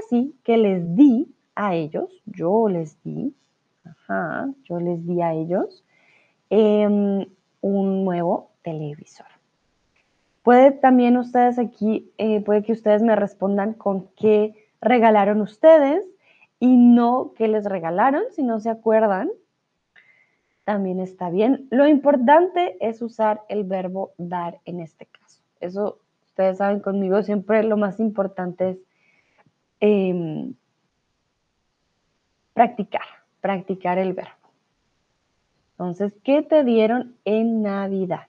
así 0.00 0.34
que 0.42 0.56
les 0.56 0.96
di 0.96 1.32
a 1.54 1.76
ellos, 1.76 2.10
yo 2.26 2.68
les 2.68 3.00
di 3.04 3.32
Ajá, 3.84 4.48
yo 4.64 4.80
les 4.80 5.06
di 5.06 5.20
a 5.20 5.34
ellos 5.34 5.84
em, 6.50 7.26
un 7.60 8.04
nuevo 8.04 8.50
televisor. 8.62 9.26
Puede 10.42 10.72
también 10.72 11.16
ustedes 11.16 11.58
aquí, 11.58 12.12
eh, 12.18 12.40
puede 12.42 12.62
que 12.62 12.72
ustedes 12.72 13.02
me 13.02 13.16
respondan 13.16 13.72
con 13.72 14.08
qué 14.16 14.54
regalaron 14.80 15.40
ustedes 15.40 16.04
y 16.60 16.76
no 16.76 17.32
qué 17.36 17.48
les 17.48 17.64
regalaron, 17.64 18.24
si 18.30 18.42
no 18.42 18.60
se 18.60 18.70
acuerdan. 18.70 19.30
También 20.64 21.00
está 21.00 21.30
bien. 21.30 21.66
Lo 21.70 21.86
importante 21.86 22.76
es 22.80 23.02
usar 23.02 23.42
el 23.48 23.64
verbo 23.64 24.12
dar 24.18 24.60
en 24.64 24.80
este 24.80 25.06
caso. 25.06 25.42
Eso 25.60 25.98
ustedes 26.26 26.58
saben 26.58 26.80
conmigo, 26.80 27.22
siempre 27.22 27.62
lo 27.62 27.76
más 27.76 28.00
importante 28.00 28.70
es 28.70 28.78
em, 29.80 30.54
practicar 32.54 33.13
practicar 33.44 33.98
el 33.98 34.14
verbo. 34.14 34.30
Entonces, 35.72 36.14
¿qué 36.24 36.40
te 36.40 36.64
dieron 36.64 37.14
en 37.26 37.60
Navidad? 37.60 38.26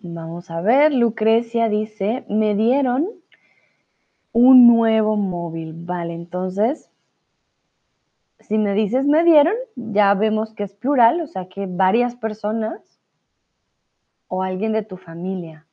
Vamos 0.00 0.50
a 0.50 0.60
ver, 0.60 0.92
Lucrecia 0.92 1.70
dice, 1.70 2.26
me 2.28 2.54
dieron 2.54 3.08
un 4.32 4.66
nuevo 4.66 5.16
móvil. 5.16 5.72
Vale, 5.74 6.12
entonces, 6.12 6.90
si 8.40 8.58
me 8.58 8.74
dices 8.74 9.06
me 9.06 9.24
dieron, 9.24 9.54
ya 9.74 10.12
vemos 10.12 10.52
que 10.52 10.64
es 10.64 10.74
plural, 10.74 11.22
o 11.22 11.26
sea 11.28 11.48
que 11.48 11.64
varias 11.66 12.14
personas 12.14 12.78
o 14.28 14.42
alguien 14.42 14.72
de 14.72 14.82
tu 14.82 14.98
familia. 14.98 15.64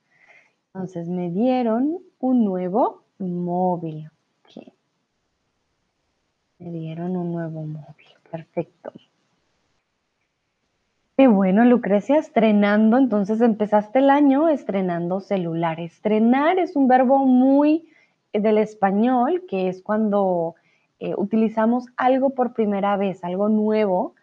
Entonces, 0.73 1.07
me 1.09 1.31
dieron 1.31 1.99
un 2.19 2.45
nuevo 2.45 3.03
móvil. 3.17 4.09
Me 6.59 6.71
dieron 6.71 7.15
un 7.15 7.31
nuevo 7.31 7.61
móvil. 7.61 8.07
Perfecto. 8.29 8.91
Qué 11.15 11.27
bueno, 11.27 11.63
Lucrecia, 11.65 12.17
estrenando. 12.17 12.97
Entonces 12.97 13.41
empezaste 13.41 13.99
el 13.99 14.09
año 14.09 14.49
estrenando 14.49 15.21
celular. 15.21 15.79
Estrenar 15.79 16.59
es 16.59 16.75
un 16.75 16.87
verbo 16.87 17.25
muy 17.25 17.87
eh, 18.33 18.41
del 18.41 18.57
español, 18.57 19.43
que 19.49 19.69
es 19.69 19.81
cuando 19.81 20.55
eh, 20.99 21.13
utilizamos 21.17 21.85
algo 21.97 22.31
por 22.31 22.53
primera 22.53 22.97
vez, 22.97 23.23
algo 23.23 23.47
nuevo. 23.47 24.15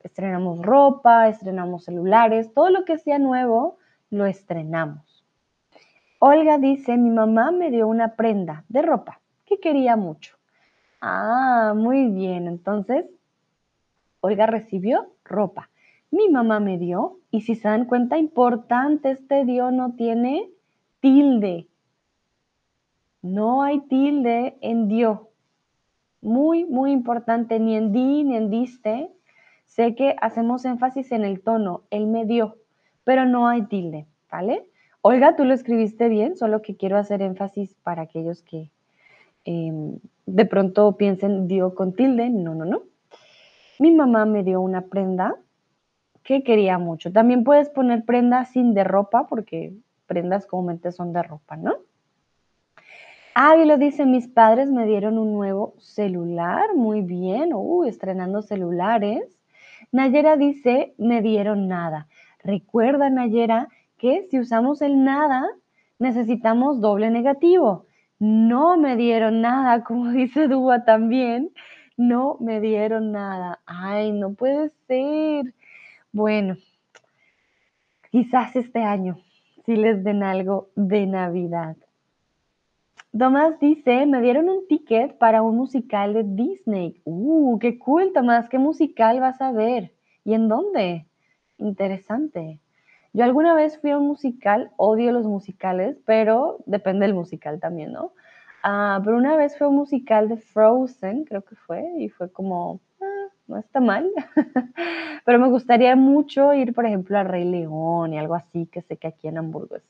Estrenamos 0.00 0.60
ropa, 0.60 1.28
estrenamos 1.28 1.84
celulares, 1.84 2.52
todo 2.54 2.70
lo 2.70 2.84
que 2.84 2.98
sea 2.98 3.18
nuevo 3.18 3.76
lo 4.10 4.26
estrenamos. 4.26 5.11
Olga 6.24 6.58
dice, 6.58 6.96
mi 6.96 7.10
mamá 7.10 7.50
me 7.50 7.70
dio 7.70 7.88
una 7.88 8.14
prenda 8.14 8.64
de 8.68 8.82
ropa 8.82 9.20
que 9.44 9.58
quería 9.58 9.96
mucho. 9.96 10.36
Ah, 11.00 11.74
muy 11.76 12.06
bien. 12.08 12.46
Entonces, 12.46 13.06
Olga 14.20 14.46
recibió 14.46 15.14
ropa 15.24 15.68
mi 16.12 16.28
mamá 16.28 16.60
me 16.60 16.78
dio, 16.78 17.18
y 17.30 17.40
si 17.40 17.54
se 17.54 17.68
dan 17.68 17.86
cuenta, 17.86 18.18
importante, 18.18 19.10
este 19.10 19.46
dio 19.46 19.70
no 19.70 19.94
tiene 19.94 20.50
tilde. 21.00 21.68
No 23.22 23.62
hay 23.62 23.80
tilde 23.80 24.58
en 24.60 24.88
dio. 24.88 25.30
Muy, 26.20 26.64
muy 26.64 26.92
importante, 26.92 27.58
ni 27.58 27.76
en 27.76 27.92
di, 27.92 28.24
ni 28.24 28.36
en 28.36 28.50
diste. 28.50 29.10
Sé 29.64 29.94
que 29.94 30.14
hacemos 30.20 30.66
énfasis 30.66 31.12
en 31.12 31.24
el 31.24 31.40
tono, 31.40 31.84
él 31.90 32.06
me 32.06 32.26
dio, 32.26 32.58
pero 33.04 33.24
no 33.24 33.48
hay 33.48 33.62
tilde, 33.62 34.06
¿vale? 34.30 34.68
Olga, 35.04 35.34
tú 35.34 35.44
lo 35.44 35.52
escribiste 35.52 36.08
bien, 36.08 36.36
solo 36.36 36.62
que 36.62 36.76
quiero 36.76 36.96
hacer 36.96 37.22
énfasis 37.22 37.74
para 37.82 38.02
aquellos 38.02 38.42
que 38.42 38.70
em, 39.44 39.98
de 40.26 40.46
pronto 40.46 40.96
piensen 40.96 41.48
dio 41.48 41.74
con 41.74 41.92
tilde. 41.92 42.30
No, 42.30 42.54
no, 42.54 42.64
no. 42.64 42.84
Mi 43.80 43.90
mamá 43.90 44.26
me 44.26 44.44
dio 44.44 44.60
una 44.60 44.82
prenda 44.82 45.34
que 46.22 46.44
quería 46.44 46.78
mucho. 46.78 47.12
También 47.12 47.42
puedes 47.42 47.68
poner 47.68 48.04
prendas 48.04 48.52
sin 48.52 48.74
de 48.74 48.84
ropa, 48.84 49.26
porque 49.26 49.74
prendas 50.06 50.46
comúnmente 50.46 50.92
son 50.92 51.12
de 51.12 51.22
ropa, 51.24 51.56
¿no? 51.56 51.78
lo 53.34 53.76
dice, 53.78 54.06
mis 54.06 54.28
padres 54.28 54.70
me 54.70 54.86
dieron 54.86 55.18
un 55.18 55.32
nuevo 55.32 55.74
celular, 55.78 56.74
muy 56.76 57.02
bien, 57.02 57.52
uh, 57.54 57.84
estrenando 57.84 58.42
celulares. 58.42 59.38
Nayera 59.90 60.36
dice, 60.36 60.94
me 60.98 61.22
dieron 61.22 61.66
nada. 61.66 62.08
Recuerda, 62.44 63.10
Nayera, 63.10 63.68
que 64.02 64.26
si 64.28 64.40
usamos 64.40 64.82
el 64.82 65.04
nada, 65.04 65.48
necesitamos 66.00 66.80
doble 66.80 67.08
negativo. 67.08 67.86
No 68.18 68.76
me 68.76 68.96
dieron 68.96 69.40
nada, 69.40 69.84
como 69.88 70.10
dice 70.10 70.48
Dúa 70.48 70.84
también. 70.84 71.52
No 71.96 72.36
me 72.40 72.60
dieron 72.60 73.12
nada. 73.12 73.60
Ay, 73.64 74.10
no 74.10 74.34
puede 74.34 74.70
ser. 74.88 75.54
Bueno, 76.10 76.56
quizás 78.10 78.56
este 78.56 78.82
año 78.82 79.18
si 79.64 79.76
les 79.76 80.02
den 80.02 80.24
algo 80.24 80.70
de 80.74 81.06
Navidad. 81.06 81.76
Tomás 83.16 83.60
dice, 83.60 84.06
me 84.06 84.20
dieron 84.20 84.48
un 84.48 84.66
ticket 84.66 85.16
para 85.18 85.42
un 85.42 85.56
musical 85.56 86.14
de 86.14 86.24
Disney. 86.24 87.00
¡Uh, 87.04 87.58
qué 87.60 87.78
cool, 87.78 88.12
Tomás! 88.12 88.48
¿Qué 88.48 88.58
musical 88.58 89.20
vas 89.20 89.40
a 89.40 89.52
ver? 89.52 89.92
¿Y 90.24 90.34
en 90.34 90.48
dónde? 90.48 91.06
Interesante. 91.58 92.61
Yo 93.12 93.24
alguna 93.24 93.54
vez 93.54 93.78
fui 93.78 93.90
a 93.90 93.98
un 93.98 94.06
musical, 94.06 94.70
odio 94.76 95.12
los 95.12 95.26
musicales, 95.26 95.98
pero 96.06 96.58
depende 96.66 97.06
del 97.06 97.14
musical 97.14 97.60
también, 97.60 97.92
¿no? 97.92 98.12
Ah, 98.62 99.00
pero 99.04 99.16
una 99.16 99.36
vez 99.36 99.58
fue 99.58 99.66
un 99.66 99.76
musical 99.76 100.28
de 100.28 100.36
Frozen, 100.36 101.24
creo 101.24 101.42
que 101.42 101.56
fue, 101.56 101.84
y 101.98 102.08
fue 102.08 102.30
como, 102.30 102.80
no 103.48 103.58
está 103.58 103.80
mal. 103.80 104.10
Pero 105.24 105.38
me 105.38 105.48
gustaría 105.48 105.94
mucho 105.96 106.52
ir, 106.54 106.72
por 106.74 106.86
ejemplo, 106.86 107.18
a 107.18 107.24
Rey 107.24 107.44
León 107.44 108.12
y 108.12 108.18
algo 108.18 108.34
así, 108.34 108.66
que 108.66 108.82
sé 108.82 108.96
que 108.96 109.08
aquí 109.08 109.28
en 109.28 109.38
Hamburgo 109.38 109.76
es 109.76 109.82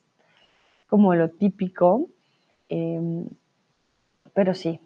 como 0.88 1.14
lo 1.14 1.30
típico. 1.30 2.08
Em, 2.68 3.26
pero 4.34 4.54
sí, 4.54 4.80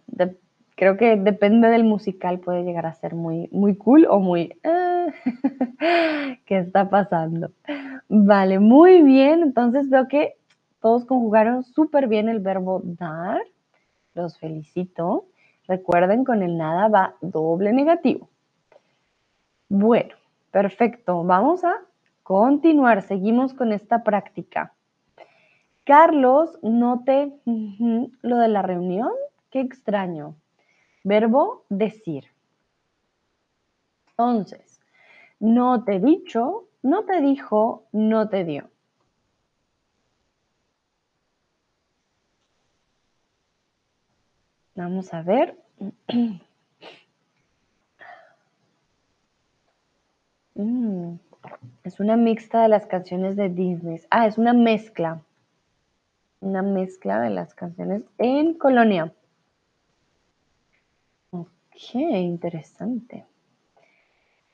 creo 0.76 0.96
que 0.96 1.16
depende 1.16 1.68
del 1.68 1.84
musical, 1.84 2.40
puede 2.40 2.64
llegar 2.64 2.86
a 2.86 2.94
ser 2.94 3.14
muy, 3.14 3.48
muy 3.52 3.76
cool 3.76 4.06
o 4.08 4.20
muy... 4.20 4.56
Ah, 4.64 4.85
¿Qué 6.46 6.58
está 6.58 6.88
pasando? 6.88 7.50
Vale, 8.08 8.58
muy 8.58 9.02
bien. 9.02 9.42
Entonces 9.42 9.88
veo 9.88 10.08
que 10.08 10.36
todos 10.80 11.04
conjugaron 11.04 11.64
súper 11.64 12.08
bien 12.08 12.28
el 12.28 12.40
verbo 12.40 12.80
dar. 12.84 13.40
Los 14.14 14.38
felicito. 14.38 15.26
Recuerden, 15.66 16.24
con 16.24 16.42
el 16.42 16.56
nada 16.56 16.88
va 16.88 17.16
doble 17.20 17.72
negativo. 17.72 18.28
Bueno, 19.68 20.14
perfecto. 20.50 21.24
Vamos 21.24 21.64
a 21.64 21.74
continuar. 22.22 23.02
Seguimos 23.02 23.52
con 23.52 23.72
esta 23.72 24.04
práctica. 24.04 24.72
Carlos, 25.84 26.58
note 26.62 27.32
lo 28.22 28.38
de 28.38 28.48
la 28.48 28.62
reunión. 28.62 29.10
Qué 29.50 29.60
extraño. 29.60 30.36
Verbo 31.04 31.64
decir. 31.68 32.24
Entonces, 34.10 34.75
no 35.40 35.84
te 35.84 36.00
dicho, 36.00 36.68
no 36.82 37.04
te 37.04 37.20
dijo, 37.20 37.84
no 37.92 38.28
te 38.28 38.44
dio. 38.44 38.68
Vamos 44.76 45.12
a 45.12 45.22
ver. 45.22 45.56
Mm, 50.56 51.18
es 51.84 52.00
una 52.00 52.16
mixta 52.16 52.62
de 52.62 52.68
las 52.68 52.86
canciones 52.86 53.36
de 53.36 53.48
Disney. 53.48 54.00
Ah, 54.10 54.26
es 54.26 54.38
una 54.38 54.52
mezcla. 54.54 55.22
Una 56.40 56.62
mezcla 56.62 57.20
de 57.20 57.28
las 57.28 57.54
canciones 57.54 58.02
en 58.16 58.54
Colonia. 58.54 59.12
Ok, 61.30 61.94
interesante. 61.94 63.26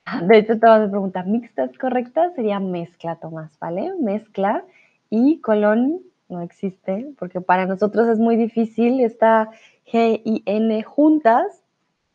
De 0.29 0.39
hecho, 0.39 0.59
te 0.59 0.67
vas 0.67 0.87
a 0.87 0.91
preguntar, 0.91 1.27
¿mixta 1.27 1.65
es? 1.65 2.35
Sería 2.35 2.61
mezcla, 2.61 3.17
Tomás, 3.17 3.59
¿vale? 3.59 3.93
Mezcla 4.01 4.65
y 5.11 5.41
colón 5.41 6.01
no 6.29 6.41
existe, 6.43 7.13
porque 7.19 7.41
para 7.41 7.67
nosotros 7.67 8.09
es 8.09 8.19
muy 8.19 8.37
difícil 8.37 9.01
esta 9.01 9.51
G 9.87 10.23
y 10.25 10.43
N 10.47 10.83
juntas, 10.83 11.63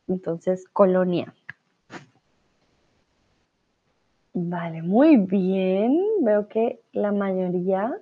entonces 0.07 0.67
colonia. 0.67 1.33
Vale, 4.33 4.81
muy 4.83 5.17
bien. 5.17 5.99
Veo 6.21 6.47
que 6.47 6.79
la 6.93 7.11
mayoría 7.11 7.97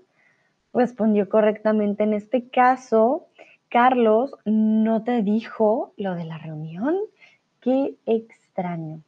respondió 0.74 1.30
correctamente. 1.30 2.04
En 2.04 2.14
este 2.14 2.50
caso, 2.50 3.28
Carlos 3.70 4.36
no 4.44 5.04
te 5.04 5.22
dijo 5.22 5.94
lo 5.98 6.16
de 6.16 6.26
la 6.26 6.38
reunión. 6.38 6.98
Qué 7.62 7.96
extraño. 8.06 9.02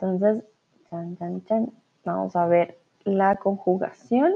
Entonces, 0.00 0.44
chan, 0.88 1.16
chan, 1.16 1.44
chan. 1.44 1.72
Vamos 2.04 2.36
a 2.36 2.46
ver 2.46 2.78
la 3.04 3.36
conjugación. 3.36 4.32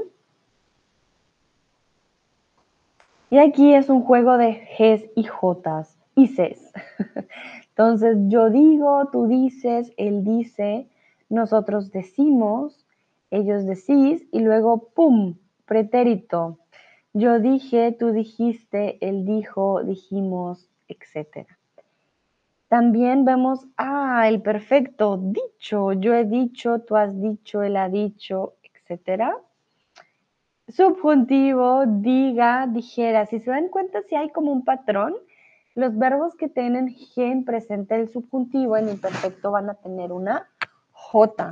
Y 3.29 3.37
aquí 3.39 3.73
es 3.73 3.89
un 3.89 4.01
juego 4.01 4.37
de 4.37 4.67
Gs 4.77 5.09
y 5.15 5.23
Js 5.23 5.97
y 6.15 6.27
Cs. 6.27 6.73
Entonces, 7.69 8.17
yo 8.27 8.49
digo, 8.49 9.09
tú 9.11 9.27
dices, 9.27 9.93
él 9.97 10.23
dice, 10.23 10.87
nosotros 11.29 11.91
decimos, 11.91 12.85
ellos 13.31 13.65
decís 13.65 14.27
y 14.31 14.39
luego, 14.41 14.89
¡pum!, 14.93 15.37
pretérito. 15.65 16.59
Yo 17.13 17.39
dije, 17.39 17.95
tú 17.97 18.11
dijiste, 18.11 18.97
él 19.01 19.25
dijo, 19.25 19.83
dijimos, 19.83 20.69
etc. 20.87 21.47
También 22.73 23.23
vemos, 23.23 23.67
ah, 23.77 24.27
el 24.27 24.41
perfecto, 24.41 25.19
dicho, 25.21 25.93
yo 25.93 26.15
he 26.15 26.25
dicho, 26.25 26.79
tú 26.79 26.95
has 26.95 27.21
dicho, 27.21 27.61
él 27.61 27.77
ha 27.77 27.87
dicho, 27.87 28.55
etc. 28.63 29.25
Subjuntivo, 30.67 31.83
diga, 31.85 32.65
dijera. 32.65 33.27
Si 33.27 33.39
se 33.41 33.51
dan 33.51 33.69
cuenta, 33.69 34.01
si 34.09 34.15
hay 34.15 34.31
como 34.31 34.51
un 34.51 34.65
patrón, 34.65 35.13
los 35.75 35.95
verbos 35.95 36.33
que 36.35 36.49
tienen 36.49 36.87
G 36.87 37.31
en 37.31 37.45
presente 37.45 37.93
el 37.93 38.09
subjuntivo 38.09 38.75
en 38.75 38.89
imperfecto 38.89 39.51
van 39.51 39.69
a 39.69 39.75
tener 39.75 40.11
una 40.11 40.49
J. 40.93 41.51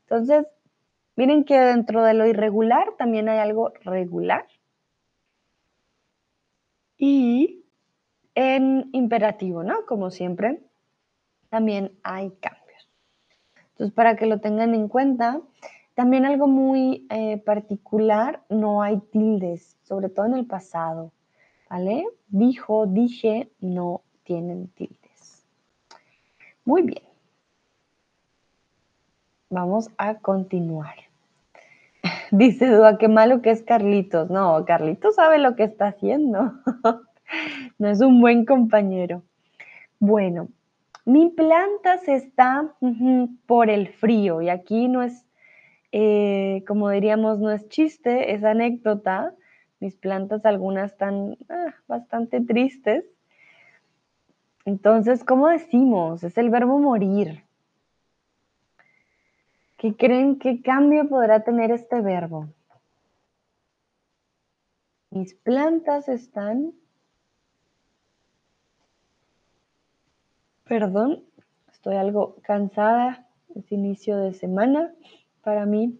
Entonces, 0.00 0.46
miren 1.16 1.44
que 1.44 1.58
dentro 1.58 2.04
de 2.04 2.12
lo 2.12 2.26
irregular 2.26 2.92
también 2.98 3.30
hay 3.30 3.38
algo 3.38 3.72
regular. 3.84 4.46
Y 6.98 7.64
en 8.38 8.88
imperativo, 8.92 9.64
¿no? 9.64 9.84
Como 9.84 10.12
siempre, 10.12 10.60
también 11.48 11.90
hay 12.04 12.30
cambios. 12.40 12.88
Entonces, 13.72 13.92
para 13.92 14.14
que 14.14 14.26
lo 14.26 14.38
tengan 14.38 14.76
en 14.76 14.86
cuenta, 14.86 15.40
también 15.94 16.24
algo 16.24 16.46
muy 16.46 17.04
eh, 17.10 17.38
particular, 17.38 18.42
no 18.48 18.80
hay 18.80 18.98
tildes, 19.10 19.76
sobre 19.82 20.08
todo 20.08 20.26
en 20.26 20.34
el 20.34 20.46
pasado, 20.46 21.10
¿vale? 21.68 22.06
Dijo, 22.28 22.86
dije, 22.86 23.50
no 23.58 24.02
tienen 24.22 24.68
tildes. 24.68 25.44
Muy 26.64 26.82
bien. 26.82 27.02
Vamos 29.50 29.90
a 29.98 30.14
continuar. 30.14 30.94
Dice 32.30 32.68
Dua, 32.68 32.98
qué 32.98 33.08
malo 33.08 33.42
que 33.42 33.50
es 33.50 33.64
Carlitos. 33.64 34.30
No, 34.30 34.64
Carlitos 34.64 35.16
sabe 35.16 35.38
lo 35.38 35.56
que 35.56 35.64
está 35.64 35.88
haciendo. 35.88 36.52
no 37.78 37.88
es 37.88 38.00
un 38.00 38.20
buen 38.20 38.44
compañero. 38.44 39.22
Bueno, 39.98 40.48
mi 41.04 41.30
planta 41.30 41.98
se 41.98 42.14
está 42.14 42.74
por 43.46 43.70
el 43.70 43.88
frío 43.88 44.42
y 44.42 44.48
aquí 44.48 44.88
no 44.88 45.02
es, 45.02 45.24
eh, 45.92 46.62
como 46.66 46.90
diríamos, 46.90 47.38
no 47.38 47.50
es 47.50 47.68
chiste, 47.68 48.32
es 48.34 48.44
anécdota. 48.44 49.34
Mis 49.80 49.96
plantas 49.96 50.44
algunas 50.44 50.92
están 50.92 51.36
ah, 51.48 51.74
bastante 51.86 52.40
tristes. 52.40 53.04
Entonces, 54.64 55.24
¿cómo 55.24 55.48
decimos? 55.48 56.22
Es 56.24 56.36
el 56.36 56.50
verbo 56.50 56.78
morir. 56.78 57.42
¿Qué 59.78 59.96
creen 59.96 60.38
qué 60.38 60.60
cambio 60.60 61.08
podrá 61.08 61.42
tener 61.42 61.70
este 61.70 62.00
verbo? 62.02 62.48
Mis 65.10 65.34
plantas 65.34 66.08
están 66.08 66.74
Perdón, 70.68 71.24
estoy 71.72 71.96
algo 71.96 72.36
cansada. 72.42 73.26
Es 73.54 73.72
inicio 73.72 74.18
de 74.18 74.34
semana 74.34 74.92
para 75.42 75.64
mí. 75.64 75.98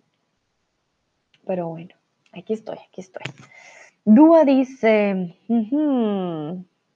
Pero 1.47 1.69
bueno, 1.69 1.95
aquí 2.33 2.53
estoy, 2.53 2.77
aquí 2.87 3.01
estoy. 3.01 3.23
Dúa 4.05 4.45
dice, 4.45 5.39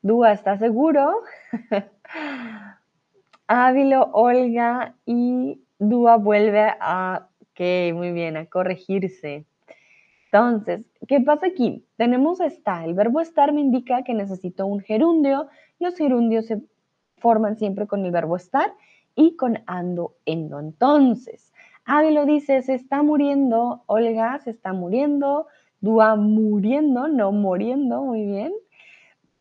Dúa, 0.02 0.32
¿estás 0.32 0.60
seguro? 0.60 1.22
Ávilo, 3.46 4.10
Olga 4.12 4.94
y 5.06 5.62
Dúa 5.78 6.16
vuelve 6.16 6.74
a, 6.78 7.28
ok, 7.40 7.94
muy 7.94 8.12
bien, 8.12 8.36
a 8.36 8.44
corregirse. 8.46 9.46
Entonces, 10.26 10.84
¿qué 11.08 11.20
pasa 11.20 11.46
aquí? 11.46 11.86
Tenemos 11.96 12.40
está. 12.40 12.84
El 12.84 12.92
verbo 12.92 13.20
estar 13.22 13.52
me 13.54 13.62
indica 13.62 14.02
que 14.04 14.12
necesito 14.12 14.66
un 14.66 14.80
gerundio. 14.80 15.48
Los 15.78 15.96
gerundios 15.96 16.46
se 16.46 16.62
forman 17.22 17.56
siempre 17.56 17.86
con 17.86 18.04
el 18.04 18.10
verbo 18.10 18.36
estar 18.36 18.74
y 19.14 19.36
con 19.36 19.60
ando, 19.66 20.16
endo. 20.26 20.58
Entonces, 20.58 21.52
Ávilo 21.84 22.26
dice, 22.26 22.62
se 22.62 22.74
está 22.74 23.02
muriendo, 23.02 23.84
Olga 23.86 24.38
se 24.40 24.50
está 24.50 24.72
muriendo, 24.72 25.46
Dúa 25.80 26.14
muriendo, 26.14 27.08
no 27.08 27.32
muriendo, 27.32 28.02
muy 28.02 28.24
bien. 28.24 28.52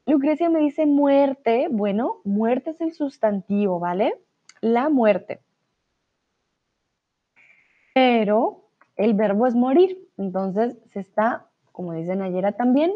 Lucrecia 0.08 0.50
me 0.50 0.60
dice 0.60 0.88
muerte, 0.88 1.68
bueno, 1.70 2.18
muerte 2.24 2.72
es 2.72 2.82
el 2.82 2.94
sustantivo, 2.94 3.80
¿vale? 3.80 4.16
La 4.60 4.90
muerte. 4.90 5.42
Pero 7.94 8.64
el 8.96 9.14
verbo 9.14 9.46
es 9.46 9.54
morir, 9.54 10.00
entonces 10.18 10.78
se 10.88 11.02
está, 11.02 11.46
como 11.72 11.94
dicen 11.94 12.24
ayer 12.24 12.52
también, 12.54 12.92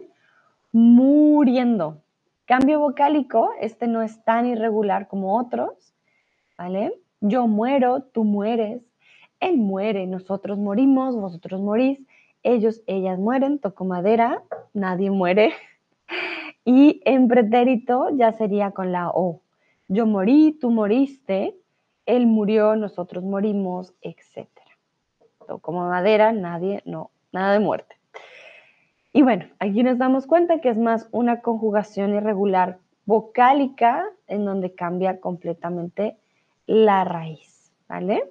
muriendo. 0.72 2.02
Cambio 2.46 2.80
vocálico, 2.80 3.50
este 3.60 3.88
no 3.88 4.04
es 4.04 4.24
tan 4.24 4.46
irregular 4.46 5.08
como 5.08 5.36
otros, 5.36 5.96
¿vale? 6.56 6.94
Yo 7.20 7.48
muero, 7.48 8.04
tú 8.04 8.24
mueres, 8.24 8.84
él 9.40 9.58
muere, 9.58 10.06
nosotros 10.06 10.60
morimos, 10.60 11.16
vosotros 11.16 11.60
morís, 11.60 12.00
ellos, 12.44 12.84
ellas 12.86 13.18
mueren, 13.18 13.58
toco 13.58 13.84
madera, 13.84 14.44
nadie 14.74 15.12
muere. 15.12 15.54
Y 16.68 17.00
en 17.06 17.28
pretérito 17.28 18.10
ya 18.18 18.32
sería 18.32 18.72
con 18.72 18.92
la 18.92 19.10
O. 19.10 19.42
Yo 19.88 20.08
morí, 20.08 20.58
tú 20.60 20.72
moriste, 20.72 21.56
él 22.08 22.26
murió, 22.26 22.76
nosotros 22.76 23.24
morimos, 23.24 23.94
etc. 24.02 24.48
Toco 25.48 25.72
madera, 25.72 26.32
nadie, 26.32 26.82
no, 26.86 27.12
nada 27.32 27.54
de 27.54 27.60
muerte. 27.60 27.95
Y 29.16 29.22
bueno, 29.22 29.46
aquí 29.60 29.82
nos 29.82 29.98
damos 29.98 30.28
cuenta 30.28 30.60
que 30.60 30.68
es 30.68 30.78
más 30.78 31.08
una 31.14 31.40
conjugación 31.40 32.14
irregular 32.14 32.80
vocálica 33.06 34.04
en 34.28 34.44
donde 34.44 34.76
cambia 34.76 35.22
completamente 35.22 36.18
la 36.66 37.06
raíz, 37.06 37.72
¿vale? 37.88 38.30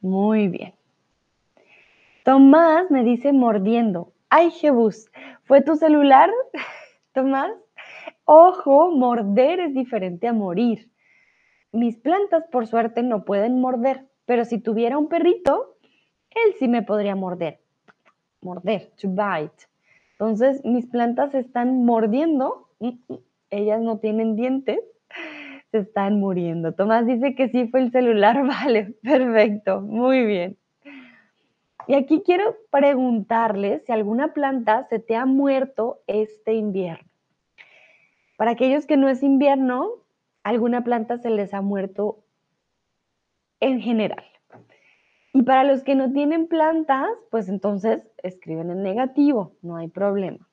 muy 0.00 0.48
bien. 0.48 0.72
Tomás 2.24 2.90
me 2.90 3.04
dice 3.04 3.34
mordiendo. 3.34 4.14
Ay, 4.30 4.50
Jebus, 4.50 5.10
¿fue 5.44 5.60
tu 5.60 5.76
celular, 5.76 6.30
Tomás? 7.12 7.52
Ojo, 8.24 8.92
morder 8.92 9.60
es 9.60 9.74
diferente 9.74 10.26
a 10.26 10.32
morir. 10.32 10.90
Mis 11.70 11.98
plantas, 11.98 12.44
por 12.50 12.66
suerte, 12.66 13.02
no 13.02 13.26
pueden 13.26 13.60
morder, 13.60 14.06
pero 14.24 14.46
si 14.46 14.58
tuviera 14.58 14.96
un 14.96 15.08
perrito, 15.08 15.76
él 16.30 16.54
sí 16.58 16.66
me 16.66 16.80
podría 16.80 17.14
morder 17.14 17.60
morder, 18.46 18.90
to 19.00 19.08
bite. 19.08 19.66
Entonces, 20.12 20.64
mis 20.64 20.86
plantas 20.86 21.32
se 21.32 21.40
están 21.40 21.84
mordiendo, 21.84 22.68
ellas 23.50 23.80
no 23.82 23.98
tienen 23.98 24.36
dientes, 24.36 24.78
se 25.72 25.78
están 25.78 26.20
muriendo. 26.20 26.72
Tomás 26.72 27.06
dice 27.06 27.34
que 27.34 27.48
sí 27.48 27.66
fue 27.68 27.80
el 27.80 27.90
celular, 27.90 28.46
vale, 28.46 28.94
perfecto, 29.02 29.80
muy 29.80 30.24
bien. 30.24 30.56
Y 31.88 31.94
aquí 31.94 32.22
quiero 32.24 32.56
preguntarles 32.70 33.84
si 33.84 33.92
alguna 33.92 34.32
planta 34.32 34.86
se 34.88 34.98
te 34.98 35.14
ha 35.14 35.26
muerto 35.26 36.00
este 36.06 36.54
invierno. 36.54 37.08
Para 38.36 38.52
aquellos 38.52 38.86
que 38.86 38.96
no 38.96 39.08
es 39.08 39.22
invierno, 39.22 39.88
alguna 40.42 40.82
planta 40.82 41.18
se 41.18 41.30
les 41.30 41.54
ha 41.54 41.62
muerto 41.62 42.24
en 43.60 43.80
general. 43.80 44.24
Y 45.36 45.42
para 45.42 45.64
los 45.64 45.82
que 45.82 45.94
no 45.94 46.10
tienen 46.14 46.46
plantas, 46.46 47.10
pues 47.30 47.50
entonces 47.50 48.02
escriben 48.22 48.70
en 48.70 48.82
negativo, 48.82 49.52
no 49.60 49.76
hay 49.76 49.86
problema. 49.86 50.48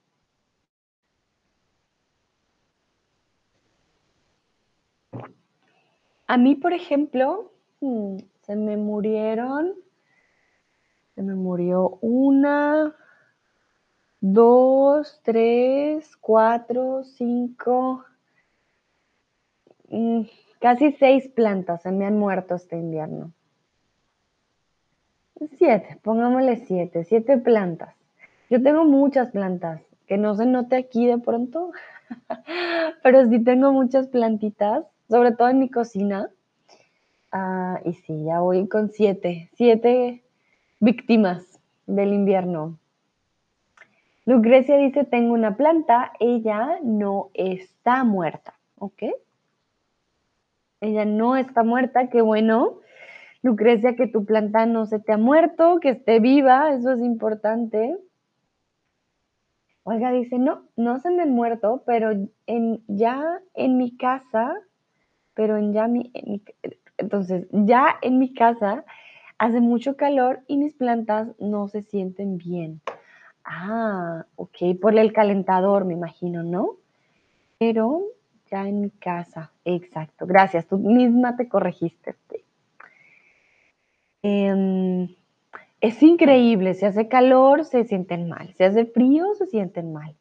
A 6.27 6.35
mí, 6.35 6.55
por 6.55 6.73
ejemplo, 6.73 7.53
hmm, 7.79 8.17
se 8.41 8.57
me 8.57 8.75
murieron, 8.75 9.73
se 11.15 11.21
me 11.21 11.35
murió 11.35 11.97
una, 12.01 12.93
dos, 14.19 15.21
tres, 15.23 16.13
cuatro, 16.17 17.05
cinco, 17.05 18.03
mm, 19.87 20.23
casi 20.59 20.91
seis 20.91 21.29
plantas 21.29 21.83
se 21.83 21.91
me 21.93 22.05
han 22.05 22.19
muerto 22.19 22.55
este 22.55 22.75
invierno. 22.75 23.31
Siete, 25.57 25.99
pongámosle 26.03 26.57
siete, 26.57 27.03
siete 27.05 27.37
plantas. 27.37 27.95
Yo 28.49 28.61
tengo 28.61 28.85
muchas 28.85 29.31
plantas, 29.31 29.81
que 30.07 30.17
no 30.17 30.35
se 30.35 30.45
note 30.45 30.75
aquí 30.75 31.07
de 31.07 31.17
pronto, 31.17 31.71
pero 33.03 33.27
sí 33.27 33.39
tengo 33.43 33.71
muchas 33.71 34.07
plantitas, 34.07 34.85
sobre 35.09 35.31
todo 35.31 35.49
en 35.49 35.59
mi 35.59 35.69
cocina. 35.69 36.29
Ah, 37.31 37.79
y 37.83 37.93
sí, 37.93 38.23
ya 38.25 38.41
voy 38.41 38.67
con 38.67 38.89
siete, 38.91 39.49
siete 39.55 40.23
víctimas 40.79 41.59
del 41.87 42.13
invierno. 42.13 42.77
Lucrecia 44.25 44.77
dice, 44.77 45.03
tengo 45.03 45.33
una 45.33 45.57
planta, 45.57 46.13
ella 46.19 46.77
no 46.83 47.29
está 47.33 48.03
muerta, 48.03 48.53
¿ok? 48.77 49.03
Ella 50.79 51.05
no 51.05 51.35
está 51.35 51.63
muerta, 51.63 52.09
qué 52.09 52.21
bueno. 52.21 52.82
Lucrecia, 53.43 53.95
que 53.95 54.07
tu 54.07 54.25
planta 54.25 54.65
no 54.65 54.85
se 54.85 54.99
te 54.99 55.11
ha 55.11 55.17
muerto, 55.17 55.79
que 55.81 55.89
esté 55.89 56.19
viva, 56.19 56.73
eso 56.73 56.93
es 56.93 57.01
importante. 57.01 57.97
Olga 59.83 60.11
dice, 60.11 60.39
no, 60.39 60.63
no 60.77 60.99
se 60.99 61.11
me 61.11 61.23
ha 61.23 61.25
muerto, 61.25 61.83
pero 61.85 62.11
en, 62.47 62.83
ya 62.87 63.21
en 63.53 63.77
mi 63.77 63.97
casa, 63.97 64.55
pero 65.33 65.57
en 65.57 65.73
ya 65.73 65.87
mi, 65.87 66.11
entonces, 66.97 67.47
ya 67.51 67.97
en 68.01 68.17
mi 68.17 68.33
casa 68.33 68.85
hace 69.37 69.59
mucho 69.59 69.97
calor 69.97 70.39
y 70.47 70.57
mis 70.57 70.73
plantas 70.73 71.27
no 71.37 71.67
se 71.67 71.81
sienten 71.81 72.37
bien. 72.37 72.79
Ah, 73.43 74.25
ok, 74.37 74.79
por 74.81 74.97
el 74.97 75.11
calentador, 75.11 75.83
me 75.83 75.93
imagino, 75.93 76.43
¿no? 76.43 76.77
Pero 77.59 78.03
ya 78.49 78.69
en 78.69 78.79
mi 78.79 78.89
casa, 78.89 79.51
exacto. 79.65 80.25
Gracias, 80.25 80.65
tú 80.65 80.77
misma 80.77 81.35
te 81.35 81.49
corregiste. 81.49 82.15
Em, 84.23 85.09
es 85.81 86.01
increíble, 86.01 86.73
si 86.75 86.85
hace 86.85 87.09
calor 87.09 87.65
se 87.65 87.83
sienten 87.83 88.29
mal, 88.29 88.53
si 88.53 88.63
hace 88.63 88.85
frío 88.85 89.35
se 89.35 89.47
sienten 89.47 89.91
mal. 89.91 90.15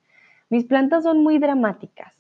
Mis 0.51 0.65
plantas 0.65 1.05
son 1.05 1.23
muy 1.23 1.39
dramáticas. 1.39 2.13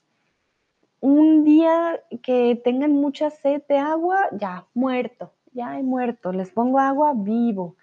Un 1.00 1.44
día 1.44 2.00
que 2.22 2.60
tengan 2.62 2.92
mucha 2.92 3.30
sed 3.30 3.62
de 3.68 3.78
agua, 3.78 4.28
ya, 4.30 4.64
muerto, 4.74 5.32
ya 5.52 5.78
he 5.78 5.82
muerto. 5.82 6.32
Les 6.32 6.50
pongo 6.50 6.78
agua 6.78 7.12
vivo. 7.16 7.74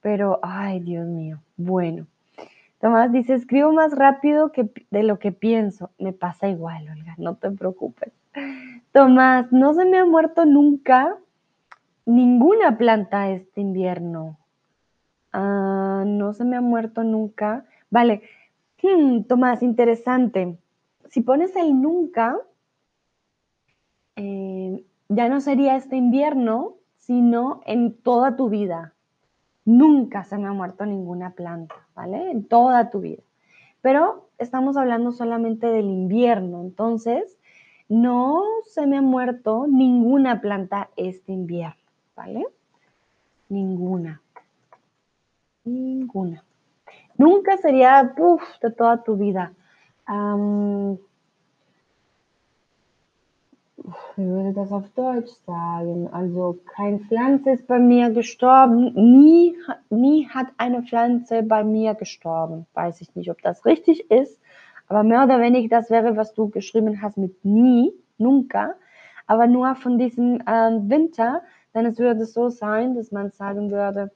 Pero, 0.00 0.40
ay, 0.42 0.80
Dios 0.80 1.06
mío. 1.06 1.40
Bueno, 1.56 2.06
Tomás 2.80 3.12
dice, 3.12 3.34
escribo 3.34 3.72
más 3.72 3.96
rápido 3.96 4.52
que 4.52 4.68
de 4.90 5.02
lo 5.02 5.18
que 5.18 5.32
pienso. 5.32 5.90
Me 5.98 6.12
pasa 6.12 6.48
igual, 6.48 6.88
Olga, 6.88 7.14
no 7.16 7.36
te 7.36 7.50
preocupes. 7.52 8.12
Tomás, 8.92 9.50
no 9.52 9.72
se 9.74 9.84
me 9.84 9.98
ha 9.98 10.04
muerto 10.04 10.44
nunca 10.44 11.16
ninguna 12.06 12.78
planta 12.78 13.30
este 13.30 13.60
invierno. 13.60 14.38
Ah, 15.32 16.04
no 16.06 16.32
se 16.32 16.44
me 16.44 16.56
ha 16.56 16.60
muerto 16.60 17.04
nunca. 17.04 17.66
Vale, 17.90 18.22
hmm, 18.82 19.22
Tomás, 19.24 19.62
interesante. 19.62 20.58
Si 21.10 21.20
pones 21.20 21.54
el 21.56 21.80
nunca, 21.80 22.38
eh, 24.16 24.84
ya 25.08 25.28
no 25.28 25.40
sería 25.40 25.76
este 25.76 25.96
invierno, 25.96 26.76
sino 26.96 27.60
en 27.66 27.94
toda 27.94 28.36
tu 28.36 28.48
vida. 28.48 28.94
Nunca 29.64 30.24
se 30.24 30.38
me 30.38 30.48
ha 30.48 30.52
muerto 30.52 30.86
ninguna 30.86 31.30
planta, 31.34 31.74
¿vale? 31.94 32.30
En 32.30 32.44
toda 32.44 32.90
tu 32.90 33.00
vida. 33.00 33.22
Pero 33.82 34.28
estamos 34.38 34.76
hablando 34.76 35.12
solamente 35.12 35.66
del 35.68 35.86
invierno, 35.86 36.60
entonces 36.60 37.38
no 37.88 38.42
se 38.64 38.86
me 38.86 38.96
ha 38.96 39.02
muerto 39.02 39.66
ninguna 39.68 40.40
planta 40.40 40.90
este 40.96 41.32
invierno, 41.32 41.76
¿vale? 42.16 42.46
Ninguna. 43.48 44.20
Ninguna. 45.64 46.42
Nunca 47.16 47.56
sería, 47.58 48.14
uff, 48.18 48.58
de 48.60 48.70
toda 48.70 49.02
tu 49.02 49.16
vida. 49.16 49.52
wie 54.16 54.26
würde 54.26 54.52
das 54.52 54.72
auf 54.72 54.88
Deutsch 54.94 55.32
sagen? 55.46 56.08
Also 56.12 56.58
kein 56.74 57.00
Pflanze 57.00 57.50
ist 57.50 57.66
bei 57.66 57.78
mir 57.78 58.10
gestorben. 58.10 58.92
Nie, 58.94 59.56
nie 59.90 60.28
hat 60.28 60.48
eine 60.58 60.82
Pflanze 60.82 61.42
bei 61.42 61.64
mir 61.64 61.94
gestorben. 61.94 62.66
Weiß 62.74 63.00
ich 63.00 63.14
nicht, 63.14 63.30
ob 63.30 63.42
das 63.42 63.64
richtig 63.64 64.10
ist, 64.10 64.40
aber 64.88 65.02
mehr 65.02 65.24
oder 65.24 65.40
weniger 65.40 65.68
das 65.68 65.90
wäre, 65.90 66.16
was 66.16 66.34
du 66.34 66.48
geschrieben 66.48 67.02
hast 67.02 67.16
mit 67.16 67.44
nie, 67.44 67.92
nunca. 68.18 68.74
Aber 69.26 69.46
nur 69.46 69.74
von 69.74 69.98
diesem 69.98 70.42
ähm, 70.46 70.88
Winter, 70.88 71.42
dann 71.76 71.84
es 71.84 71.98
würde 71.98 72.24
so 72.24 72.48
sein, 72.48 72.94
dass 72.94 73.12
man 73.12 73.30
sagen 73.32 73.70
würde, 73.70 74.10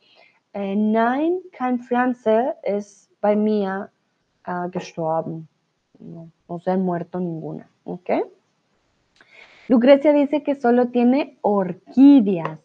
äh, 0.54 0.74
nein, 0.74 1.40
kein 1.52 1.78
Pflanze 1.78 2.54
ist 2.62 3.10
bei 3.20 3.36
mir 3.36 3.90
äh, 4.46 4.70
gestorben. 4.70 5.46
No, 5.98 6.30
se 6.64 6.70
han 6.70 6.82
muerto 6.82 7.20
ninguna. 7.20 7.68
Okay? 7.84 8.22
Lucrecia 9.68 10.14
dice 10.14 10.42
que 10.42 10.54
solo 10.54 10.88
tiene 10.88 11.36
orquídeas. 11.42 12.58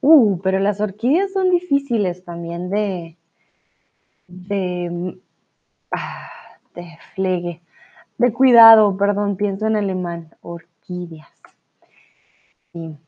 Uh, 0.00 0.40
pero 0.42 0.58
las 0.58 0.80
orquídeas 0.80 1.32
son 1.32 1.50
difíciles 1.50 2.24
también 2.24 2.68
de, 2.70 3.16
de, 4.26 5.16
ah, 5.92 6.28
de 6.74 6.98
flegue, 7.14 7.62
de 8.18 8.32
cuidado, 8.32 8.96
perdón, 8.96 9.36
pienso 9.36 9.66
en 9.68 9.76
alemán, 9.76 10.34
orquídeas. 10.42 11.30
Sí. 12.72 12.98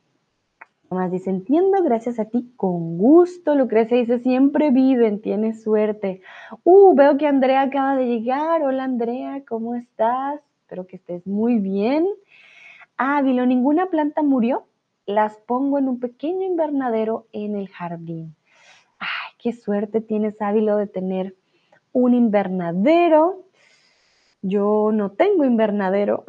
Tomás 0.89 1.11
dice, 1.11 1.29
entiendo, 1.29 1.83
gracias 1.83 2.17
a 2.17 2.25
ti, 2.25 2.53
con 2.55 2.97
gusto. 2.97 3.55
Lucrecia 3.55 3.97
dice, 3.97 4.19
siempre 4.19 4.71
viven, 4.71 5.21
tienes 5.21 5.61
suerte. 5.61 6.21
Uh, 6.63 6.95
veo 6.95 7.17
que 7.17 7.27
Andrea 7.27 7.63
acaba 7.63 7.97
de 7.97 8.05
llegar. 8.05 8.61
Hola 8.61 8.85
Andrea, 8.85 9.43
¿cómo 9.45 9.75
estás? 9.75 10.39
Espero 10.61 10.87
que 10.87 10.95
estés 10.95 11.27
muy 11.27 11.59
bien. 11.59 12.07
Ávilo, 12.95 13.45
ninguna 13.45 13.87
planta 13.87 14.23
murió. 14.23 14.65
Las 15.05 15.35
pongo 15.39 15.77
en 15.77 15.89
un 15.89 15.99
pequeño 15.99 16.45
invernadero 16.45 17.27
en 17.33 17.57
el 17.57 17.67
jardín. 17.67 18.35
Ay, 18.97 19.33
qué 19.39 19.51
suerte 19.51 19.99
tienes, 19.99 20.41
Ávilo, 20.41 20.77
de 20.77 20.87
tener 20.87 21.35
un 21.91 22.13
invernadero. 22.13 23.43
Yo 24.41 24.91
no 24.93 25.11
tengo 25.11 25.43
invernadero. 25.43 26.23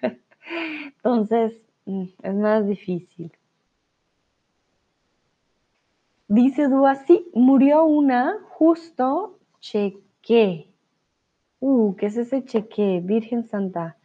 Entonces, 0.96 1.60
mm, 1.84 2.04
es 2.22 2.34
más 2.34 2.66
difícil. 2.66 3.32
Dice 6.34 6.66
Dúa, 6.66 6.94
sí, 6.94 7.28
murió 7.34 7.84
una, 7.84 8.38
justo 8.48 9.38
cheque. 9.60 10.66
Uh, 11.60 11.94
¿qué 11.96 12.06
es 12.06 12.16
ese 12.16 12.42
cheque? 12.42 13.02
Virgen 13.04 13.44
Santa. 13.44 13.98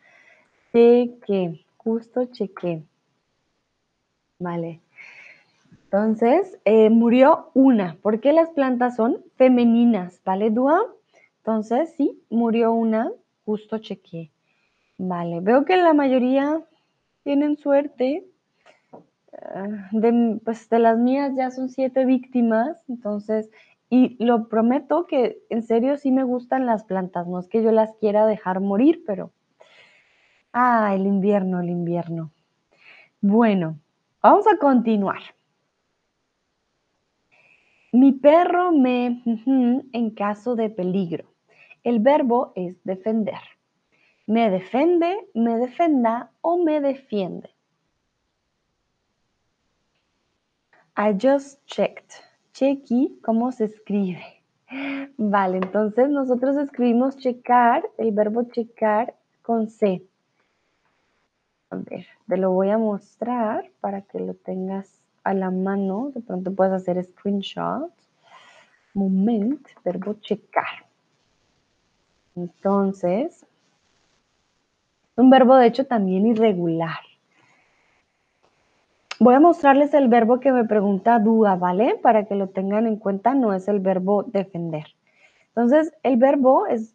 Cheque 0.74 1.64
justo 1.78 2.26
chequé. 2.26 2.84
Vale. 4.40 4.82
Entonces, 5.86 6.60
eh, 6.66 6.90
murió 6.90 7.50
una, 7.54 7.96
porque 8.02 8.34
las 8.34 8.50
plantas 8.50 8.98
son 8.98 9.24
femeninas, 9.38 10.22
¿vale, 10.26 10.50
Dua? 10.50 10.82
Entonces, 11.38 11.94
sí, 11.96 12.22
murió 12.30 12.74
una, 12.74 13.10
justo 13.46 13.78
chequé. 13.78 14.32
Vale, 14.98 15.40
veo 15.40 15.64
que 15.64 15.78
la 15.78 15.94
mayoría 15.94 16.62
tienen 17.24 17.56
suerte. 17.56 18.28
Ah, 19.34 19.90
de, 19.92 20.40
pues 20.44 20.70
de 20.70 20.80
las 20.80 20.98
mías 20.98 21.34
ya 21.36 21.52
son 21.52 21.70
siete 21.70 22.06
víctimas, 22.06 22.84
entonces, 22.90 23.50
y 23.90 24.22
lo 24.24 24.48
prometo 24.50 25.08
que 25.08 25.40
en 25.50 25.64
serio 25.64 25.98
sí 25.98 26.12
me 26.12 26.24
gustan 26.24 26.66
las 26.66 26.84
plantas, 26.84 27.28
no 27.28 27.40
es 27.40 27.48
que 27.48 27.64
yo 27.64 27.72
las 27.72 27.94
quiera 28.00 28.26
dejar 28.26 28.60
morir, 28.62 29.04
pero 29.06 29.32
Ah, 30.54 30.96
el 30.96 31.06
invierno, 31.06 31.60
el 31.60 31.70
invierno. 31.70 32.32
Bueno, 33.22 33.80
vamos 34.24 34.48
a 34.48 34.58
continuar. 34.58 35.22
Mi 37.92 38.12
perro 38.12 38.72
me 38.72 39.22
en 39.94 40.10
caso 40.12 40.56
de 40.56 40.70
peligro. 40.70 41.26
El 41.84 42.00
verbo 42.00 42.54
es 42.56 42.84
defender. 42.84 43.42
Me 44.26 44.50
defende, 44.50 45.16
me 45.34 45.58
defenda 45.58 46.32
o 46.42 46.58
me 46.58 46.82
defiende. 46.82 47.57
I 51.00 51.14
just 51.14 51.64
checked. 51.68 52.12
Checky, 52.54 53.20
¿cómo 53.24 53.52
se 53.52 53.66
escribe? 53.66 54.42
Vale, 55.18 55.58
entonces 55.58 56.10
nosotros 56.10 56.58
escribimos 56.58 57.18
checar, 57.18 57.88
el 58.00 58.12
verbo 58.12 58.46
checar 58.46 59.14
con 59.44 59.70
C. 59.70 60.02
A 61.70 61.76
ver, 61.76 62.08
te 62.28 62.38
lo 62.38 62.50
voy 62.50 62.72
a 62.72 62.80
mostrar 62.80 63.70
para 63.80 64.02
que 64.02 64.20
lo 64.20 64.34
tengas 64.34 64.90
a 65.24 65.36
la 65.36 65.52
mano. 65.52 66.12
De 66.16 66.22
pronto 66.22 66.52
puedes 66.52 66.74
hacer 66.74 67.04
screenshot. 67.04 67.94
Moment, 68.96 69.68
verbo 69.86 70.16
checar. 70.16 70.88
Entonces, 72.36 73.46
un 75.16 75.30
verbo 75.30 75.58
de 75.58 75.68
hecho 75.68 75.86
también 75.86 76.26
irregular. 76.26 77.07
Voy 79.20 79.34
a 79.34 79.40
mostrarles 79.40 79.96
el 79.96 80.10
verbo 80.10 80.40
que 80.40 80.52
me 80.52 80.64
pregunta 80.66 81.18
Dúa, 81.18 81.56
¿vale? 81.56 81.96
Para 81.96 82.26
que 82.26 82.36
lo 82.36 82.50
tengan 82.50 82.86
en 82.86 82.98
cuenta, 82.98 83.34
no 83.34 83.52
es 83.54 83.68
el 83.68 83.80
verbo 83.80 84.22
defender. 84.22 84.86
Entonces, 85.50 85.92
el 86.04 86.18
verbo 86.18 86.68
es 86.68 86.94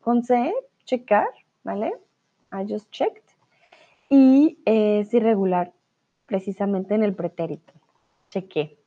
con 0.00 0.22
C, 0.22 0.54
checar, 0.84 1.26
¿vale? 1.64 1.92
I 2.52 2.64
just 2.72 2.88
checked 2.92 3.24
y 4.08 4.58
es 4.64 5.12
irregular 5.12 5.72
precisamente 6.26 6.94
en 6.94 7.02
el 7.02 7.14
pretérito. 7.14 7.72
Cheque. 8.30 8.78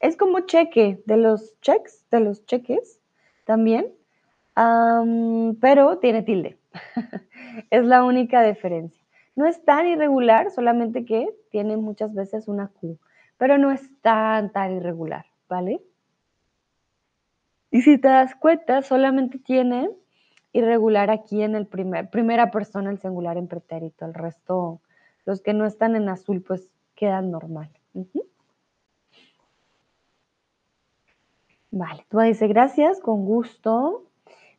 Es 0.00 0.16
como 0.16 0.40
cheque 0.40 1.02
de 1.04 1.16
los 1.18 1.60
checks, 1.60 2.06
de 2.10 2.20
los 2.20 2.46
cheques 2.46 2.98
también, 3.44 3.92
pero 5.60 5.98
tiene 5.98 6.22
tilde. 6.22 6.56
es 7.70 7.84
la 7.84 8.04
única 8.04 8.42
diferencia. 8.42 8.99
No 9.40 9.46
es 9.46 9.64
tan 9.64 9.86
irregular, 9.86 10.50
solamente 10.50 11.06
que 11.06 11.34
tiene 11.48 11.78
muchas 11.78 12.12
veces 12.12 12.46
una 12.46 12.68
Q, 12.68 12.98
pero 13.38 13.56
no 13.56 13.70
es 13.70 13.88
tan, 14.02 14.52
tan 14.52 14.76
irregular, 14.76 15.24
¿vale? 15.48 15.80
Y 17.70 17.80
si 17.80 17.96
te 17.96 18.08
das 18.08 18.34
cuenta, 18.34 18.82
solamente 18.82 19.38
tiene 19.38 19.88
irregular 20.52 21.10
aquí 21.10 21.42
en 21.42 21.54
el 21.54 21.66
primer, 21.66 22.10
primera 22.10 22.50
persona, 22.50 22.90
el 22.90 22.98
singular 22.98 23.38
en 23.38 23.48
pretérito. 23.48 24.04
El 24.04 24.12
resto, 24.12 24.82
los 25.24 25.40
que 25.40 25.54
no 25.54 25.64
están 25.64 25.96
en 25.96 26.10
azul, 26.10 26.42
pues 26.42 26.68
quedan 26.94 27.30
normal. 27.30 27.70
Vale, 31.70 32.04
tú 32.10 32.18
dice 32.18 32.46
gracias, 32.46 33.00
con 33.00 33.24
gusto. 33.24 34.04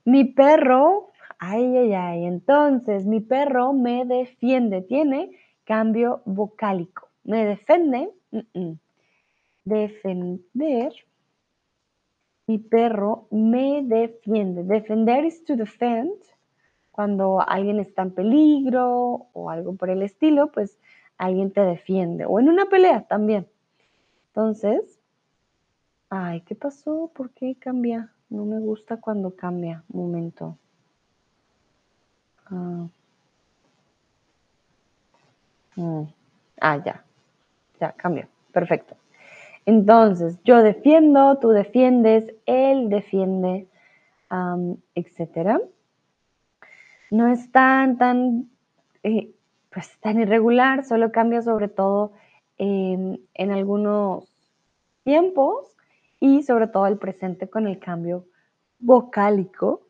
Mi 0.05 0.23
perro, 0.23 1.10
ay, 1.41 1.75
ay, 1.75 1.93
ay, 1.93 2.25
entonces 2.25 3.05
mi 3.07 3.19
perro 3.19 3.73
me 3.73 4.05
defiende, 4.05 4.83
tiene 4.83 5.31
cambio 5.63 6.21
vocálico. 6.25 7.09
Me 7.23 7.45
defiende, 7.45 8.11
defender, 9.65 10.93
mi 12.45 12.59
perro 12.59 13.27
me 13.31 13.81
defiende. 13.83 14.63
Defender 14.63 15.25
is 15.25 15.43
to 15.43 15.55
defend. 15.55 16.13
Cuando 16.91 17.41
alguien 17.41 17.79
está 17.79 18.03
en 18.03 18.11
peligro 18.11 19.27
o 19.33 19.49
algo 19.49 19.75
por 19.75 19.89
el 19.89 20.03
estilo, 20.03 20.51
pues 20.51 20.77
alguien 21.17 21.51
te 21.51 21.61
defiende. 21.61 22.25
O 22.25 22.39
en 22.39 22.49
una 22.49 22.65
pelea 22.67 23.07
también. 23.07 23.47
Entonces, 24.27 24.99
ay, 26.09 26.41
¿qué 26.41 26.53
pasó? 26.53 27.09
¿Por 27.15 27.31
qué 27.31 27.55
cambia? 27.55 28.13
No 28.29 28.45
me 28.45 28.59
gusta 28.59 28.97
cuando 28.97 29.35
cambia. 29.35 29.83
Momento. 29.87 30.57
Ah. 32.51 32.87
Mm. 35.75 36.03
ah, 36.61 36.77
ya. 36.85 37.03
Ya, 37.79 37.91
cambió. 37.93 38.27
Perfecto. 38.51 38.95
Entonces, 39.65 40.37
yo 40.43 40.61
defiendo, 40.61 41.37
tú 41.39 41.49
defiendes, 41.49 42.33
él 42.45 42.89
defiende, 42.89 43.67
etcétera. 44.95 45.61
No 47.09 47.27
es 47.27 47.51
tan, 47.51 47.97
tan, 47.97 48.49
eh, 49.03 49.31
pues, 49.71 49.97
tan 49.99 50.19
irregular, 50.19 50.83
solo 50.85 51.11
cambia 51.11 51.41
sobre 51.41 51.67
todo 51.67 52.13
en 52.57 53.51
algunos 53.51 54.31
tiempos 55.03 55.75
y 56.19 56.43
sobre 56.43 56.67
todo 56.67 56.85
el 56.85 56.97
presente 56.97 57.49
con 57.49 57.67
el 57.67 57.79
cambio 57.79 58.25
vocálico. 58.79 59.81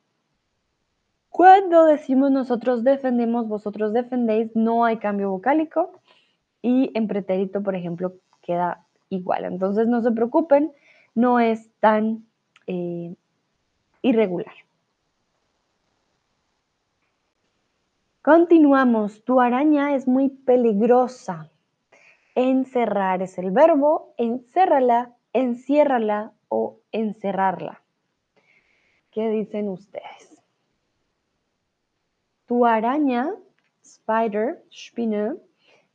Cuando 1.31 1.85
decimos 1.85 2.29
nosotros 2.29 2.83
defendemos, 2.83 3.47
vosotros 3.47 3.93
defendéis, 3.93 4.53
no 4.53 4.83
hay 4.83 4.97
cambio 4.97 5.31
vocálico 5.31 6.01
y 6.61 6.91
en 6.93 7.07
pretérito, 7.07 7.63
por 7.63 7.73
ejemplo, 7.73 8.13
queda 8.41 8.85
igual. 9.09 9.45
Entonces 9.45 9.87
no 9.87 10.01
se 10.01 10.11
preocupen, 10.11 10.73
no 11.15 11.39
es 11.39 11.71
tan 11.79 12.25
eh, 12.67 13.15
irregular. 14.01 14.53
Continuamos. 18.21 19.23
Tu 19.23 19.39
araña 19.39 19.95
es 19.95 20.09
muy 20.09 20.29
peligrosa. 20.29 21.49
Encerrar 22.35 23.21
es 23.21 23.37
el 23.37 23.51
verbo, 23.51 24.13
encérrala, 24.17 25.15
enciérrala 25.31 26.33
o 26.49 26.77
encerrarla. 26.91 27.81
¿Qué 29.11 29.29
dicen 29.29 29.69
ustedes? 29.69 30.30
Tu 32.51 32.65
araña, 32.65 33.33
spider, 33.81 34.61
spinner, 34.69 35.37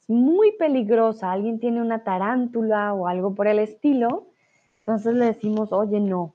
es 0.00 0.08
muy 0.08 0.52
peligrosa. 0.52 1.30
Alguien 1.30 1.60
tiene 1.60 1.82
una 1.82 2.02
tarántula 2.02 2.94
o 2.94 3.08
algo 3.08 3.34
por 3.34 3.46
el 3.46 3.58
estilo. 3.58 4.28
Entonces 4.78 5.12
le 5.16 5.26
decimos, 5.26 5.70
oye, 5.70 6.00
no. 6.00 6.34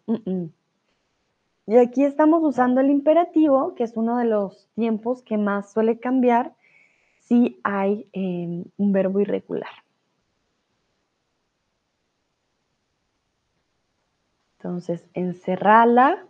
Y 1.65 1.75
aquí 1.75 2.03
estamos 2.03 2.43
usando 2.43 2.81
el 2.81 2.91
imperativo, 2.91 3.73
que 3.73 3.83
es 3.83 3.97
uno 3.97 4.17
de 4.17 4.25
los 4.25 4.69
tiempos 4.75 5.23
que 5.23 5.39
más 5.39 5.73
suele 5.73 5.97
cambiar 5.99 6.53
si 7.21 7.59
hay 7.63 8.07
eh, 8.13 8.63
un 8.77 8.91
verbo 8.91 9.21
irregular. 9.21 9.71
Entonces, 14.59 15.03
encerrarla, 15.15 16.23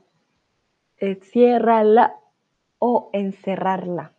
enciérrala 0.95 2.20
o 2.83 3.11
encerrarla. 3.13 4.11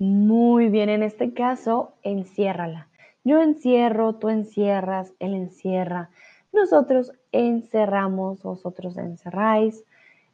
Muy 0.00 0.68
bien, 0.68 0.88
en 0.88 1.04
este 1.04 1.32
caso, 1.32 1.92
enciérrala. 2.02 2.88
Yo 3.22 3.40
encierro, 3.40 4.16
tú 4.16 4.30
encierras, 4.30 5.14
él 5.20 5.34
encierra. 5.34 6.10
Nosotros 6.52 7.12
encerramos, 7.30 8.42
vosotros 8.42 8.96
encerráis. 8.96 9.84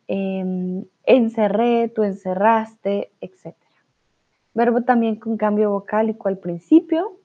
Em, 0.08 0.86
encerré, 1.04 1.88
tú 1.88 2.02
encerraste, 2.02 3.10
etc. 3.20 3.54
Verbo 4.54 4.82
también 4.82 5.16
con 5.16 5.36
cambio 5.36 5.70
vocálico 5.70 6.28
al 6.28 6.38
principio 6.38 7.18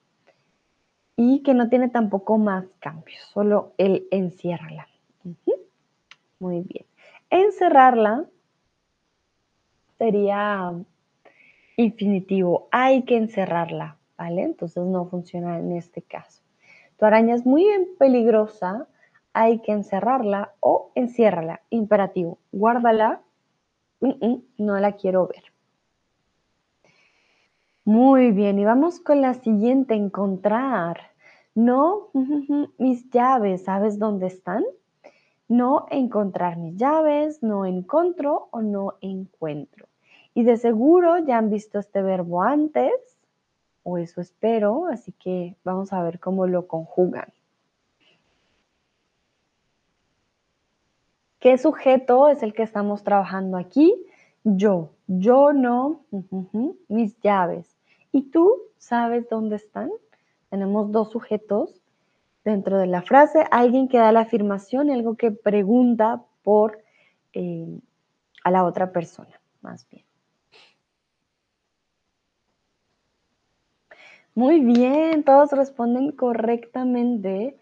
y 1.16 1.42
que 1.42 1.54
no 1.54 1.68
tiene 1.68 1.88
tampoco 1.88 2.38
más 2.38 2.64
cambios, 2.80 3.20
solo 3.32 3.72
el 3.78 4.08
enciérrala. 4.10 4.88
Muy 6.40 6.62
bien. 6.62 6.86
Encerrarla 7.28 8.24
sería 9.98 10.72
infinitivo, 11.76 12.68
hay 12.72 13.02
que 13.02 13.16
encerrarla, 13.16 13.96
¿vale? 14.16 14.42
Entonces 14.42 14.82
no 14.84 15.06
funciona 15.06 15.58
en 15.58 15.72
este 15.72 16.02
caso. 16.02 16.42
Tu 16.98 17.04
araña 17.04 17.34
es 17.34 17.46
muy 17.46 17.64
peligrosa, 17.98 18.88
hay 19.32 19.60
que 19.60 19.72
encerrarla 19.72 20.54
o 20.60 20.90
enciérrala. 20.94 21.60
Imperativo, 21.70 22.38
guárdala, 22.50 23.20
no 24.00 24.80
la 24.80 24.92
quiero 24.92 25.26
ver. 25.26 25.49
Muy 27.84 28.30
bien, 28.30 28.58
y 28.58 28.64
vamos 28.64 29.00
con 29.00 29.22
la 29.22 29.34
siguiente, 29.34 29.94
encontrar. 29.94 31.10
No, 31.54 32.10
mis 32.78 33.10
llaves, 33.10 33.64
¿sabes 33.64 33.98
dónde 33.98 34.26
están? 34.26 34.64
No 35.48 35.86
encontrar 35.90 36.58
mis 36.58 36.76
llaves, 36.76 37.42
no 37.42 37.64
encuentro 37.64 38.48
o 38.50 38.60
no 38.60 38.94
encuentro. 39.00 39.88
Y 40.34 40.44
de 40.44 40.58
seguro 40.58 41.18
ya 41.18 41.38
han 41.38 41.50
visto 41.50 41.78
este 41.78 42.02
verbo 42.02 42.42
antes, 42.42 42.92
o 43.82 43.96
eso 43.98 44.20
espero, 44.20 44.86
así 44.86 45.12
que 45.12 45.56
vamos 45.64 45.92
a 45.92 46.02
ver 46.02 46.20
cómo 46.20 46.46
lo 46.46 46.66
conjugan. 46.68 47.32
¿Qué 51.40 51.56
sujeto 51.56 52.28
es 52.28 52.42
el 52.42 52.52
que 52.52 52.62
estamos 52.62 53.02
trabajando 53.02 53.56
aquí? 53.56 53.94
Yo, 54.44 54.90
yo 55.18 55.52
no, 55.52 56.04
mis 56.88 57.18
llaves. 57.20 57.76
¿Y 58.12 58.30
tú 58.30 58.62
sabes 58.78 59.28
dónde 59.28 59.56
están? 59.56 59.90
Tenemos 60.50 60.90
dos 60.90 61.10
sujetos 61.10 61.82
dentro 62.44 62.78
de 62.78 62.86
la 62.86 63.02
frase, 63.02 63.44
alguien 63.50 63.88
que 63.88 63.98
da 63.98 64.12
la 64.12 64.20
afirmación 64.20 64.88
y 64.88 64.92
algo 64.92 65.16
que 65.16 65.30
pregunta 65.30 66.22
por 66.42 66.82
eh, 67.32 67.78
a 68.44 68.50
la 68.50 68.64
otra 68.64 68.92
persona, 68.92 69.40
más 69.60 69.88
bien. 69.88 70.04
Muy 74.34 74.60
bien, 74.60 75.24
todos 75.24 75.52
responden 75.52 76.12
correctamente. 76.12 77.58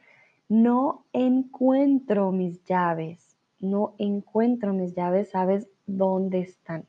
No 0.48 1.04
encuentro 1.12 2.30
mis 2.30 2.62
llaves 2.64 3.28
no 3.60 3.94
encuentro 3.98 4.72
mis 4.72 4.94
llaves, 4.94 5.30
¿sabes 5.30 5.68
dónde 5.86 6.40
están? 6.40 6.86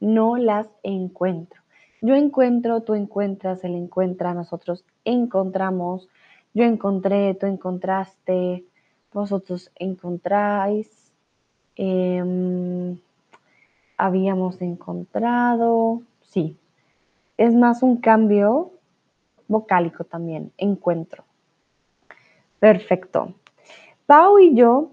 No 0.00 0.36
las 0.36 0.68
encuentro. 0.82 1.62
Yo 2.02 2.14
encuentro, 2.14 2.82
tú 2.82 2.94
encuentras, 2.94 3.64
él 3.64 3.74
encuentra, 3.74 4.34
nosotros 4.34 4.84
encontramos, 5.04 6.08
yo 6.54 6.64
encontré, 6.64 7.34
tú 7.34 7.46
encontraste, 7.46 8.64
vosotros 9.12 9.70
encontráis, 9.76 11.12
em, 11.76 12.98
habíamos 13.96 14.60
encontrado, 14.60 16.02
sí. 16.22 16.56
Es 17.38 17.54
más 17.54 17.82
un 17.82 17.96
cambio 17.96 18.72
vocálico 19.48 20.04
también, 20.04 20.52
encuentro. 20.58 21.24
Perfecto. 22.58 23.34
Pau 24.06 24.38
y 24.38 24.54
yo 24.54 24.92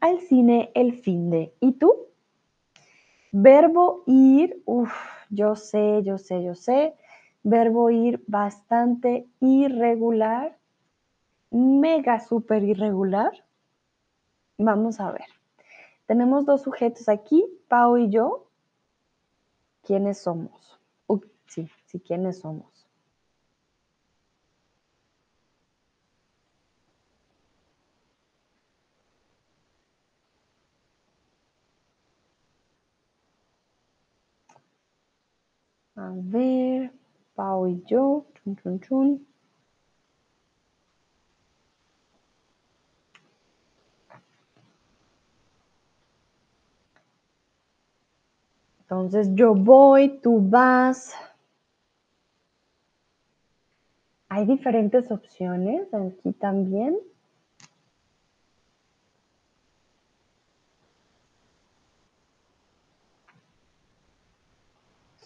al 0.00 0.20
cine 0.20 0.70
el 0.74 0.94
fin 0.94 1.30
de. 1.30 1.52
¿Y 1.60 1.72
tú? 1.72 2.07
Verbo 3.32 4.04
ir, 4.06 4.62
uff, 4.64 4.92
yo 5.30 5.54
sé, 5.56 6.02
yo 6.02 6.18
sé, 6.18 6.42
yo 6.42 6.54
sé. 6.54 6.94
Verbo 7.42 7.90
ir 7.90 8.22
bastante 8.26 9.26
irregular, 9.40 10.58
mega 11.50 12.20
súper 12.20 12.62
irregular. 12.64 13.32
Vamos 14.58 15.00
a 15.00 15.12
ver. 15.12 15.26
Tenemos 16.06 16.46
dos 16.46 16.62
sujetos 16.62 17.08
aquí, 17.08 17.44
Pau 17.68 17.96
y 17.96 18.10
yo. 18.10 18.46
¿Quiénes 19.82 20.18
somos? 20.18 20.78
sí, 21.48 21.68
sí, 21.86 21.98
¿quiénes 22.00 22.38
somos? 22.40 22.77
A 36.08 36.12
ver, 36.14 36.90
Pau 37.34 37.66
y 37.68 37.84
yo. 37.86 38.24
Chun, 38.34 38.56
chun, 38.56 38.80
chun. 38.80 39.26
Entonces 48.80 49.28
yo 49.34 49.54
voy, 49.54 50.18
tú 50.22 50.40
vas. 50.40 51.12
Hay 54.30 54.46
diferentes 54.46 55.10
opciones 55.10 55.92
aquí 55.92 56.32
también. 56.32 56.96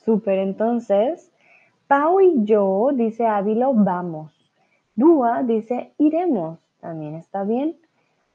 Súper, 0.04 0.38
entonces, 0.38 1.32
Pau 1.86 2.20
y 2.20 2.44
yo, 2.44 2.90
dice 2.92 3.26
Ávilo, 3.26 3.72
vamos. 3.74 4.32
Dúa 4.94 5.42
dice, 5.42 5.94
iremos, 5.98 6.58
también 6.80 7.14
está 7.14 7.44
bien. 7.44 7.76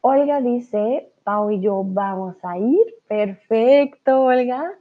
Olga 0.02 0.42
dice, 0.42 1.12
Pau 1.24 1.52
y 1.52 1.60
yo 1.60 1.84
vamos 1.84 2.38
a 2.44 2.58
ir. 2.58 2.86
Perfecto, 3.08 4.24
Olga. 4.24 4.72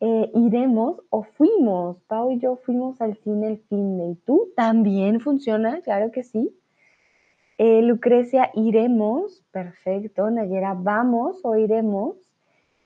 Eh, 0.00 0.30
iremos 0.34 1.02
o 1.10 1.24
fuimos. 1.24 1.98
Pau 2.06 2.30
y 2.30 2.38
yo 2.38 2.56
fuimos 2.56 3.00
al 3.00 3.16
cine 3.18 3.48
el 3.48 3.58
fin 3.68 3.98
de. 3.98 4.06
¿Y 4.06 4.14
tú? 4.14 4.50
¿También 4.56 5.20
funciona? 5.20 5.80
Claro 5.82 6.10
que 6.10 6.22
sí. 6.22 6.56
Eh, 7.58 7.82
Lucrecia, 7.82 8.50
iremos. 8.54 9.44
Perfecto. 9.50 10.30
Nayera, 10.30 10.74
vamos 10.74 11.40
o 11.44 11.56
iremos. 11.56 12.16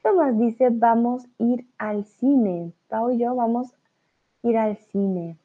Tomás 0.03 0.37
dice, 0.37 0.69
vamos 0.71 1.25
a 1.25 1.43
ir 1.45 1.67
al 1.79 2.05
cine. 2.05 2.73
Pau 2.89 3.11
y 3.11 3.19
yo 3.19 3.37
vamos 3.37 3.73
a 3.73 4.49
ir 4.49 4.59
al 4.59 4.77
cine. 4.77 5.37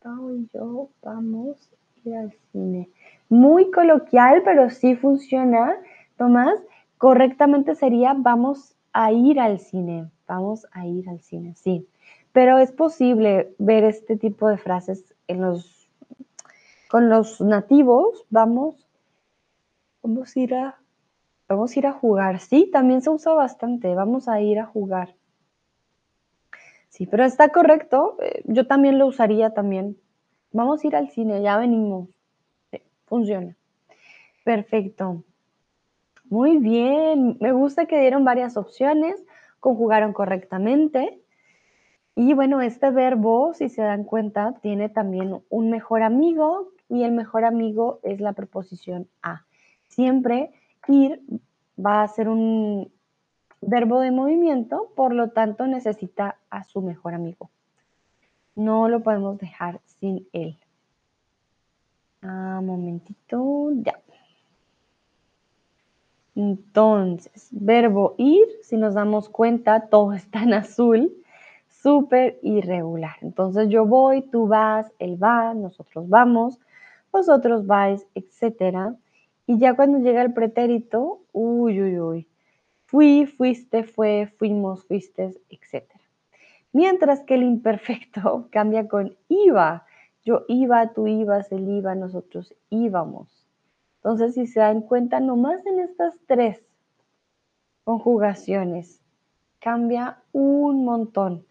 Pau 0.00 0.34
y 0.34 0.48
yo 0.54 0.88
vamos 1.02 1.56
a 1.96 2.08
ir 2.08 2.14
al 2.14 2.32
cine. 2.52 2.88
Muy 3.28 3.70
coloquial, 3.72 4.42
pero 4.44 4.70
sí 4.70 4.94
funciona. 4.94 5.74
Tomás, 6.16 6.60
correctamente 6.98 7.74
sería 7.74 8.14
vamos 8.16 8.76
a 8.92 9.10
ir 9.10 9.40
al 9.40 9.58
cine. 9.58 10.08
Vamos 10.28 10.66
a 10.70 10.86
ir 10.86 11.08
al 11.08 11.20
cine, 11.20 11.54
sí. 11.56 11.88
Pero 12.32 12.58
es 12.58 12.70
posible 12.70 13.52
ver 13.58 13.82
este 13.82 14.16
tipo 14.16 14.48
de 14.48 14.58
frases 14.58 15.04
los, 15.26 15.90
con 16.88 17.08
los 17.08 17.40
nativos. 17.40 18.24
Vamos, 18.30 18.86
vamos 20.02 20.36
a 20.36 20.40
ir 20.40 20.54
a 20.54 20.79
Vamos 21.50 21.74
a 21.74 21.78
ir 21.80 21.86
a 21.88 21.92
jugar. 21.92 22.38
Sí, 22.38 22.70
también 22.72 23.02
se 23.02 23.10
usa 23.10 23.32
bastante. 23.32 23.92
Vamos 23.92 24.28
a 24.28 24.40
ir 24.40 24.60
a 24.60 24.66
jugar. 24.66 25.16
Sí, 26.88 27.06
pero 27.06 27.24
está 27.24 27.48
correcto. 27.48 28.16
Eh, 28.22 28.44
yo 28.46 28.68
también 28.68 29.00
lo 29.00 29.06
usaría 29.06 29.50
también. 29.50 29.96
Vamos 30.52 30.84
a 30.84 30.86
ir 30.86 30.94
al 30.94 31.10
cine, 31.10 31.42
ya 31.42 31.58
venimos. 31.58 32.08
funciona. 33.04 33.56
Perfecto. 34.44 35.24
Muy 36.26 36.58
bien. 36.58 37.36
Me 37.40 37.50
gusta 37.50 37.86
que 37.86 38.00
dieron 38.00 38.24
varias 38.24 38.56
opciones, 38.56 39.20
conjugaron 39.58 40.12
correctamente. 40.12 41.20
Y 42.14 42.32
bueno, 42.34 42.60
este 42.60 42.92
verbo, 42.92 43.54
si 43.54 43.70
se 43.70 43.82
dan 43.82 44.04
cuenta, 44.04 44.54
tiene 44.62 44.88
también 44.88 45.42
un 45.48 45.68
mejor 45.68 46.02
amigo 46.04 46.68
y 46.88 47.02
el 47.02 47.10
mejor 47.10 47.44
amigo 47.44 47.98
es 48.04 48.20
la 48.20 48.34
preposición 48.34 49.08
a. 49.20 49.46
Siempre 49.88 50.52
ir 50.90 51.22
va 51.78 52.02
a 52.02 52.08
ser 52.08 52.28
un 52.28 52.90
verbo 53.60 54.00
de 54.00 54.10
movimiento, 54.10 54.90
por 54.94 55.12
lo 55.12 55.30
tanto 55.30 55.66
necesita 55.66 56.36
a 56.50 56.64
su 56.64 56.82
mejor 56.82 57.14
amigo. 57.14 57.50
No 58.54 58.88
lo 58.88 59.02
podemos 59.02 59.38
dejar 59.38 59.80
sin 59.84 60.26
él. 60.32 60.58
Ah, 62.22 62.60
momentito, 62.62 63.70
ya. 63.82 63.98
Entonces, 66.34 67.48
verbo 67.50 68.14
ir, 68.18 68.46
si 68.62 68.76
nos 68.76 68.94
damos 68.94 69.28
cuenta, 69.28 69.88
todo 69.88 70.12
está 70.14 70.42
en 70.42 70.54
azul, 70.54 71.12
súper 71.68 72.38
irregular. 72.42 73.16
Entonces 73.22 73.68
yo 73.68 73.86
voy, 73.86 74.22
tú 74.22 74.46
vas, 74.46 74.92
él 74.98 75.22
va, 75.22 75.54
nosotros 75.54 76.08
vamos, 76.08 76.58
vosotros 77.10 77.66
vais, 77.66 78.06
etcétera. 78.14 78.94
Y 79.50 79.58
ya 79.58 79.74
cuando 79.74 79.98
llega 79.98 80.22
el 80.22 80.32
pretérito, 80.32 81.22
uy, 81.32 81.82
uy, 81.82 81.98
uy, 81.98 82.28
fui, 82.84 83.26
fuiste, 83.26 83.82
fue, 83.82 84.32
fuimos, 84.38 84.84
fuiste, 84.84 85.34
etc. 85.48 85.90
Mientras 86.70 87.24
que 87.24 87.34
el 87.34 87.42
imperfecto 87.42 88.46
cambia 88.52 88.86
con 88.86 89.16
iba. 89.26 89.86
Yo 90.24 90.44
iba, 90.46 90.92
tú 90.92 91.08
ibas, 91.08 91.50
él 91.50 91.68
iba, 91.68 91.96
nosotros 91.96 92.54
íbamos. 92.68 93.44
Entonces, 93.96 94.34
si 94.34 94.46
se 94.46 94.60
dan 94.60 94.82
cuenta, 94.82 95.18
nomás 95.18 95.66
en 95.66 95.80
estas 95.80 96.14
tres 96.26 96.62
conjugaciones 97.82 99.00
cambia 99.58 100.22
un 100.30 100.84
montón. 100.84 101.44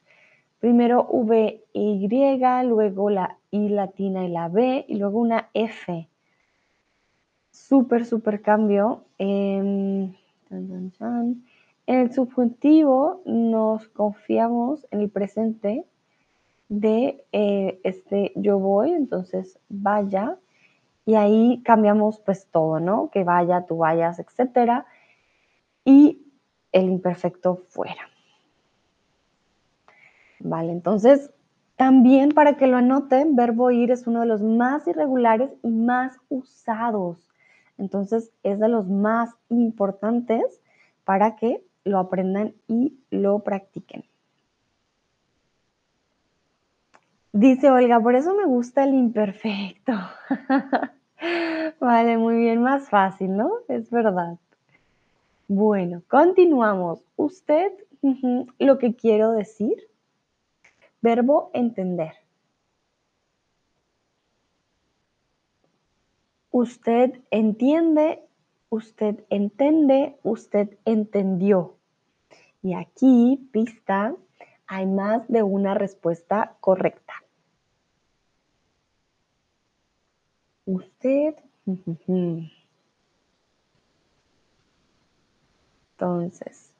Primero 0.60 1.06
V, 1.10 1.66
Y, 1.74 2.08
luego 2.64 3.10
la 3.10 3.38
I 3.52 3.68
latina 3.68 4.24
y 4.24 4.30
la 4.30 4.47
B, 4.47 4.86
y 4.88 4.95
luego 4.95 5.20
una 5.20 5.50
F 5.54 6.08
súper, 7.68 8.05
súper 8.05 8.41
cambio. 8.41 9.03
En 9.18 10.16
el 11.86 12.14
subjuntivo 12.14 13.22
nos 13.26 13.88
confiamos 13.89 14.88
en 14.91 15.01
el 15.01 15.10
presente 15.10 15.86
de 16.70 17.26
eh, 17.32 17.80
este 17.84 18.32
yo 18.36 18.60
voy, 18.60 18.91
entonces 18.91 19.60
vaya, 19.70 20.38
y 21.05 21.16
ahí 21.16 21.62
cambiamos 21.64 22.20
pues 22.20 22.47
todo, 22.51 22.80
¿no? 22.80 23.10
Que 23.10 23.24
vaya, 23.24 23.66
tú 23.66 23.78
vayas, 23.78 24.20
etcétera, 24.20 24.86
y 25.84 26.22
el 26.72 26.86
imperfecto 26.86 27.64
fuera. 27.70 28.10
Vale, 30.39 30.72
entonces 30.72 31.32
también 31.76 32.32
para 32.34 32.57
que 32.57 32.68
lo 32.68 32.78
anoten, 32.78 33.36
verbo 33.36 33.72
ir 33.72 33.89
es 33.89 34.05
uno 34.05 34.20
de 34.20 34.28
los 34.28 34.43
más 34.43 34.88
irregulares 34.88 35.49
y 35.64 35.70
más 35.70 36.18
usados. 36.30 37.26
Entonces 37.80 38.32
es 38.43 38.59
de 38.59 38.67
los 38.67 38.88
más 38.88 39.32
importantes 39.49 40.61
para 41.05 41.36
que 41.36 41.63
lo 41.84 41.97
aprendan 41.97 42.53
y 42.67 42.99
lo 43.09 43.39
practiquen. 43.39 44.03
Dice 47.32 47.69
Olga, 47.71 47.99
por 47.99 48.15
eso 48.15 48.36
me 48.36 48.45
gusta 48.45 48.84
el 48.84 48.93
imperfecto. 48.93 49.93
vale, 51.80 52.17
muy 52.17 52.36
bien, 52.38 52.61
más 52.61 52.89
fácil, 52.89 53.36
¿no? 53.36 53.51
Es 53.67 53.89
verdad. 53.89 54.38
Bueno, 55.47 56.01
continuamos. 56.07 57.01
Usted, 57.15 57.71
lo 58.59 58.77
que 58.77 58.95
quiero 58.95 59.32
decir, 59.32 59.75
verbo 61.01 61.49
entender. 61.53 62.19
Usted 66.51 67.21
entiende, 67.30 68.23
usted 68.69 69.23
entiende, 69.30 70.17
usted 70.23 70.77
entendió. 70.85 71.76
Y 72.61 72.73
aquí, 72.73 73.49
pista, 73.51 74.15
hay 74.67 74.85
más 74.85 75.27
de 75.27 75.43
una 75.43 75.73
respuesta 75.76 76.55
correcta. 76.59 77.13
Usted. 80.65 81.35
Entonces, 85.91 86.73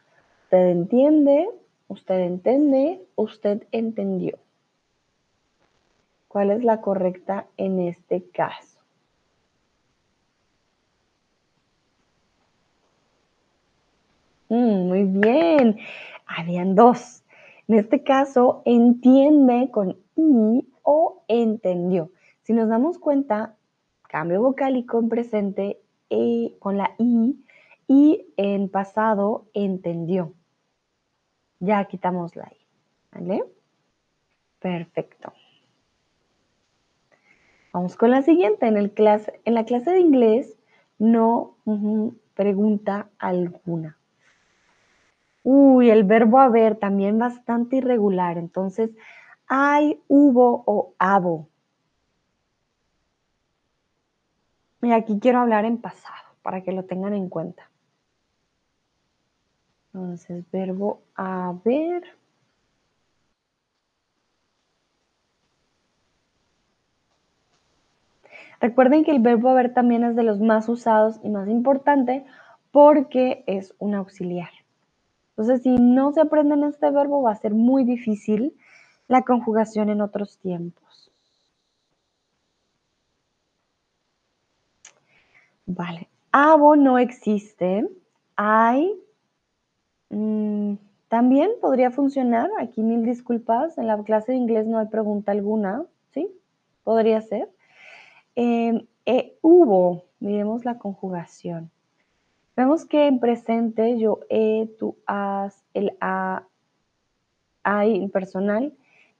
usted 0.46 0.70
entiende, 0.70 1.50
usted 1.88 2.20
entiende, 2.22 3.06
usted 3.16 3.68
entendió. 3.72 4.40
¿Cuál 6.28 6.52
es 6.52 6.64
la 6.64 6.82
correcta 6.82 7.48
en 7.58 7.80
este 7.80 8.24
caso? 8.30 8.79
Mm, 14.50 14.88
muy 14.88 15.04
bien. 15.04 15.78
Habían 16.26 16.76
dos. 16.76 17.24
En 17.68 17.76
este 17.76 18.04
caso, 18.04 18.64
entiende 18.66 19.70
con 19.72 19.98
i 20.16 20.68
o 20.82 21.24
entendió. 21.28 22.12
Si 22.42 22.54
nos 22.54 22.68
damos 22.68 22.98
cuenta, 22.98 23.56
cambio 24.08 24.42
vocálico 24.42 25.00
en 25.00 25.10
presente 25.10 25.80
e, 26.10 26.56
con 26.60 26.78
la 26.78 26.96
i 26.98 27.46
y 27.88 28.26
en 28.38 28.70
pasado 28.70 29.46
entendió. 29.54 30.34
Ya 31.60 31.86
quitamos 31.86 32.36
la 32.36 32.52
i. 32.52 32.58
¿Vale? 33.12 33.44
Perfecto. 34.60 35.32
Vamos 37.72 37.96
con 37.96 38.10
la 38.10 38.24
siguiente. 38.24 38.66
En, 38.66 38.78
el 38.78 38.92
clase, 38.92 39.40
en 39.46 39.54
la 39.54 39.66
clase 39.66 39.92
de 39.92 40.00
inglés, 40.00 40.58
no 40.98 41.56
pregunta 42.34 43.10
alguna. 43.20 43.99
Uy, 45.52 45.90
el 45.90 46.04
verbo 46.04 46.40
haber 46.40 46.76
también 46.76 47.18
bastante 47.18 47.78
irregular. 47.78 48.38
Entonces, 48.38 48.92
hay, 49.48 50.00
hubo 50.08 50.64
o 50.68 50.94
habo. 51.00 51.50
Y 54.84 54.92
aquí 54.92 55.20
quiero 55.20 55.40
hablar 55.40 55.66
en 55.66 55.80
pasado 55.82 56.36
para 56.44 56.62
que 56.62 56.72
lo 56.72 56.86
tengan 56.86 57.16
en 57.16 57.30
cuenta. 57.30 57.68
Entonces, 59.92 60.46
verbo 60.52 61.02
haber. 61.16 62.04
Recuerden 68.62 69.04
que 69.04 69.10
el 69.10 69.20
verbo 69.20 69.50
haber 69.50 69.74
también 69.74 70.04
es 70.04 70.16
de 70.16 70.22
los 70.22 70.40
más 70.40 70.70
usados 70.70 71.20
y 71.24 71.30
más 71.30 71.48
importante 71.50 72.24
porque 72.72 73.44
es 73.48 73.74
un 73.80 73.96
auxiliar. 73.96 74.59
Entonces, 75.40 75.64
si 75.64 75.70
no 75.78 76.12
se 76.12 76.20
aprenden 76.20 76.66
este 76.66 76.92
verbo, 76.92 77.22
va 77.22 77.32
a 77.32 77.36
ser 77.36 77.54
muy 77.54 77.86
difícil 77.86 78.58
la 79.08 79.22
conjugación 79.22 79.90
en 79.90 80.02
otros 80.02 80.38
tiempos. 80.38 81.14
Vale. 85.66 86.10
Abo 86.34 86.76
no 86.76 87.00
existe. 87.00 87.88
Hay. 88.36 89.00
Mm, 90.10 90.74
también 91.08 91.52
podría 91.62 91.90
funcionar. 91.90 92.50
Aquí 92.60 92.84
mil 92.84 93.06
disculpas. 93.06 93.78
En 93.78 93.88
la 93.88 94.04
clase 94.04 94.34
de 94.34 94.40
inglés 94.40 94.68
no 94.68 94.78
hay 94.78 94.88
pregunta 94.88 95.32
alguna. 95.32 95.86
¿Sí? 96.14 96.30
Podría 96.84 97.22
ser. 97.22 97.50
Em, 98.36 98.86
eh, 99.06 99.38
hubo. 99.42 100.04
Miremos 100.20 100.66
la 100.66 100.78
conjugación. 100.78 101.72
Vemos 102.60 102.86
que 102.86 103.08
en 103.08 103.22
presente 103.22 103.98
yo 104.00 104.20
he, 104.30 104.68
tú 104.78 104.98
has, 105.06 105.64
el 105.74 105.96
ha, 106.02 106.46
hay 107.64 108.06
personal, 108.10 108.74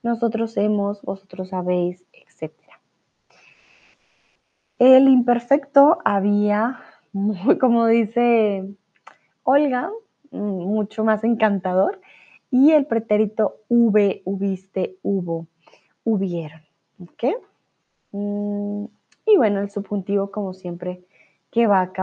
nosotros 0.04 0.58
hemos, 0.58 1.02
vosotros 1.04 1.54
habéis, 1.54 2.04
etc. 2.12 2.52
El 4.78 5.08
imperfecto 5.08 6.00
había, 6.04 6.82
como 7.62 7.88
dice 7.88 8.76
Olga, 9.44 9.90
mucho 10.32 11.06
más 11.06 11.24
encantador, 11.24 12.02
y 12.52 12.72
el 12.72 12.88
pretérito 12.88 13.62
hube, 13.70 14.22
hubiste, 14.26 14.98
hubo, 15.02 15.48
hubieron. 16.04 16.60
¿Ok? 17.02 17.24
Mm, 18.12 18.84
y 19.28 19.38
bueno, 19.38 19.62
el 19.62 19.72
subjuntivo, 19.72 20.30
como 20.30 20.54
siempre, 20.54 21.06
que 21.52 21.68
va 21.68 21.94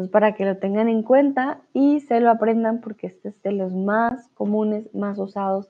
cambiando 0.00 0.10
para 0.10 0.34
que 0.34 0.44
lo 0.44 0.56
tengan 0.56 0.88
en 0.88 1.02
cuenta 1.02 1.60
y 1.72 2.00
se 2.00 2.20
lo 2.20 2.30
aprendan 2.30 2.80
porque 2.80 3.08
este 3.08 3.28
es 3.30 3.42
de 3.42 3.52
los 3.52 3.72
más 3.74 4.28
comunes, 4.34 4.92
más 4.94 5.18
usados 5.18 5.68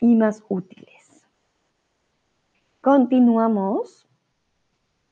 y 0.00 0.14
más 0.14 0.42
útiles. 0.48 1.24
Continuamos. 2.80 4.06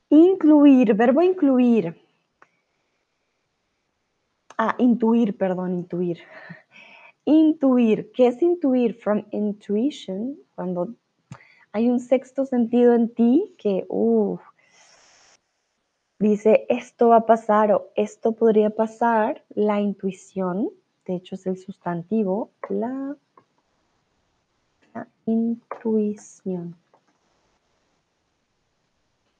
Incluir, 0.09 0.93
verbo 0.93 1.21
incluir. 1.21 1.95
Ah, 4.57 4.75
intuir, 4.77 5.35
perdón, 5.37 5.73
intuir. 5.73 6.19
Intuir, 7.25 8.11
¿qué 8.13 8.27
es 8.27 8.41
intuir? 8.41 8.93
From 8.93 9.25
intuition, 9.31 10.37
cuando 10.53 10.93
hay 11.71 11.89
un 11.89 11.99
sexto 11.99 12.45
sentido 12.45 12.93
en 12.93 13.09
ti 13.09 13.55
que, 13.57 13.85
uff, 13.89 14.41
dice 16.19 16.65
esto 16.69 17.09
va 17.09 17.17
a 17.17 17.25
pasar 17.25 17.71
o 17.71 17.87
esto 17.95 18.33
podría 18.33 18.69
pasar, 18.69 19.43
la 19.49 19.79
intuición, 19.81 20.69
de 21.05 21.15
hecho 21.15 21.35
es 21.35 21.45
el 21.47 21.57
sustantivo, 21.57 22.51
la, 22.69 23.15
intuición. 25.25 26.75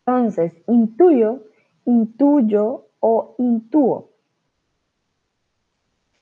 Entonces, 0.06 0.54
intuyo, 0.68 1.44
intuyo 1.86 2.86
o 3.00 3.36
intuo 3.38 4.10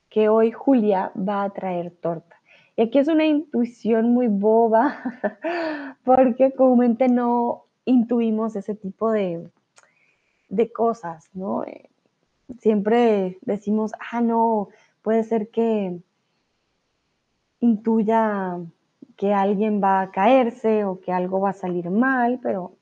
que 0.08 0.28
hoy 0.28 0.52
Julia 0.52 1.10
va 1.16 1.42
a 1.42 1.50
traer 1.50 1.90
torta. 1.90 2.40
Y 2.76 2.82
aquí 2.82 2.98
es 2.98 3.08
una 3.08 3.26
intuición 3.26 4.12
muy 4.12 4.28
boba, 4.28 4.96
porque 6.04 6.52
comúnmente 6.52 7.08
no 7.08 7.64
intuimos 7.84 8.54
ese 8.54 8.74
tipo 8.74 9.10
de, 9.10 9.48
de 10.54 10.72
cosas, 10.72 11.28
¿no? 11.34 11.64
Eh, 11.64 11.90
siempre 12.58 13.38
decimos, 13.42 13.92
ah, 14.12 14.20
no, 14.20 14.68
puede 15.02 15.24
ser 15.24 15.48
que 15.50 15.98
intuya 17.60 18.58
que 19.16 19.32
alguien 19.32 19.80
va 19.82 20.02
a 20.02 20.10
caerse 20.10 20.84
o 20.84 21.00
que 21.00 21.12
algo 21.12 21.40
va 21.40 21.50
a 21.50 21.54
salir 21.54 21.90
mal, 21.90 22.40
pero 22.42 22.72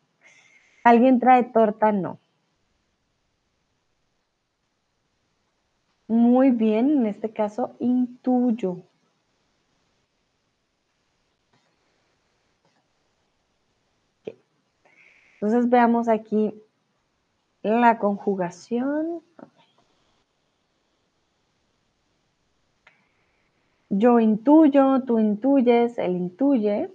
alguien 0.84 1.20
trae 1.20 1.44
torta, 1.44 1.92
no. 1.92 2.18
Muy 6.08 6.50
bien, 6.50 6.90
en 6.90 7.06
este 7.06 7.32
caso 7.32 7.74
intuyo. 7.78 8.82
Entonces 15.34 15.68
veamos 15.68 16.08
aquí 16.08 16.54
la 17.62 17.98
conjugación. 17.98 19.22
Yo 23.88 24.20
intuyo, 24.20 25.02
tú 25.06 25.18
intuyes, 25.18 25.98
él 25.98 26.16
intuye. 26.16 26.90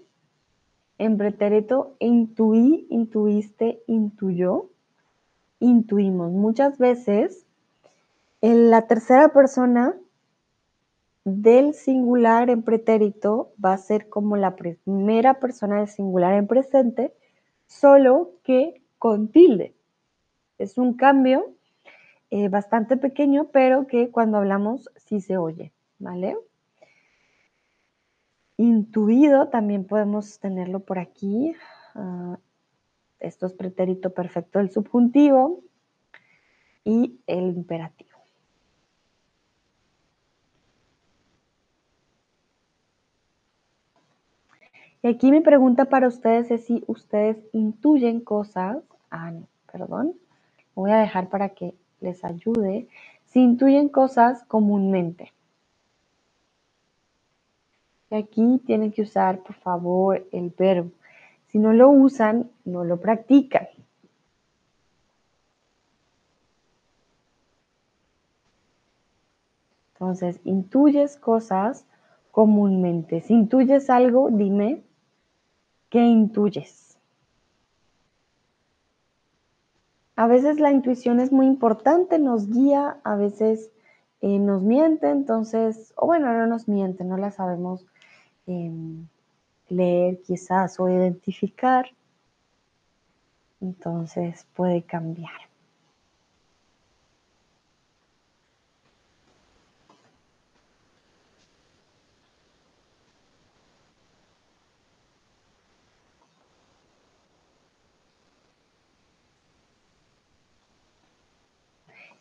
En 0.97 1.17
pretérito, 1.17 1.95
intuí, 1.99 2.87
intuiste, 2.89 3.83
intuyó. 3.87 4.69
Intuimos. 5.59 6.31
Muchas 6.31 6.77
veces, 6.77 7.45
en 8.41 8.71
la 8.71 8.87
tercera 8.87 9.29
persona 9.29 9.95
del 11.23 11.73
singular 11.73 12.49
en 12.49 12.63
pretérito 12.63 13.51
va 13.63 13.73
a 13.73 13.77
ser 13.77 14.09
como 14.09 14.37
la 14.37 14.55
primera 14.55 15.39
persona 15.39 15.77
del 15.77 15.87
singular 15.87 16.33
en 16.33 16.47
presente, 16.47 17.13
solo 17.67 18.31
que 18.43 18.81
con 18.97 19.27
tilde. 19.27 19.76
Es 20.57 20.77
un 20.77 20.93
cambio 20.93 21.53
eh, 22.29 22.49
bastante 22.49 22.97
pequeño, 22.97 23.49
pero 23.51 23.87
que 23.87 24.09
cuando 24.09 24.37
hablamos 24.37 24.89
sí 24.95 25.21
se 25.21 25.37
oye, 25.37 25.71
¿vale? 25.99 26.37
Intuido 28.57 29.49
también 29.49 29.85
podemos 29.85 30.39
tenerlo 30.39 30.79
por 30.79 30.99
aquí. 30.99 31.55
Ah, 31.95 32.39
esto 33.19 33.45
es 33.45 33.53
pretérito 33.53 34.13
perfecto 34.13 34.59
del 34.59 34.71
subjuntivo 34.71 35.63
y 36.83 37.19
el 37.27 37.55
imperativo. 37.55 38.17
Y 45.03 45.07
aquí 45.07 45.31
mi 45.31 45.41
pregunta 45.41 45.85
para 45.85 46.07
ustedes 46.07 46.49
es 46.49 46.65
si 46.65 46.83
ustedes 46.87 47.37
intuyen 47.53 48.19
cosas. 48.21 48.83
Ah, 49.11 49.31
no, 49.31 49.47
perdón 49.71 50.15
voy 50.81 50.91
a 50.91 50.97
dejar 50.97 51.29
para 51.29 51.49
que 51.49 51.73
les 52.01 52.23
ayude, 52.23 52.87
si 53.25 53.39
intuyen 53.41 53.89
cosas 53.89 54.43
comúnmente. 54.43 55.33
Y 58.11 58.15
aquí 58.15 58.61
tienen 58.65 58.91
que 58.91 59.01
usar, 59.01 59.39
por 59.39 59.55
favor, 59.55 60.25
el 60.31 60.53
verbo. 60.57 60.91
Si 61.47 61.57
no 61.57 61.73
lo 61.73 61.89
usan, 61.89 62.51
no 62.63 62.83
lo 62.83 62.97
practican. 62.99 63.67
Entonces, 69.93 70.39
intuyes 70.43 71.17
cosas 71.17 71.85
comúnmente. 72.31 73.21
Si 73.21 73.33
intuyes 73.33 73.89
algo, 73.89 74.29
dime 74.31 74.83
qué 75.89 76.05
intuyes. 76.05 76.86
A 80.17 80.25
veces 80.25 80.59
la 80.59 80.71
intuición 80.71 81.19
es 81.19 81.31
muy 81.31 81.45
importante, 81.45 82.17
nos 82.17 82.49
guía, 82.49 82.99
a 83.03 83.15
veces 83.15 83.71
eh, 84.21 84.39
nos 84.39 84.63
miente, 84.63 85.11
entonces, 85.11 85.93
o 85.95 86.07
bueno, 86.07 86.33
no 86.33 86.47
nos 86.47 86.67
miente, 86.67 87.03
no 87.03 87.17
la 87.17 87.29
sabemos 87.29 87.85
em, 88.47 89.07
leer 89.69 90.19
quizás 90.23 90.79
o 90.79 90.89
identificar, 90.89 91.91
entonces 93.61 94.47
puede 94.55 94.81
cambiar. 94.81 95.46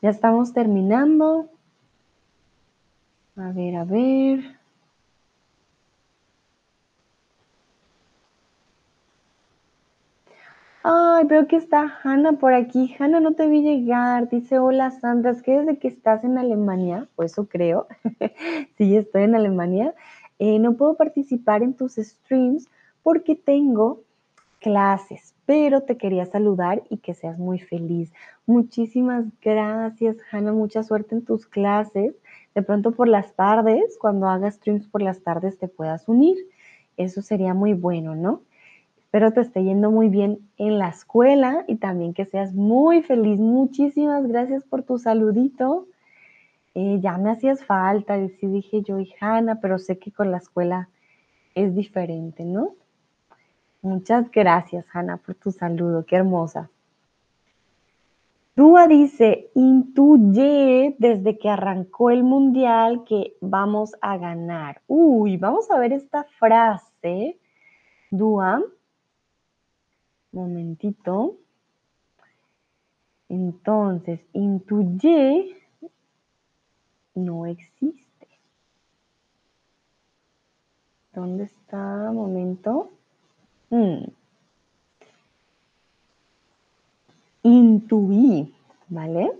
Ya 0.02 0.10
estamos 0.10 0.52
terminando. 0.52 1.48
A 3.36 3.52
ver, 3.52 3.77
a 3.77 3.85
ver. 3.85 4.56
Ay, 10.82 11.24
veo 11.27 11.48
que 11.48 11.56
está 11.56 11.98
Hanna 12.05 12.35
por 12.35 12.55
aquí. 12.55 12.94
Hanna, 12.98 13.20
no 13.20 13.32
te 13.35 13.48
vi 13.48 13.62
llegar. 13.62 14.28
Dice, 14.28 14.59
hola 14.59 14.90
Sandra, 14.93 15.32
es 15.32 15.43
que 15.43 15.59
desde 15.59 15.78
que 15.78 15.89
estás 15.89 16.23
en 16.24 16.39
Alemania, 16.39 17.09
o 17.16 17.24
eso 17.24 17.48
creo, 17.48 17.89
sí, 18.78 18.97
estoy 18.97 19.24
en 19.24 19.35
Alemania, 19.35 19.94
eh, 20.39 20.59
no 20.60 20.74
puedo 20.74 20.94
participar 20.94 21.62
en 21.62 21.74
tus 21.74 21.97
streams 21.97 22.68
porque 23.02 23.35
tengo 23.35 24.02
clases, 24.60 25.35
pero 25.47 25.82
te 25.82 25.97
quería 25.97 26.27
saludar 26.27 26.82
y 26.90 26.98
que 26.98 27.14
seas 27.14 27.39
muy 27.39 27.60
feliz. 27.60 28.12
Muchísimas 28.47 29.24
gracias, 29.40 30.16
Hanna. 30.31 30.52
Mucha 30.52 30.82
suerte 30.82 31.14
en 31.14 31.24
tus 31.24 31.47
clases. 31.47 32.14
De 32.55 32.62
pronto 32.62 32.90
por 32.93 33.09
las 33.09 33.32
tardes, 33.35 33.97
cuando 33.98 34.28
hagas 34.28 34.56
streams 34.56 34.89
por 34.89 35.02
las 35.02 35.23
tardes, 35.23 35.59
te 35.59 35.68
puedas 35.68 36.09
unir. 36.09 36.36
Eso 36.97 37.23
sería 37.23 37.55
muy 37.55 37.74
bueno, 37.74 38.16
¿no? 38.16 38.43
Espero 38.98 39.32
te 39.32 39.40
esté 39.40 39.62
yendo 39.62 39.90
muy 39.90 40.09
bien 40.09 40.40
en 40.59 40.78
la 40.78 40.89
escuela 40.89 41.64
y 41.68 41.77
también 41.77 42.12
que 42.12 42.27
seas 42.27 42.52
muy 42.52 43.02
feliz. 43.02 43.39
Muchísimas 43.39 44.27
gracias 44.27 44.64
por 44.64 44.82
tu 44.82 44.98
saludito. 44.98 45.86
Eh, 46.74 46.98
ya 47.01 47.16
me 47.16 47.31
hacías 47.31 47.64
falta, 47.64 48.18
y 48.18 48.28
dije 48.43 48.82
yo 48.82 48.98
y 48.98 49.14
Hanna, 49.20 49.60
pero 49.62 49.78
sé 49.78 49.98
que 49.98 50.12
con 50.12 50.31
la 50.31 50.39
escuela 50.39 50.90
es 51.55 51.74
diferente, 51.74 52.44
¿no? 52.44 52.74
Muchas 53.87 54.29
gracias, 54.33 54.85
Hanna, 54.93 55.17
por 55.17 55.37
tu 55.37 55.53
saludo. 55.53 56.05
Qué 56.05 56.17
hermosa. 56.17 56.69
Dúa 58.57 58.89
dice, 58.89 59.53
intuye 59.55 60.97
desde 60.99 61.39
que 61.39 61.49
arrancó 61.49 62.11
el 62.11 62.25
mundial 62.25 63.05
que 63.05 63.37
vamos 63.41 63.93
a 64.01 64.17
ganar. 64.17 64.83
Uy, 64.89 65.37
vamos 65.37 65.71
a 65.71 65.79
ver 65.79 65.93
esta 65.93 66.25
frase. 66.25 67.39
Dúa, 68.11 68.61
momentito. 70.33 71.37
Entonces, 73.29 74.19
intuye 74.33 75.55
no 77.15 77.47
existe. 77.47 78.27
¿Dónde 81.13 81.45
está? 81.45 82.11
Momento. 82.11 82.95
Hmm. 83.77 84.07
Intuí, 87.43 88.55
¿vale? 88.89 89.32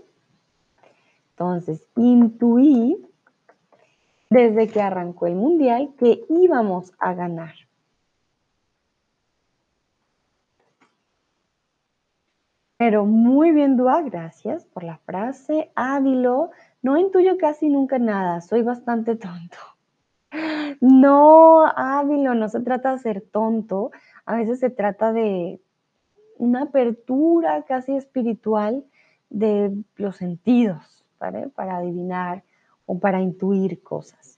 Entonces, 1.31 1.81
intuí 1.95 3.03
desde 4.29 4.67
que 4.67 4.79
arrancó 4.79 5.25
el 5.25 5.33
mundial 5.33 5.91
que 5.97 6.23
íbamos 6.29 6.93
a 6.99 7.15
ganar. 7.15 7.55
Pero 12.77 13.05
muy 13.05 13.51
bien, 13.53 13.75
Dua, 13.75 14.03
gracias 14.03 14.65
por 14.65 14.83
la 14.83 14.99
frase. 14.99 15.71
Ávilo, 15.73 16.51
no 16.83 16.95
intuyo 16.95 17.39
casi 17.39 17.69
nunca 17.69 17.97
nada, 17.97 18.41
soy 18.41 18.61
bastante 18.61 19.15
tonto. 19.15 19.57
No, 20.81 21.65
Ávilo, 21.65 22.35
no 22.35 22.49
se 22.49 22.59
trata 22.59 22.91
de 22.91 22.99
ser 22.99 23.21
tonto, 23.21 23.91
a 24.27 24.35
veces 24.35 24.59
se 24.59 24.69
trata 24.69 25.13
de 25.13 25.61
una 26.37 26.63
apertura 26.63 27.63
casi 27.63 27.95
espiritual 27.95 28.85
de 29.29 29.71
los 29.95 30.17
sentidos, 30.17 31.05
Para 31.17 31.77
adivinar 31.77 32.43
o 32.85 32.99
para 32.99 33.21
intuir 33.21 33.81
cosas. 33.81 34.37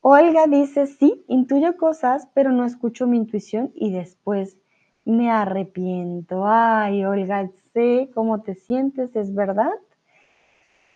Olga 0.00 0.46
dice, 0.46 0.86
sí, 0.86 1.24
intuyo 1.28 1.76
cosas, 1.76 2.28
pero 2.34 2.50
no 2.52 2.64
escucho 2.64 3.06
mi 3.06 3.16
intuición 3.16 3.70
y 3.74 3.92
después 3.92 4.58
me 5.04 5.30
arrepiento. 5.30 6.44
Ay, 6.46 7.04
Olga, 7.04 7.48
sé 7.72 8.10
cómo 8.14 8.42
te 8.42 8.56
sientes, 8.56 9.14
¿es 9.14 9.32
verdad? 9.32 9.74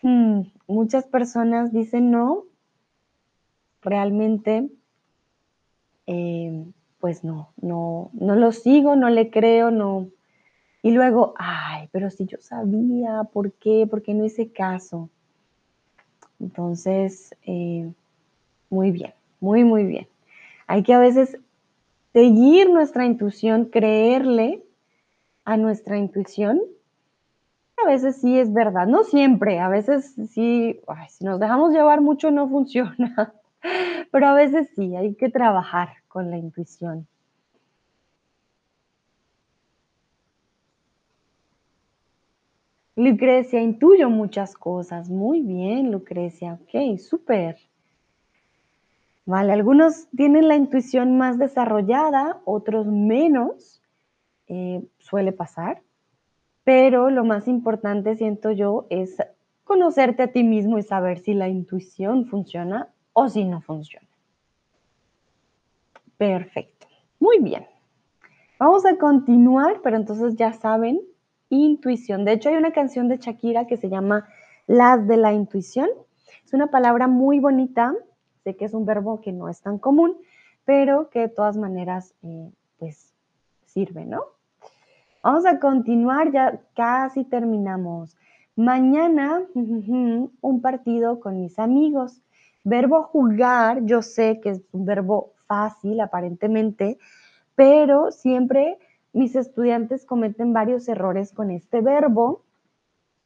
Mm, 0.02 0.42
muchas 0.66 1.06
personas 1.06 1.72
dicen 1.72 2.10
no, 2.10 2.44
realmente 3.80 4.70
eh, 6.06 6.66
pues 7.00 7.24
no, 7.24 7.50
no, 7.60 8.10
no 8.12 8.36
lo 8.36 8.52
sigo, 8.52 8.94
no 8.94 9.08
le 9.08 9.30
creo, 9.30 9.70
no. 9.70 10.08
Y 10.82 10.92
luego, 10.92 11.34
ay, 11.38 11.88
pero 11.92 12.10
si 12.10 12.26
yo 12.26 12.38
sabía, 12.40 13.24
¿por 13.32 13.52
qué? 13.52 13.86
¿Por 13.90 14.02
qué 14.02 14.14
no 14.14 14.24
hice 14.24 14.52
caso? 14.52 15.10
Entonces, 16.38 17.34
eh, 17.46 17.90
muy 18.70 18.90
bien, 18.90 19.12
muy, 19.40 19.64
muy 19.64 19.84
bien. 19.84 20.06
Hay 20.66 20.82
que 20.82 20.94
a 20.94 20.98
veces 20.98 21.38
seguir 22.12 22.70
nuestra 22.70 23.04
intuición, 23.04 23.66
creerle 23.66 24.62
a 25.44 25.56
nuestra 25.56 25.98
intuición. 25.98 26.60
A 27.82 27.86
veces 27.86 28.16
sí 28.16 28.38
es 28.38 28.52
verdad, 28.52 28.86
no 28.86 29.04
siempre, 29.04 29.58
a 29.58 29.68
veces 29.68 30.14
sí, 30.30 30.80
si 31.08 31.24
nos 31.24 31.40
dejamos 31.40 31.72
llevar 31.72 32.02
mucho 32.02 32.30
no 32.30 32.46
funciona, 32.48 33.32
pero 34.10 34.26
a 34.28 34.34
veces 34.34 34.68
sí, 34.74 34.96
hay 34.96 35.14
que 35.14 35.28
trabajar 35.28 35.90
con 36.08 36.30
la 36.30 36.38
intuición. 36.38 37.06
Lucrecia, 42.96 43.62
intuyo 43.62 44.10
muchas 44.10 44.54
cosas. 44.54 45.08
Muy 45.08 45.40
bien, 45.40 45.90
Lucrecia. 45.90 46.60
Ok, 46.60 46.98
súper. 46.98 47.56
Vale, 49.24 49.52
algunos 49.52 50.08
tienen 50.10 50.48
la 50.48 50.56
intuición 50.56 51.16
más 51.16 51.38
desarrollada, 51.38 52.40
otros 52.44 52.86
menos. 52.86 53.80
Eh, 54.48 54.82
suele 54.98 55.32
pasar. 55.32 55.82
Pero 56.64 57.10
lo 57.10 57.24
más 57.24 57.48
importante, 57.48 58.16
siento 58.16 58.50
yo, 58.50 58.86
es 58.90 59.16
conocerte 59.64 60.24
a 60.24 60.32
ti 60.32 60.42
mismo 60.42 60.78
y 60.78 60.82
saber 60.82 61.20
si 61.20 61.32
la 61.32 61.48
intuición 61.48 62.26
funciona 62.26 62.88
o 63.12 63.28
si 63.28 63.44
no 63.44 63.60
funciona. 63.60 64.06
Perfecto. 66.16 66.86
Muy 67.18 67.38
bien. 67.38 67.66
Vamos 68.58 68.84
a 68.84 68.96
continuar, 68.98 69.80
pero 69.82 69.96
entonces 69.96 70.36
ya 70.36 70.52
saben, 70.52 71.00
intuición. 71.48 72.24
De 72.24 72.32
hecho, 72.32 72.50
hay 72.50 72.56
una 72.56 72.72
canción 72.72 73.08
de 73.08 73.16
Shakira 73.16 73.66
que 73.66 73.76
se 73.76 73.88
llama 73.88 74.28
Las 74.66 75.06
de 75.08 75.16
la 75.16 75.32
intuición. 75.32 75.88
Es 76.44 76.52
una 76.52 76.68
palabra 76.68 77.06
muy 77.06 77.40
bonita. 77.40 77.94
Sé 78.44 78.56
que 78.56 78.66
es 78.66 78.74
un 78.74 78.84
verbo 78.84 79.20
que 79.20 79.32
no 79.32 79.48
es 79.48 79.60
tan 79.62 79.78
común, 79.78 80.16
pero 80.64 81.10
que 81.10 81.20
de 81.20 81.28
todas 81.28 81.56
maneras, 81.56 82.14
eh, 82.22 82.50
pues, 82.78 83.14
sirve, 83.64 84.04
¿no? 84.04 84.20
Vamos 85.22 85.46
a 85.46 85.58
continuar, 85.58 86.32
ya 86.32 86.60
casi 86.74 87.24
terminamos. 87.24 88.16
Mañana, 88.56 89.42
un 89.54 90.60
partido 90.62 91.20
con 91.20 91.40
mis 91.40 91.58
amigos. 91.58 92.20
Verbo 92.70 93.02
jugar, 93.02 93.84
yo 93.84 94.00
sé 94.00 94.40
que 94.40 94.50
es 94.50 94.60
un 94.70 94.84
verbo 94.84 95.32
fácil 95.48 96.00
aparentemente, 96.00 96.98
pero 97.56 98.12
siempre 98.12 98.78
mis 99.12 99.34
estudiantes 99.34 100.06
cometen 100.06 100.52
varios 100.52 100.86
errores 100.86 101.32
con 101.32 101.50
este 101.50 101.80
verbo. 101.80 102.44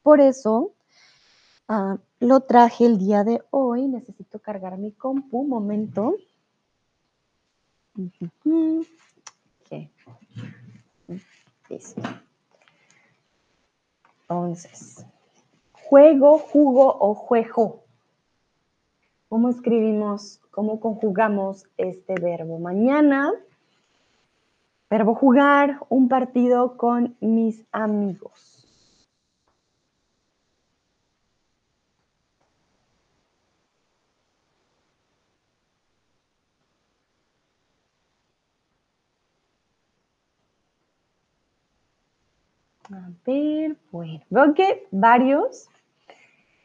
Por 0.01 0.19
eso 0.19 0.73
ah, 1.67 1.99
lo 2.19 2.39
traje 2.39 2.87
el 2.87 2.97
día 2.97 3.23
de 3.23 3.43
hoy. 3.51 3.87
Necesito 3.87 4.39
cargar 4.39 4.79
mi 4.79 4.91
compu, 4.91 5.41
un 5.41 5.49
momento. 5.49 6.15
Entonces, 14.27 15.05
juego, 15.71 16.39
jugo 16.39 16.97
o 16.99 17.13
juego. 17.13 17.84
¿Cómo 19.27 19.49
escribimos, 19.49 20.39
cómo 20.51 20.79
conjugamos 20.79 21.65
este 21.77 22.13
verbo? 22.21 22.59
Mañana, 22.59 23.33
verbo 24.87 25.15
jugar, 25.15 25.79
un 25.89 26.07
partido 26.07 26.77
con 26.77 27.17
mis 27.19 27.65
amigos. 27.71 28.67
A 42.91 43.09
ver, 43.25 43.75
bueno, 43.91 44.21
veo 44.29 44.53
que 44.53 44.87
varios 44.91 45.67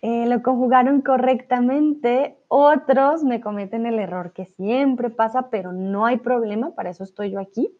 eh, 0.02 0.27
lo 0.27 0.43
conjugaron 0.43 1.02
correctamente, 1.02 2.39
otros 2.48 3.22
me 3.22 3.40
cometen 3.40 3.85
el 3.85 3.98
error 3.98 4.32
que 4.32 4.47
siempre 4.47 5.10
pasa, 5.10 5.51
pero 5.51 5.72
no 5.72 6.06
hay 6.06 6.16
problema, 6.16 6.74
para 6.74 6.90
eso 6.90 7.05
estoy 7.05 7.32
yo 7.32 7.40
aquí, 7.40 7.70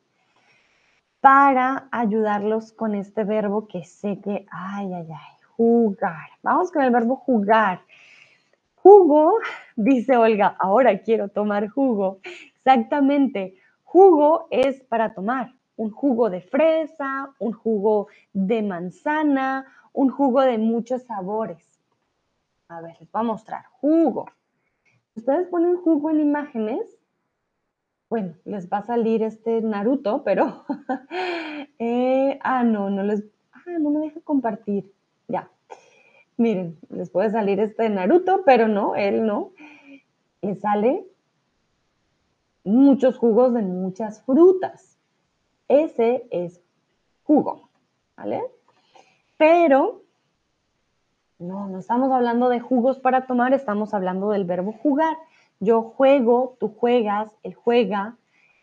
para 1.21 1.89
ayudarlos 1.93 2.73
con 2.73 2.95
este 2.95 3.25
verbo 3.25 3.67
que 3.67 3.85
sé 3.85 4.21
que, 4.21 4.47
ay, 4.51 4.93
ay, 4.93 5.07
ay, 5.11 5.37
jugar. 5.57 6.29
Vamos 6.43 6.71
con 6.71 6.83
el 6.83 6.91
verbo 6.91 7.17
jugar. 7.17 7.81
Jugo, 8.75 9.35
dice 9.77 10.17
Olga, 10.17 10.57
ahora 10.59 10.99
quiero 11.01 11.29
tomar 11.29 11.69
jugo. 11.69 12.21
Exactamente, 12.57 13.55
jugo 13.83 14.47
es 14.51 14.83
para 14.85 15.15
tomar. 15.15 15.55
Un 15.77 15.91
jugo 15.91 16.29
de 16.29 16.43
fresa, 16.43 17.31
un 17.39 17.53
jugo 17.53 18.09
de 18.35 18.63
manzana, 18.63 19.67
un 19.93 20.11
jugo 20.11 20.43
de 20.43 20.59
muchos 20.59 21.03
sabores. 21.05 21.70
A 22.71 22.81
ver, 22.81 22.97
les 23.01 23.11
voy 23.11 23.21
a 23.21 23.25
mostrar. 23.25 23.65
Jugo. 23.81 24.27
Ustedes 25.15 25.49
ponen 25.49 25.77
jugo 25.77 26.11
en 26.11 26.21
imágenes 26.21 27.01
bueno, 28.11 28.35
les 28.45 28.69
va 28.69 28.79
a 28.79 28.83
salir 28.83 29.23
este 29.23 29.63
Naruto, 29.63 30.25
pero, 30.25 30.65
eh, 31.79 32.41
ah, 32.43 32.65
no, 32.65 32.91
no 32.91 33.05
les, 33.05 33.23
ah, 33.53 33.79
no 33.79 33.91
me 33.91 34.01
deja 34.01 34.21
compartir, 34.23 34.93
ya. 35.29 35.49
Miren, 36.37 36.77
les 36.89 37.09
puede 37.09 37.31
salir 37.31 37.61
este 37.61 37.89
Naruto, 37.89 38.43
pero 38.45 38.67
no, 38.67 38.97
él 38.97 39.25
no. 39.25 39.53
Le 40.43 40.57
sale 40.57 41.07
muchos 42.65 43.17
jugos 43.17 43.55
de 43.55 43.63
muchas 43.63 44.23
frutas. 44.23 44.99
Ese 45.69 46.27
es 46.31 46.61
jugo, 47.23 47.71
¿vale? 48.17 48.43
Pero 49.37 50.00
no, 51.41 51.69
no 51.69 51.79
estamos 51.79 52.12
hablando 52.12 52.49
de 52.49 52.61
jugos 52.61 52.99
para 52.99 53.27
tomar, 53.27 53.55
estamos 53.55 53.95
hablando 53.95 54.31
del 54.31 54.45
verbo 54.45 54.73
jugar. 54.73 55.17
Yo 55.59 55.83
juego, 55.83 56.57
tú 56.61 56.69
juegas, 56.69 57.35
él 57.43 57.55
juega, 57.55 58.17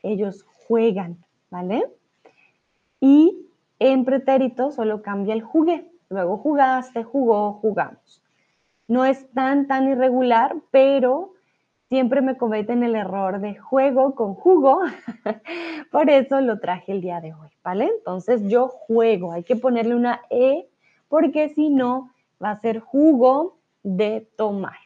ellos 0.03 0.45
juegan, 0.67 1.17
¿vale? 1.49 1.91
Y 2.99 3.47
en 3.79 4.05
pretérito 4.05 4.71
solo 4.71 5.01
cambia 5.01 5.33
el 5.33 5.41
jugué. 5.41 5.91
Luego 6.09 6.37
jugaste, 6.37 7.03
jugó, 7.03 7.53
jugamos. 7.53 8.23
No 8.87 9.05
es 9.05 9.29
tan, 9.31 9.67
tan 9.67 9.89
irregular, 9.89 10.55
pero 10.71 11.33
siempre 11.89 12.21
me 12.21 12.37
cometen 12.37 12.83
el 12.83 12.95
error 12.95 13.39
de 13.39 13.55
juego 13.55 14.15
con 14.15 14.35
jugo. 14.35 14.81
Por 15.91 16.09
eso 16.09 16.41
lo 16.41 16.59
traje 16.59 16.91
el 16.91 17.01
día 17.01 17.21
de 17.21 17.33
hoy, 17.33 17.49
¿vale? 17.63 17.91
Entonces 17.97 18.41
yo 18.47 18.67
juego, 18.67 19.31
hay 19.31 19.43
que 19.43 19.55
ponerle 19.55 19.95
una 19.95 20.21
E 20.29 20.69
porque 21.09 21.49
si 21.49 21.69
no 21.69 22.11
va 22.43 22.51
a 22.51 22.59
ser 22.59 22.79
jugo 22.79 23.57
de 23.83 24.27
tomar. 24.35 24.77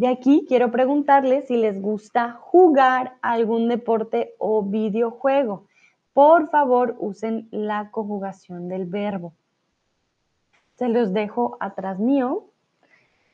De 0.00 0.08
aquí 0.08 0.46
quiero 0.48 0.70
preguntarles 0.70 1.46
si 1.48 1.58
les 1.58 1.78
gusta 1.80 2.32
jugar 2.32 3.18
algún 3.20 3.68
deporte 3.68 4.34
o 4.38 4.62
videojuego. 4.62 5.66
Por 6.14 6.48
favor, 6.48 6.96
usen 6.98 7.48
la 7.50 7.90
conjugación 7.90 8.68
del 8.68 8.86
verbo. 8.86 9.34
Se 10.76 10.88
los 10.88 11.12
dejo 11.12 11.58
atrás 11.60 11.98
mío 11.98 12.44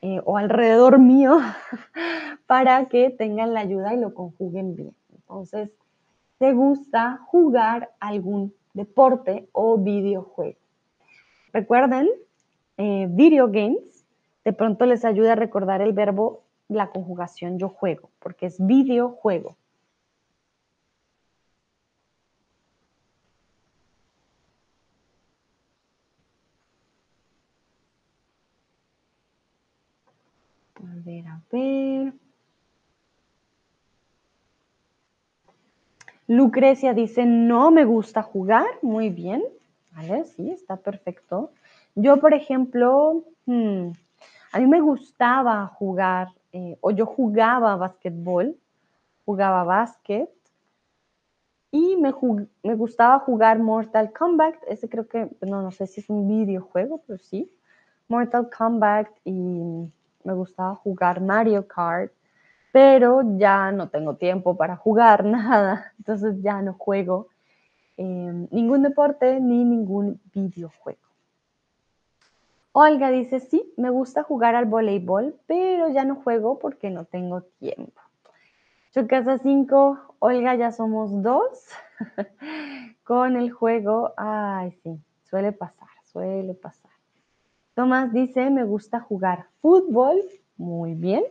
eh, 0.01 0.21
o 0.25 0.37
alrededor 0.37 0.99
mío 0.99 1.39
para 2.47 2.85
que 2.87 3.11
tengan 3.11 3.53
la 3.53 3.61
ayuda 3.61 3.93
y 3.93 3.99
lo 4.01 4.13
conjuguen 4.13 4.75
bien. 4.75 4.93
Entonces, 5.15 5.71
¿te 6.37 6.51
gusta 6.51 7.21
jugar 7.27 7.91
algún 8.01 8.53
deporte 8.73 9.47
o 9.53 9.77
videojuego? 9.77 10.66
Recuerden, 11.57 12.07
eh, 12.77 13.07
video 13.09 13.47
games, 13.47 14.05
de 14.45 14.53
pronto 14.53 14.85
les 14.85 15.03
ayuda 15.03 15.31
a 15.31 15.35
recordar 15.35 15.81
el 15.81 15.91
verbo 15.91 16.43
la 16.67 16.91
conjugación 16.91 17.57
yo 17.57 17.67
juego, 17.67 18.11
porque 18.19 18.45
es 18.45 18.63
videojuego. 18.63 19.57
A 30.75 30.93
ver, 31.03 31.25
a 31.25 31.41
ver. 31.51 32.13
Lucrecia 36.27 36.93
dice, 36.93 37.25
no 37.25 37.71
me 37.71 37.83
gusta 37.83 38.21
jugar. 38.21 38.67
Muy 38.83 39.09
bien. 39.09 39.41
Sí, 40.35 40.51
está 40.51 40.77
perfecto. 40.77 41.51
Yo, 41.95 42.17
por 42.17 42.33
ejemplo, 42.33 43.23
hmm, 43.45 43.89
a 44.51 44.59
mí 44.59 44.67
me 44.67 44.79
gustaba 44.79 45.65
jugar 45.67 46.29
eh, 46.51 46.77
o 46.81 46.91
yo 46.91 47.05
jugaba 47.05 47.75
basquetbol, 47.75 48.55
jugaba 49.25 49.63
básquet 49.63 50.29
y 51.71 51.97
me, 51.97 52.13
me, 52.63 52.75
gustaba 52.75 53.19
jugar 53.19 53.59
Mortal 53.59 54.13
Kombat, 54.13 54.55
ese 54.67 54.87
creo 54.87 55.07
que, 55.07 55.29
no, 55.41 55.61
no 55.63 55.71
sé 55.71 55.87
si 55.87 56.01
es 56.01 56.09
un 56.09 56.27
videojuego, 56.27 57.01
pero 57.05 57.17
sí, 57.17 57.51
Mortal 58.07 58.49
Kombat 58.55 59.09
y 59.25 59.33
me 60.23 60.33
gustaba 60.33 60.75
jugar 60.75 61.21
Mario 61.21 61.67
Kart, 61.67 62.13
pero 62.71 63.21
ya 63.37 63.71
no 63.71 63.89
tengo 63.89 64.15
tiempo 64.15 64.55
para 64.55 64.75
jugar 64.75 65.25
nada, 65.25 65.91
entonces 65.97 66.41
ya 66.41 66.61
no 66.61 66.73
juego 66.73 67.29
eh, 67.97 68.47
ningún 68.51 68.83
deporte 68.83 69.39
ni 69.39 69.63
ningún 69.63 70.21
videojuego. 70.33 70.99
Olga 72.71 73.09
dice, 73.09 73.39
sí, 73.39 73.73
me 73.75 73.89
gusta 73.89 74.21
jugar 74.21 74.55
al 74.55 74.65
voleibol, 74.65 75.35
pero 75.47 75.89
ya 75.89 76.05
no 76.05 76.15
juego 76.15 76.59
porque 76.59 76.91
no 76.91 77.05
tengo 77.05 77.41
tiempo. 77.41 78.01
Yo 78.93 79.07
casa 79.07 79.39
5, 79.39 80.15
Olga, 80.19 80.55
ya 80.55 80.71
somos 80.71 81.23
dos 81.23 81.69
con 83.03 83.35
el 83.35 83.51
juego. 83.51 84.13
Ay, 84.15 84.71
sí, 84.83 84.99
suele 85.23 85.51
pasar, 85.51 85.89
suele 86.03 86.53
pasar. 86.53 86.91
Tomás 87.73 88.13
dice, 88.13 88.49
me 88.49 88.63
gusta 88.63 88.99
jugar 88.99 89.47
fútbol. 89.61 90.21
Muy 90.57 90.93
bien. 90.93 91.23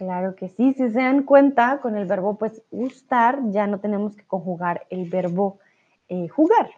Claro 0.00 0.34
que 0.34 0.48
sí, 0.48 0.72
si 0.72 0.88
se 0.88 0.98
dan 0.98 1.24
cuenta, 1.24 1.78
con 1.82 1.94
el 1.94 2.06
verbo 2.06 2.38
pues 2.38 2.62
gustar 2.70 3.38
ya 3.50 3.66
no 3.66 3.80
tenemos 3.80 4.16
que 4.16 4.24
conjugar 4.24 4.86
el 4.88 5.10
verbo 5.10 5.58
eh, 6.08 6.26
jugar. 6.28 6.70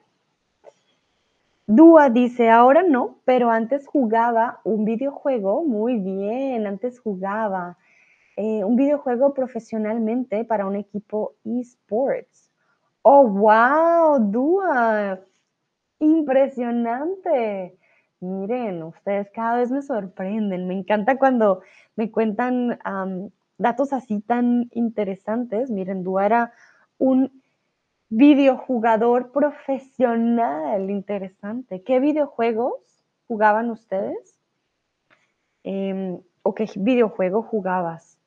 Dúa 1.69 2.11
dice, 2.11 2.51
ahora 2.51 2.83
no, 2.83 3.19
pero 3.25 3.49
antes 3.53 3.87
jugaba 3.87 4.59
un 4.65 4.85
videojuego, 4.85 5.63
muy 5.63 5.99
bien, 5.99 6.67
antes 6.67 6.99
jugaba 6.99 7.79
eh, 8.37 8.65
un 8.65 8.75
videojuego 8.75 9.33
profesionalmente 9.35 10.45
para 10.45 10.67
un 10.67 10.75
equipo 10.75 11.35
esports. 11.45 12.51
Oh, 13.03 13.25
wow, 13.29 14.19
Dúa, 14.19 15.21
impresionante. 16.01 17.79
Miren, 18.23 18.85
ustedes 18.85 19.29
cada 19.33 19.57
vez 19.57 19.73
me 19.73 19.83
sorprenden. 19.83 20.69
Me 20.69 20.75
encanta 20.75 21.19
cuando 21.19 21.63
me 21.97 22.13
cuentan 22.13 22.79
datos 23.59 23.93
así 23.93 24.21
tan 24.21 24.69
interesantes. 24.71 25.71
Miren, 25.71 26.05
Dúa 26.05 26.27
era 26.27 26.53
un 26.99 27.43
videojugador 28.11 29.33
profesional, 29.33 30.89
interesante. 30.89 31.83
¿Qué 31.83 31.99
videojuegos 31.99 32.75
jugaban 33.27 33.71
ustedes? 33.71 34.39
Em, 35.65 36.21
¿O 36.45 36.55
qué 36.55 36.69
videojuego 36.77 37.43
jugabas? 37.43 38.19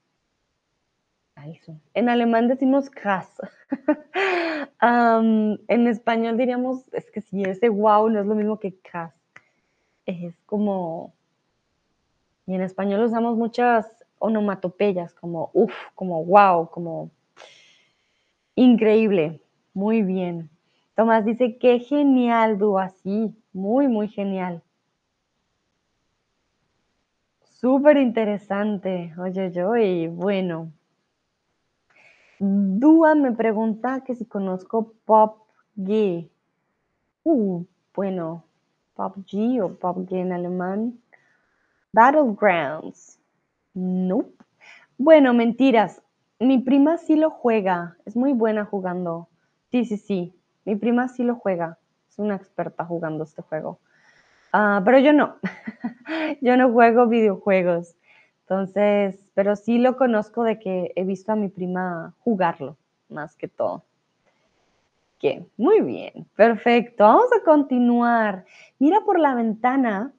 En 1.94 2.10
alemán 2.10 2.50
decimos 2.50 2.90
krass. 2.90 3.30
en 4.82 5.88
español 5.88 6.36
diríamos, 6.38 6.94
es 6.94 7.10
que 7.12 7.22
si 7.22 7.44
ese 7.44 7.70
wow 7.70 8.10
no 8.10 8.20
es 8.20 8.26
lo 8.26 8.36
mismo 8.36 8.60
que 8.60 8.78
krass. 8.82 9.25
Es 10.06 10.36
como, 10.46 11.14
y 12.46 12.54
en 12.54 12.62
español 12.62 13.04
usamos 13.04 13.38
muchas 13.38 14.06
onomatopeyas, 14.20 15.14
como 15.14 15.50
uff, 15.54 15.74
como 15.96 16.24
wow, 16.24 16.70
como 16.70 17.10
increíble. 18.56 19.42
Muy 19.74 20.02
bien. 20.02 20.50
Tomás 20.96 21.26
dice, 21.26 21.58
qué 21.58 21.80
genial, 21.80 22.58
Dúa, 22.58 22.90
sí, 22.90 23.36
muy, 23.52 23.88
muy 23.88 24.08
genial. 24.08 24.62
Súper 27.44 27.98
interesante, 27.98 29.14
oye, 29.18 29.52
yo, 29.52 29.76
y 29.76 30.08
bueno. 30.08 30.72
Dúa 32.40 33.16
me 33.16 33.32
pregunta 33.32 34.04
que 34.06 34.14
si 34.14 34.26
conozco 34.26 34.94
Pop 35.06 35.48
G. 35.76 36.30
Uh, 37.24 37.66
bueno, 37.94 38.44
Pop 38.96 39.18
G 39.26 39.62
o 39.62 39.76
Pop 39.76 39.98
G 40.10 40.22
en 40.22 40.32
alemán. 40.32 41.00
Battlegrounds. 41.92 43.20
Nope. 43.74 44.34
Bueno, 44.98 45.34
mentiras. 45.34 46.02
Mi 46.40 46.60
prima 46.60 46.98
sí 46.98 47.16
lo 47.16 47.30
juega. 47.30 47.98
Es 48.06 48.16
muy 48.16 48.34
buena 48.34 48.66
jugando. 48.66 49.28
Sí, 49.72 49.86
sí, 49.86 49.98
sí. 49.98 50.34
Mi 50.64 50.76
prima 50.76 51.08
sí 51.10 51.24
lo 51.24 51.36
juega. 51.36 51.78
Es 52.10 52.20
una 52.20 52.36
experta 52.36 52.86
jugando 52.86 53.26
este 53.26 53.42
juego. 53.42 53.80
Ah, 54.54 54.82
pero 54.86 55.00
yo 55.00 55.12
no. 55.12 55.36
yo 56.42 56.56
no 56.56 56.72
juego 56.72 57.08
videojuegos. 57.08 57.96
Entonces, 58.42 59.30
pero 59.34 59.56
sí 59.56 59.80
lo 59.80 59.98
conozco 59.98 60.44
de 60.44 60.60
que 60.60 60.94
he 60.96 61.04
visto 61.04 61.32
a 61.32 61.36
mi 61.36 61.50
prima 61.50 62.14
jugarlo, 62.20 62.78
más 63.10 63.36
que 63.36 63.48
todo. 63.48 63.84
Muy 65.58 65.82
bien, 65.82 66.28
perfecto. 66.36 67.04
Vamos 67.04 67.30
a 67.34 67.44
continuar. 67.44 68.46
Mira 68.80 69.02
por 69.02 69.20
la 69.20 69.36
ventana. 69.36 70.14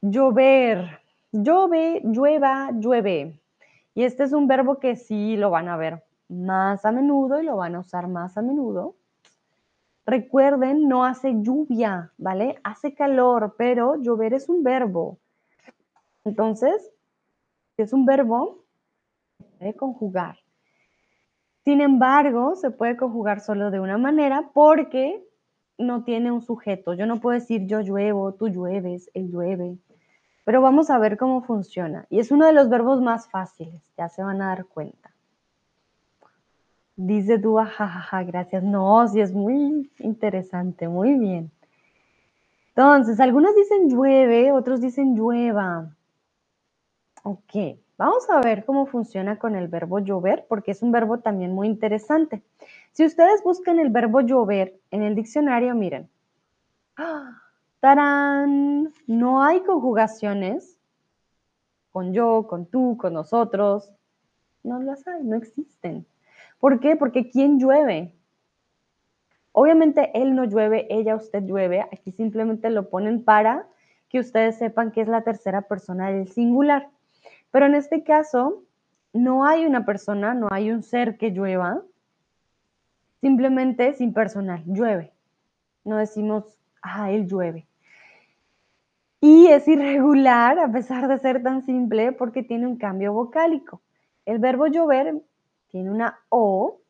Llover. 0.00 1.00
Llove, 1.32 2.00
llueva, 2.04 2.70
llueve. 2.72 3.40
Y 3.94 4.04
este 4.04 4.24
es 4.24 4.32
un 4.32 4.46
verbo 4.46 4.78
que 4.78 4.96
sí 4.96 5.36
lo 5.36 5.50
van 5.50 5.68
a 5.68 5.76
ver 5.76 6.02
más 6.28 6.84
a 6.84 6.92
menudo 6.92 7.40
y 7.40 7.44
lo 7.44 7.56
van 7.56 7.74
a 7.74 7.80
usar 7.80 8.08
más 8.08 8.36
a 8.36 8.42
menudo. 8.42 8.96
Recuerden, 10.06 10.88
no 10.88 11.04
hace 11.04 11.34
lluvia, 11.42 12.12
¿vale? 12.16 12.60
Hace 12.62 12.94
calor, 12.94 13.56
pero 13.58 13.96
llover 13.96 14.34
es 14.34 14.48
un 14.48 14.62
verbo. 14.62 15.18
Entonces, 16.24 16.92
es 17.76 17.92
un 17.92 18.06
verbo, 18.06 18.64
se 19.38 19.44
puede 19.58 19.74
conjugar. 19.74 20.38
Sin 21.66 21.80
embargo, 21.80 22.54
se 22.54 22.70
puede 22.70 22.96
conjugar 22.96 23.40
solo 23.40 23.72
de 23.72 23.80
una 23.80 23.98
manera 23.98 24.50
porque 24.54 25.20
no 25.76 26.04
tiene 26.04 26.30
un 26.30 26.40
sujeto. 26.40 26.94
Yo 26.94 27.06
no 27.06 27.20
puedo 27.20 27.34
decir 27.34 27.66
yo 27.66 27.80
lluevo, 27.80 28.34
tú 28.34 28.46
llueves, 28.46 29.10
él 29.14 29.32
llueve. 29.32 29.76
Pero 30.44 30.62
vamos 30.62 30.90
a 30.90 30.98
ver 30.98 31.16
cómo 31.16 31.42
funciona. 31.42 32.06
Y 32.08 32.20
es 32.20 32.30
uno 32.30 32.46
de 32.46 32.52
los 32.52 32.68
verbos 32.68 33.02
más 33.02 33.28
fáciles, 33.28 33.82
ya 33.98 34.08
se 34.08 34.22
van 34.22 34.42
a 34.42 34.50
dar 34.50 34.66
cuenta. 34.66 35.10
Dice 36.94 37.36
tú, 37.40 37.56
jajaja, 37.56 38.22
gracias. 38.22 38.62
No, 38.62 39.08
sí 39.08 39.20
es 39.20 39.32
muy 39.32 39.90
interesante, 39.98 40.86
muy 40.86 41.18
bien. 41.18 41.50
Entonces, 42.76 43.18
algunos 43.18 43.56
dicen 43.56 43.90
llueve, 43.90 44.52
otros 44.52 44.80
dicen 44.80 45.16
llueva. 45.16 45.96
Ok, 47.24 47.76
vamos 47.98 48.28
a 48.30 48.40
ver 48.40 48.64
cómo 48.64 48.86
funciona 48.86 49.38
con 49.38 49.56
el 49.56 49.68
verbo 49.68 49.98
llover, 49.98 50.46
porque 50.48 50.72
es 50.72 50.82
un 50.82 50.92
verbo 50.92 51.18
también 51.18 51.52
muy 51.52 51.66
interesante. 51.66 52.42
Si 52.92 53.04
ustedes 53.04 53.42
buscan 53.42 53.78
el 53.78 53.90
verbo 53.90 54.20
llover 54.20 54.78
en 54.90 55.02
el 55.02 55.14
diccionario, 55.14 55.74
miren. 55.74 56.08
¡Tarán! 57.80 58.92
No 59.06 59.42
hay 59.42 59.60
conjugaciones 59.60 60.78
con 61.90 62.12
yo, 62.12 62.46
con 62.46 62.66
tú, 62.66 62.96
con 62.96 63.14
nosotros. 63.14 63.92
No 64.62 64.80
las 64.80 65.06
hay, 65.06 65.22
no 65.22 65.36
existen. 65.36 66.06
¿Por 66.58 66.80
qué? 66.80 66.96
Porque 66.96 67.30
¿quién 67.30 67.58
llueve? 67.58 68.14
Obviamente 69.52 70.10
él 70.14 70.34
no 70.34 70.44
llueve, 70.44 70.86
ella, 70.90 71.16
usted 71.16 71.42
llueve. 71.44 71.80
Aquí 71.80 72.12
simplemente 72.12 72.68
lo 72.70 72.90
ponen 72.90 73.24
para 73.24 73.66
que 74.08 74.20
ustedes 74.20 74.58
sepan 74.58 74.92
que 74.92 75.00
es 75.00 75.08
la 75.08 75.22
tercera 75.22 75.62
persona 75.62 76.10
del 76.10 76.28
singular. 76.28 76.90
Pero 77.56 77.64
en 77.64 77.74
este 77.74 78.04
caso, 78.04 78.64
no 79.14 79.46
hay 79.46 79.64
una 79.64 79.86
persona, 79.86 80.34
no 80.34 80.48
hay 80.50 80.70
un 80.70 80.82
ser 80.82 81.16
que 81.16 81.30
llueva. 81.30 81.80
Simplemente 83.22 83.94
sin 83.94 84.12
personal, 84.12 84.62
llueve. 84.66 85.10
No 85.82 85.96
decimos, 85.96 86.44
ah, 86.82 87.10
él 87.10 87.26
llueve. 87.26 87.66
Y 89.22 89.46
es 89.46 89.66
irregular 89.66 90.58
a 90.58 90.70
pesar 90.70 91.08
de 91.08 91.18
ser 91.18 91.42
tan 91.42 91.64
simple 91.64 92.12
porque 92.12 92.42
tiene 92.42 92.66
un 92.66 92.76
cambio 92.76 93.14
vocálico. 93.14 93.80
El 94.26 94.38
verbo 94.38 94.66
llover 94.66 95.22
tiene 95.68 95.90
una 95.90 96.18
O 96.28 96.80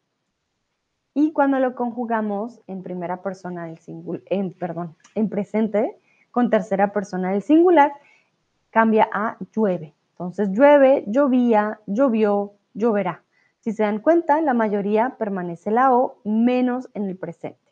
y 1.14 1.30
cuando 1.30 1.60
lo 1.60 1.76
conjugamos 1.76 2.60
en 2.66 2.82
primera 2.82 3.22
persona 3.22 3.66
del 3.66 3.78
singular, 3.78 4.24
en, 4.26 4.52
perdón, 4.52 4.96
en 5.14 5.28
presente 5.28 5.96
con 6.32 6.50
tercera 6.50 6.92
persona 6.92 7.30
del 7.30 7.42
singular, 7.42 7.92
cambia 8.72 9.08
a 9.12 9.36
llueve. 9.54 9.95
Entonces 10.16 10.48
llueve, 10.50 11.04
llovía, 11.06 11.80
llovió, 11.86 12.54
lloverá. 12.72 13.22
Si 13.60 13.72
se 13.72 13.82
dan 13.82 13.98
cuenta, 13.98 14.40
la 14.40 14.54
mayoría 14.54 15.16
permanece 15.18 15.70
la 15.70 15.94
O 15.94 16.20
menos 16.24 16.88
en 16.94 17.04
el 17.04 17.18
presente. 17.18 17.70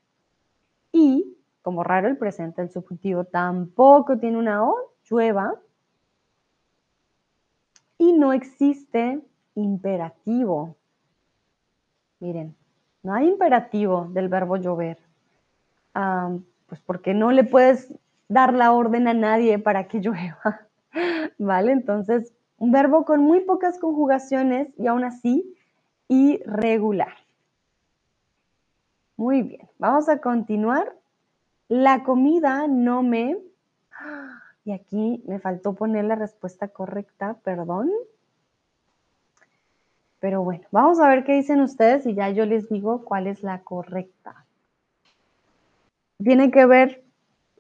Y, 0.93 1.39
como 1.63 1.85
raro 1.85 2.09
el 2.09 2.19
presente, 2.19 2.61
el 2.61 2.69
subjuntivo 2.69 3.25
tampoco 3.25 4.19
tiene 4.19 4.37
una 4.37 4.63
O, 4.63 4.77
llueva. 5.09 5.55
Y 7.97 8.13
no 8.13 8.35
existe 8.35 9.23
imperativo. 9.55 10.77
Miren, 12.21 12.55
no 13.03 13.15
hay 13.15 13.29
imperativo 13.29 14.09
del 14.11 14.29
verbo 14.29 14.59
llover. 14.59 14.99
pues 16.67 16.81
porque 16.83 17.15
no 17.15 17.31
le 17.31 17.45
puedes 17.45 17.95
dar 18.29 18.53
la 18.53 18.73
orden 18.73 19.09
a 19.09 19.15
nadie 19.15 19.59
para 19.59 19.89
que 19.89 20.01
llueva. 20.01 20.69
¿Vale? 21.39 21.73
Entonces, 21.73 22.34
un 22.59 22.73
verbo 22.73 23.05
con 23.05 23.21
muy 23.21 23.41
pocas 23.41 23.79
conjugaciones 23.79 24.69
y 24.79 24.87
aún 24.87 25.05
así 25.05 25.57
irregular. 26.09 27.15
Muy 29.17 29.43
bien, 29.43 29.69
vamos 29.79 30.09
a 30.09 30.19
continuar. 30.19 30.97
La 31.69 32.03
comida 32.03 32.67
no 32.69 33.03
me... 33.03 33.39
Y 34.67 34.73
aquí 34.73 35.23
me 35.27 35.41
faltó 35.41 35.75
poner 35.75 36.07
la 36.07 36.15
respuesta 36.15 36.69
correcta, 36.69 37.35
perdón. 37.45 37.91
Pero 40.21 40.43
bueno, 40.43 40.67
vamos 40.71 41.01
a 41.01 41.09
ver 41.09 41.25
qué 41.25 41.35
dicen 41.35 41.61
ustedes 41.61 42.07
y 42.07 42.15
ya 42.15 42.31
yo 42.31 42.47
les 42.47 42.71
digo 42.71 43.05
cuál 43.05 43.27
es 43.27 43.43
la 43.43 43.61
correcta. 43.61 44.47
Tiene 46.17 46.51
que 46.51 46.65
ver 46.65 47.05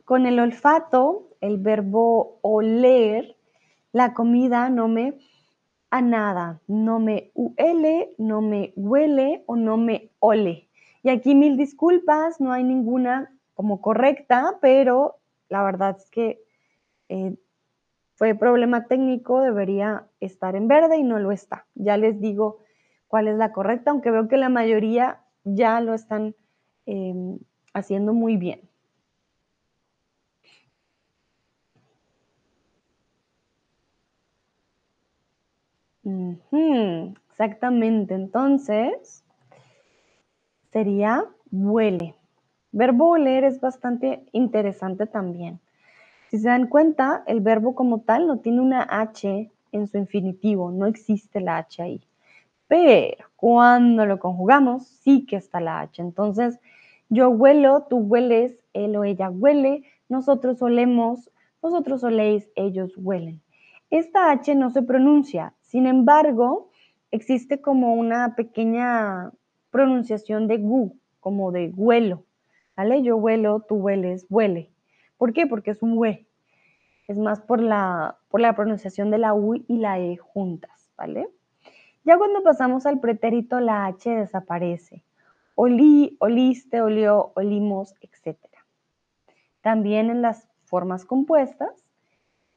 con 0.06 0.24
el 0.24 0.40
olfato, 0.40 1.28
el 1.42 1.58
verbo 1.58 2.38
oler, 2.40 3.36
la 3.94 4.12
comida 4.12 4.68
no 4.70 4.88
me 4.88 5.14
a 5.88 6.02
nada, 6.02 6.60
no 6.66 6.98
me 6.98 7.30
huele, 7.34 8.12
no 8.18 8.40
me 8.40 8.72
huele 8.74 9.44
o 9.46 9.54
no 9.54 9.76
me 9.76 10.10
ole. 10.18 10.68
Y 11.04 11.10
aquí 11.10 11.36
mil 11.36 11.56
disculpas, 11.56 12.40
no 12.40 12.52
hay 12.52 12.64
ninguna 12.64 13.32
como 13.54 13.80
correcta, 13.80 14.58
pero 14.60 15.20
la 15.48 15.62
verdad 15.62 15.96
es 15.96 16.10
que 16.10 16.42
eh, 17.08 17.36
fue 18.16 18.34
problema 18.34 18.86
técnico, 18.86 19.40
debería 19.40 20.08
estar 20.18 20.56
en 20.56 20.66
verde 20.66 20.96
y 20.96 21.04
no 21.04 21.20
lo 21.20 21.30
está. 21.30 21.66
Ya 21.76 21.96
les 21.96 22.20
digo 22.20 22.58
cuál 23.06 23.28
es 23.28 23.36
la 23.36 23.52
correcta, 23.52 23.92
aunque 23.92 24.10
veo 24.10 24.26
que 24.26 24.38
la 24.38 24.48
mayoría 24.48 25.20
ya 25.44 25.80
lo 25.80 25.94
están 25.94 26.34
em, 26.86 27.38
haciendo 27.72 28.12
muy 28.12 28.36
bien. 28.38 28.68
Exactamente, 37.30 38.14
entonces 38.14 39.24
sería 40.72 41.24
huele. 41.50 42.14
Verbo 42.72 43.10
oler 43.10 43.44
es 43.44 43.60
bastante 43.60 44.24
interesante 44.32 45.06
también. 45.06 45.60
Si 46.28 46.38
se 46.38 46.48
dan 46.48 46.66
cuenta, 46.66 47.22
el 47.26 47.40
verbo 47.40 47.74
como 47.74 48.00
tal 48.00 48.26
no 48.26 48.40
tiene 48.40 48.60
una 48.60 48.82
H 48.82 49.50
en 49.70 49.86
su 49.86 49.98
infinitivo, 49.98 50.72
no 50.72 50.86
existe 50.86 51.40
la 51.40 51.58
H 51.58 51.82
ahí. 51.82 52.00
Pero 52.66 53.26
cuando 53.36 54.06
lo 54.06 54.18
conjugamos, 54.18 54.86
sí 54.86 55.26
que 55.26 55.36
está 55.36 55.60
la 55.60 55.80
H. 55.80 56.02
Entonces, 56.02 56.58
yo 57.08 57.28
huelo, 57.30 57.86
tú 57.88 57.98
hueles, 57.98 58.58
él 58.72 58.96
o 58.96 59.04
ella 59.04 59.30
huele, 59.30 59.84
nosotros 60.08 60.60
olemos, 60.62 61.30
vosotros 61.60 62.02
oléis, 62.02 62.48
ellos 62.56 62.92
huelen. 62.96 63.40
Esta 63.90 64.32
H 64.32 64.54
no 64.56 64.70
se 64.70 64.82
pronuncia, 64.82 65.54
sin 65.74 65.88
embargo, 65.88 66.70
existe 67.10 67.60
como 67.60 67.94
una 67.94 68.36
pequeña 68.36 69.32
pronunciación 69.72 70.46
de 70.46 70.58
gu, 70.58 70.96
como 71.18 71.50
de 71.50 71.72
huelo, 71.74 72.22
¿vale? 72.76 73.02
Yo 73.02 73.16
huelo, 73.16 73.58
tú 73.58 73.74
hueles, 73.74 74.24
huele. 74.30 74.70
¿Por 75.16 75.32
qué? 75.32 75.48
Porque 75.48 75.72
es 75.72 75.82
un 75.82 75.98
hue. 75.98 76.28
Es 77.08 77.18
más 77.18 77.40
por 77.40 77.60
la, 77.60 78.18
por 78.28 78.40
la 78.40 78.54
pronunciación 78.54 79.10
de 79.10 79.18
la 79.18 79.34
U 79.34 79.56
y 79.66 79.78
la 79.78 79.98
E 79.98 80.16
juntas, 80.16 80.92
¿vale? 80.96 81.28
Ya 82.04 82.18
cuando 82.18 82.44
pasamos 82.44 82.86
al 82.86 83.00
pretérito, 83.00 83.58
la 83.58 83.86
H 83.86 84.08
desaparece. 84.08 85.02
Olí, 85.56 86.16
oliste, 86.20 86.82
olió, 86.82 87.32
olimos, 87.34 87.96
etc. 88.00 88.38
También 89.60 90.08
en 90.08 90.22
las 90.22 90.46
formas 90.66 91.04
compuestas. 91.04 91.74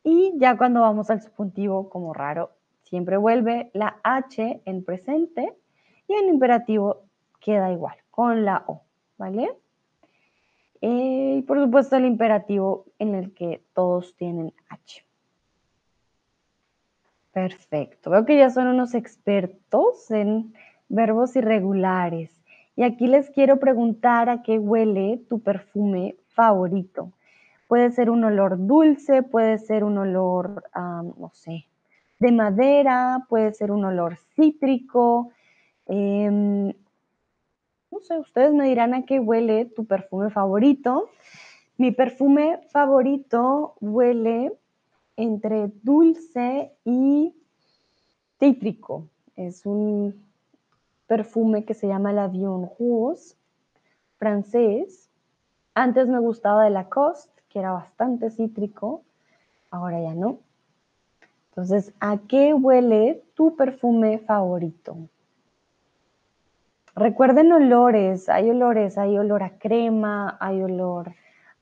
Y 0.03 0.33
ya 0.37 0.55
cuando 0.55 0.81
vamos 0.81 1.09
al 1.09 1.23
subjuntivo, 1.23 1.89
como 1.89 2.13
raro, 2.13 2.51
siempre 2.87 3.17
vuelve 3.17 3.69
la 3.73 3.99
H 4.03 4.61
en 4.65 4.83
presente 4.83 5.53
y 6.07 6.13
en 6.13 6.29
imperativo 6.29 7.03
queda 7.39 7.71
igual, 7.71 7.95
con 8.09 8.45
la 8.45 8.63
O, 8.67 8.81
¿vale? 9.17 9.53
Y 10.81 11.41
por 11.43 11.59
supuesto 11.59 11.95
el 11.95 12.05
imperativo 12.05 12.85
en 12.99 13.15
el 13.15 13.33
que 13.33 13.63
todos 13.73 14.15
tienen 14.15 14.53
H. 14.69 15.03
Perfecto. 17.31 18.09
Veo 18.09 18.25
que 18.25 18.37
ya 18.37 18.49
son 18.49 18.67
unos 18.67 18.95
expertos 18.95 20.09
en 20.11 20.53
verbos 20.89 21.35
irregulares. 21.35 22.31
Y 22.75 22.83
aquí 22.83 23.07
les 23.07 23.29
quiero 23.31 23.59
preguntar 23.59 24.29
a 24.29 24.43
qué 24.43 24.59
huele 24.59 25.21
tu 25.29 25.39
perfume 25.39 26.15
favorito. 26.29 27.11
Puede 27.67 27.91
ser 27.91 28.09
un 28.09 28.23
olor 28.23 28.65
dulce, 28.65 29.23
puede 29.23 29.57
ser 29.57 29.83
un 29.83 29.97
olor, 29.97 30.63
no 30.75 31.31
sé, 31.33 31.67
de 32.19 32.31
madera, 32.31 33.25
puede 33.29 33.53
ser 33.53 33.71
un 33.71 33.85
olor 33.85 34.17
cítrico, 34.35 35.31
em, 35.85 36.73
no 37.91 37.99
sé, 38.01 38.19
ustedes 38.19 38.53
me 38.53 38.67
dirán 38.67 38.93
a 38.93 39.05
qué 39.05 39.19
huele 39.19 39.65
tu 39.65 39.85
perfume 39.85 40.29
favorito. 40.29 41.09
Mi 41.77 41.91
perfume 41.91 42.59
favorito 42.69 43.75
huele 43.79 44.53
entre 45.15 45.71
dulce 45.83 46.73
y 46.83 47.33
cítrico. 48.39 49.07
Es 49.35 49.65
un 49.65 50.25
perfume 51.07 51.65
que 51.65 51.73
se 51.73 51.87
llama 51.87 52.13
La 52.13 52.27
Vion 52.27 52.69
Rose, 52.77 53.35
francés. 54.17 55.09
Antes 55.73 56.07
me 56.07 56.19
gustaba 56.19 56.65
de 56.65 56.71
Lacoste, 56.71 57.41
que 57.49 57.59
era 57.59 57.71
bastante 57.71 58.29
cítrico, 58.29 59.03
ahora 59.71 60.01
ya 60.01 60.13
no. 60.13 60.39
Entonces, 61.57 61.91
¿a 61.99 62.19
qué 62.19 62.53
huele 62.53 63.23
tu 63.33 63.55
perfume 63.55 64.19
favorito? 64.19 64.95
Recuerden 66.95 67.51
olores, 67.51 68.29
hay 68.29 68.51
olores, 68.51 68.95
hay 68.99 69.17
olor 69.17 69.41
a 69.41 69.57
crema, 69.57 70.37
hay 70.39 70.61
olor 70.61 71.15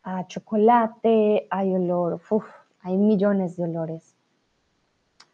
a 0.03 0.27
chocolate, 0.27 1.47
hay 1.49 1.73
olor, 1.73 2.19
uf, 2.29 2.43
hay 2.81 2.97
millones 2.97 3.55
de 3.55 3.63
olores. 3.63 4.17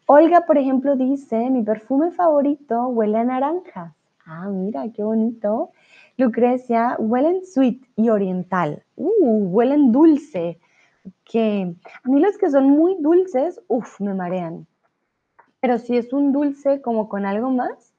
Olga, 0.06 0.46
por 0.46 0.56
ejemplo, 0.56 0.94
dice, 0.94 1.50
mi 1.50 1.64
perfume 1.64 2.12
favorito 2.12 2.86
huele 2.86 3.18
a 3.18 3.24
naranja. 3.24 3.96
Ah, 4.24 4.46
mira, 4.48 4.88
qué 4.92 5.02
bonito. 5.02 5.72
Lucrecia, 6.16 6.94
huelen 7.00 7.44
sweet 7.44 7.84
y 7.96 8.10
oriental. 8.10 8.84
Uh, 8.94 9.44
huelen 9.48 9.90
dulce. 9.90 10.60
Que 11.24 11.74
a 12.04 12.08
mí 12.08 12.20
los 12.20 12.38
que 12.38 12.50
son 12.50 12.70
muy 12.70 12.96
dulces, 13.00 13.60
uff, 13.68 14.00
me 14.00 14.14
marean. 14.14 14.66
Pero 15.60 15.78
si 15.78 15.96
es 15.96 16.12
un 16.12 16.32
dulce 16.32 16.80
como 16.82 17.08
con 17.08 17.26
algo 17.26 17.50
más, 17.50 17.92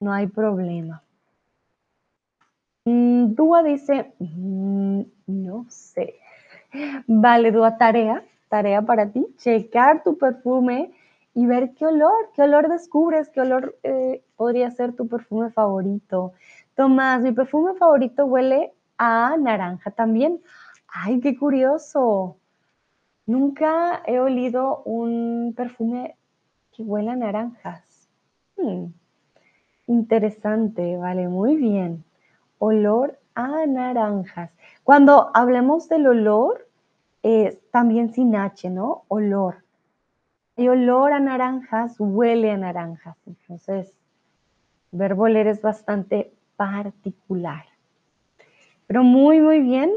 no 0.00 0.12
hay 0.12 0.26
problema. 0.26 1.02
Mm, 2.84 3.34
Dúa 3.34 3.62
dice, 3.62 4.12
mm, 4.18 5.02
no 5.26 5.66
sé. 5.68 6.16
Vale, 7.06 7.52
Dúa, 7.52 7.76
tarea, 7.78 8.24
tarea 8.48 8.82
para 8.82 9.10
ti, 9.10 9.26
checar 9.38 10.02
tu 10.02 10.18
perfume 10.18 10.92
y 11.34 11.46
ver 11.46 11.74
qué 11.74 11.86
olor, 11.86 12.30
qué 12.34 12.42
olor 12.42 12.68
descubres, 12.68 13.28
qué 13.30 13.40
olor 13.40 13.76
eh, 13.82 14.22
podría 14.36 14.70
ser 14.70 14.94
tu 14.94 15.08
perfume 15.08 15.50
favorito. 15.50 16.32
Tomás, 16.74 17.22
mi 17.22 17.32
perfume 17.32 17.74
favorito 17.74 18.26
huele 18.26 18.72
a 18.98 19.36
naranja 19.38 19.90
también. 19.92 20.40
Ay, 20.94 21.20
qué 21.20 21.38
curioso. 21.38 22.36
Nunca 23.24 24.02
he 24.06 24.20
olido 24.20 24.82
un 24.84 25.54
perfume 25.56 26.16
que 26.70 26.82
huele 26.82 27.10
a 27.10 27.16
naranjas. 27.16 28.10
Hmm, 28.56 28.86
interesante, 29.86 30.98
vale, 30.98 31.28
muy 31.28 31.56
bien. 31.56 32.04
Olor 32.58 33.18
a 33.34 33.64
naranjas. 33.66 34.50
Cuando 34.84 35.30
hablemos 35.34 35.88
del 35.88 36.06
olor, 36.06 36.68
es 37.22 37.58
también 37.70 38.12
sin 38.12 38.36
H, 38.36 38.68
¿no? 38.68 39.04
Olor. 39.08 39.64
El 40.56 40.68
olor 40.68 41.14
a 41.14 41.20
naranjas 41.20 41.96
huele 41.98 42.50
a 42.50 42.58
naranjas. 42.58 43.16
Entonces, 43.26 43.94
verbo 44.90 45.22
oler 45.22 45.46
es 45.46 45.62
bastante 45.62 46.34
particular. 46.56 47.64
Pero 48.86 49.02
muy, 49.02 49.40
muy 49.40 49.60
bien. 49.60 49.90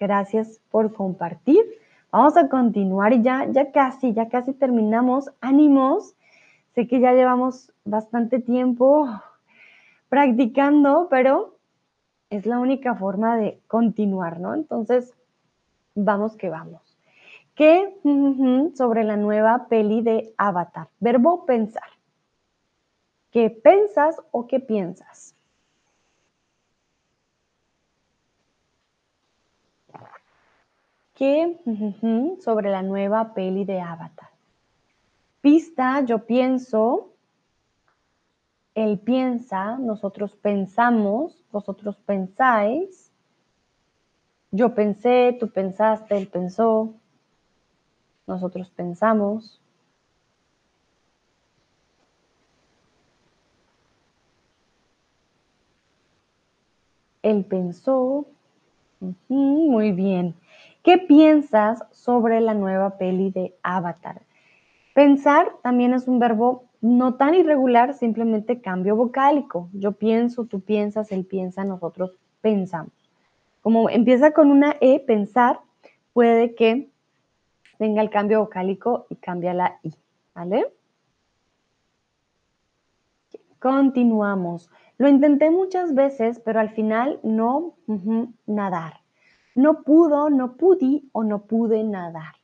Gracias 0.00 0.60
por 0.70 0.94
compartir. 0.94 1.62
Vamos 2.10 2.34
a 2.38 2.48
continuar 2.48 3.12
y 3.12 3.22
ya, 3.22 3.46
ya 3.50 3.70
casi, 3.70 4.14
ya 4.14 4.30
casi 4.30 4.54
terminamos. 4.54 5.30
Ánimos. 5.42 6.16
Sé 6.74 6.88
que 6.88 7.00
ya 7.00 7.12
llevamos 7.12 7.70
bastante 7.84 8.40
tiempo 8.40 9.06
practicando, 10.08 11.08
pero 11.10 11.58
es 12.30 12.46
la 12.46 12.58
única 12.58 12.94
forma 12.94 13.36
de 13.36 13.60
continuar, 13.66 14.40
¿no? 14.40 14.54
Entonces, 14.54 15.14
vamos 15.94 16.34
que 16.36 16.48
vamos. 16.48 16.96
¿Qué 17.54 17.94
sobre 18.74 19.04
la 19.04 19.18
nueva 19.18 19.66
peli 19.68 20.00
de 20.00 20.32
Avatar? 20.38 20.88
Verbo 20.98 21.44
pensar. 21.44 21.90
¿Qué 23.30 23.50
pensas 23.50 24.16
o 24.30 24.46
qué 24.46 24.60
piensas? 24.60 25.34
¿Qué 31.20 31.54
sobre 32.42 32.70
la 32.70 32.80
nueva 32.80 33.34
peli 33.34 33.66
de 33.66 33.78
Avatar? 33.78 34.30
Pista, 35.42 36.00
yo 36.00 36.24
pienso, 36.24 37.10
él 38.74 38.98
piensa, 38.98 39.76
nosotros 39.76 40.34
pensamos, 40.36 41.44
vosotros 41.52 41.98
pensáis, 42.06 43.12
yo 44.50 44.74
pensé, 44.74 45.36
tú 45.38 45.50
pensaste, 45.50 46.16
él 46.16 46.26
pensó, 46.26 46.94
nosotros 48.26 48.70
pensamos. 48.70 49.60
Él 57.22 57.44
pensó. 57.44 58.24
Muy 59.28 59.92
bien. 59.92 60.34
¿Qué 60.82 60.96
piensas 60.96 61.82
sobre 61.90 62.40
la 62.40 62.54
nueva 62.54 62.96
peli 62.96 63.30
de 63.30 63.54
Avatar? 63.62 64.22
Pensar 64.94 65.52
también 65.62 65.92
es 65.92 66.08
un 66.08 66.18
verbo 66.18 66.64
no 66.80 67.14
tan 67.14 67.34
irregular, 67.34 67.92
simplemente 67.92 68.62
cambio 68.62 68.96
vocálico. 68.96 69.68
Yo 69.74 69.92
pienso, 69.92 70.46
tú 70.46 70.60
piensas, 70.60 71.12
él 71.12 71.26
piensa, 71.26 71.64
nosotros 71.64 72.16
pensamos. 72.40 72.92
Como 73.60 73.90
empieza 73.90 74.32
con 74.32 74.50
una 74.50 74.76
E, 74.80 75.00
pensar, 75.00 75.60
puede 76.14 76.54
que 76.54 76.90
tenga 77.76 78.00
el 78.00 78.08
cambio 78.08 78.40
vocálico 78.40 79.06
y 79.10 79.16
cambia 79.16 79.52
la 79.52 79.78
I, 79.82 79.92
¿vale? 80.34 80.66
Continuamos. 83.58 84.70
Lo 84.96 85.08
intenté 85.08 85.50
muchas 85.50 85.94
veces, 85.94 86.40
pero 86.40 86.60
al 86.60 86.70
final 86.70 87.20
no 87.22 87.74
nadar. 88.46 88.99
No 89.54 89.82
pudo, 89.82 90.30
no 90.30 90.56
pude 90.56 91.02
o 91.12 91.22
no 91.24 91.42
pude 91.42 91.84
nadar. 91.84 92.34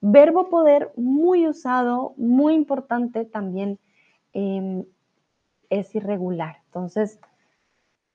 Verbo 0.00 0.48
poder 0.48 0.92
muy 0.96 1.46
usado, 1.48 2.14
muy 2.16 2.54
importante 2.54 3.24
también 3.24 3.78
em, 4.32 4.84
es 5.70 5.94
irregular. 5.94 6.58
Entonces, 6.66 7.18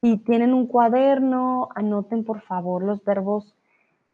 si 0.01 0.17
tienen 0.17 0.53
un 0.53 0.67
cuaderno, 0.67 1.69
anoten 1.75 2.23
por 2.23 2.41
favor 2.41 2.83
los 2.83 3.03
verbos 3.03 3.55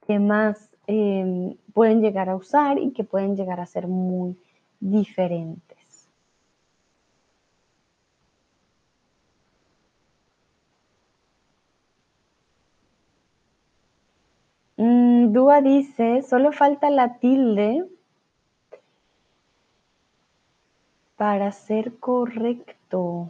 que 0.05 0.19
más 0.19 0.67
Em, 0.89 1.57
pueden 1.73 2.01
llegar 2.01 2.29
a 2.29 2.37
usar 2.37 2.79
y 2.79 2.91
que 2.93 3.03
pueden 3.03 3.35
llegar 3.35 3.59
a 3.59 3.65
ser 3.65 3.87
muy 3.87 4.37
diferentes. 4.79 6.07
Mm, 14.77 15.25
Dúa 15.37 15.61
dice, 15.61 16.23
solo 16.23 16.51
falta 16.51 16.89
la 16.89 17.19
tilde 17.19 17.87
para 21.15 21.51
ser 21.51 21.99
correcto. 21.99 23.29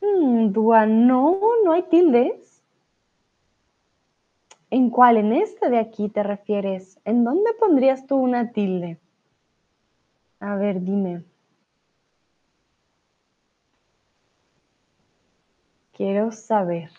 Mm, 0.00 0.52
Dúa, 0.52 0.86
no, 0.86 1.38
no 1.62 1.72
hay 1.72 1.82
tildes. 1.82 2.62
¿En 4.70 4.88
cuál? 4.88 5.18
¿En 5.18 5.34
este 5.34 5.68
de 5.68 5.78
aquí 5.78 6.08
te 6.08 6.22
refieres? 6.22 6.98
¿En 7.04 7.22
dónde 7.22 7.52
pondrías 7.60 8.06
tú 8.06 8.16
una 8.16 8.50
tilde? 8.52 8.98
A 10.40 10.56
ver, 10.56 10.80
dime. 10.80 11.22
Quiero 15.92 16.32
saber. 16.32 16.90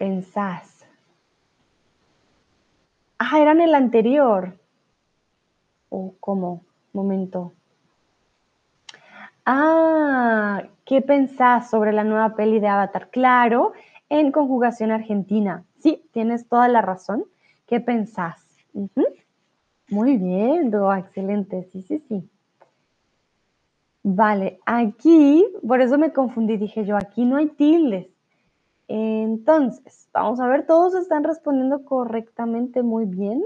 Pensás. 0.00 0.86
Ah, 3.18 3.38
era 3.38 3.52
en 3.52 3.60
el 3.60 3.74
anterior. 3.74 4.58
¿O 5.90 6.14
cómo? 6.18 6.64
Momento. 6.94 7.52
Ah, 9.44 10.62
¿qué 10.86 11.02
pensás 11.02 11.68
sobre 11.68 11.92
la 11.92 12.04
nueva 12.04 12.34
peli 12.34 12.60
de 12.60 12.68
Avatar? 12.68 13.10
Claro, 13.10 13.74
en 14.08 14.32
conjugación 14.32 14.90
argentina. 14.90 15.64
Sí, 15.80 16.02
tienes 16.12 16.48
toda 16.48 16.66
la 16.68 16.80
razón. 16.80 17.26
¿Qué 17.66 17.78
pensás? 17.80 18.42
Muy 19.90 20.16
bien, 20.16 20.70
Doa, 20.70 21.00
excelente. 21.00 21.68
Sí, 21.72 21.82
sí, 21.82 22.02
sí. 22.08 22.26
Vale, 24.02 24.60
aquí, 24.64 25.44
por 25.68 25.82
eso 25.82 25.98
me 25.98 26.10
confundí, 26.10 26.56
dije 26.56 26.86
yo, 26.86 26.96
aquí 26.96 27.26
no 27.26 27.36
hay 27.36 27.48
tildes. 27.48 28.09
Entonces, 28.92 30.08
vamos 30.12 30.40
a 30.40 30.48
ver, 30.48 30.66
todos 30.66 30.96
están 30.96 31.22
respondiendo 31.22 31.84
correctamente 31.84 32.82
muy 32.82 33.04
bien. 33.04 33.40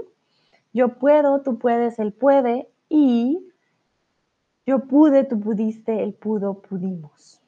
Yo 0.73 0.97
puedo, 0.97 1.43
tú 1.43 1.59
puedes, 1.59 1.99
él 1.99 2.13
puede 2.13 2.67
y 2.89 3.47
yo 4.65 4.87
pude, 4.87 5.23
tú 5.23 5.39
pudiste, 5.39 6.01
él 6.01 6.15
pudo, 6.15 6.63
pudimos. 6.63 7.43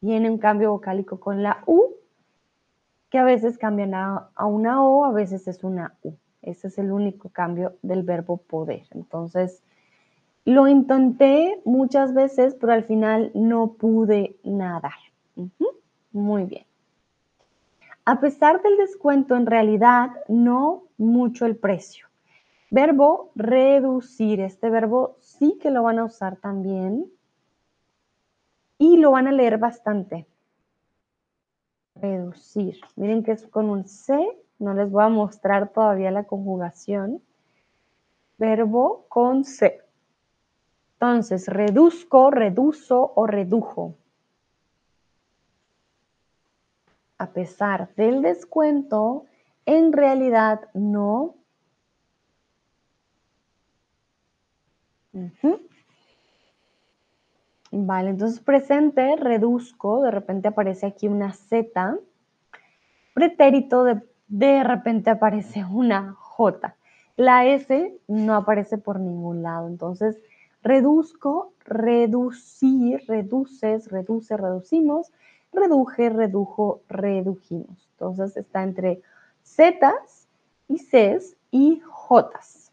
Viene 0.00 0.30
un 0.30 0.38
cambio 0.38 0.70
vocálico 0.70 1.18
con 1.18 1.42
la 1.42 1.64
U, 1.66 1.96
que 3.10 3.18
a 3.18 3.24
veces 3.24 3.58
cambian 3.58 3.92
a, 3.92 4.30
una 4.46 4.84
O, 4.84 5.04
a 5.06 5.10
veces 5.10 5.48
es 5.48 5.64
una 5.64 5.96
U. 6.04 6.12
Ese 6.40 6.68
es 6.68 6.78
el 6.78 6.92
único 6.92 7.30
cambio 7.30 7.74
del 7.82 8.04
verbo 8.04 8.36
poder. 8.36 8.84
Entonces, 8.92 9.64
lo 10.44 10.68
intenté 10.68 11.60
muchas 11.64 12.14
veces, 12.14 12.54
pero 12.54 12.74
al 12.74 12.84
final 12.84 13.32
no 13.34 13.72
pude 13.72 14.38
nadar. 14.44 14.92
Muy 16.12 16.44
bien. 16.44 16.65
A 18.08 18.20
pesar 18.20 18.62
del 18.62 18.76
descuento, 18.76 19.34
en 19.34 19.46
realidad 19.46 20.10
no 20.28 20.84
mucho 20.96 21.44
el 21.44 21.56
precio. 21.56 22.06
Verbo 22.70 23.32
reducir. 23.34 24.38
Este 24.38 24.70
verbo 24.70 25.16
sí 25.20 25.58
que 25.60 25.72
lo 25.72 25.82
van 25.82 25.98
a 25.98 26.04
usar 26.04 26.36
también. 26.36 27.10
Y 28.78 28.98
lo 28.98 29.10
van 29.10 29.26
a 29.26 29.32
leer 29.32 29.58
bastante. 29.58 30.24
Reducir. 31.96 32.78
Miren 32.94 33.24
que 33.24 33.32
es 33.32 33.44
con 33.48 33.68
un 33.68 33.88
C. 33.88 34.16
No 34.60 34.72
les 34.72 34.88
voy 34.88 35.02
a 35.02 35.08
mostrar 35.08 35.72
todavía 35.72 36.12
la 36.12 36.24
conjugación. 36.24 37.20
Verbo 38.38 39.06
con 39.08 39.44
C. 39.44 39.80
Entonces, 40.92 41.48
reduzco, 41.48 42.30
reduzo 42.30 43.12
o 43.16 43.26
redujo. 43.26 43.96
A 47.18 47.30
pesar 47.30 47.94
del 47.96 48.22
descuento, 48.22 49.24
en 49.64 49.92
realidad 49.92 50.68
no 50.74 51.36
Vale, 57.72 58.10
entonces 58.10 58.40
presente, 58.40 59.16
reduzco, 59.16 60.02
de 60.02 60.10
repente 60.10 60.48
aparece 60.48 60.86
aquí 60.86 61.08
una 61.08 61.32
Z. 61.32 61.98
Pretérito, 63.14 63.84
de, 63.84 64.02
de 64.28 64.62
repente 64.62 65.10
aparece 65.10 65.64
una 65.64 66.14
J. 66.14 66.76
La 67.16 67.46
S 67.46 67.98
no 68.08 68.34
aparece 68.34 68.78
por 68.78 69.00
ningún 69.00 69.42
lado. 69.42 69.68
Entonces, 69.68 70.16
reduzco, 70.62 71.52
reducir, 71.64 73.02
reduces, 73.08 73.90
reduce, 73.90 74.36
reducimos, 74.36 75.12
reduje, 75.56 76.08
redujo, 76.10 76.82
redujimos. 76.88 77.88
Entonces, 77.92 78.36
está 78.36 78.62
entre 78.62 79.02
Zetas 79.44 80.28
y 80.68 80.78
Cs 80.78 81.36
y 81.50 81.80
Jotas. 81.84 82.70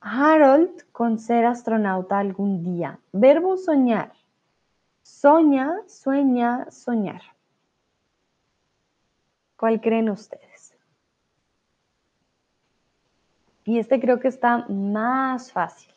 Harold 0.00 0.84
con 0.92 1.18
ser 1.18 1.44
astronauta 1.44 2.18
algún 2.18 2.62
día. 2.62 3.00
Verbo 3.12 3.56
soñar. 3.56 4.12
Soña, 5.02 5.82
sueña, 5.88 6.70
soñar. 6.70 7.22
¿Cuál 9.56 9.80
creen 9.80 10.10
ustedes? 10.10 10.76
Y 13.64 13.80
este 13.80 13.98
creo 14.00 14.20
que 14.20 14.28
está 14.28 14.58
más 14.68 15.50
fácil. 15.50 15.95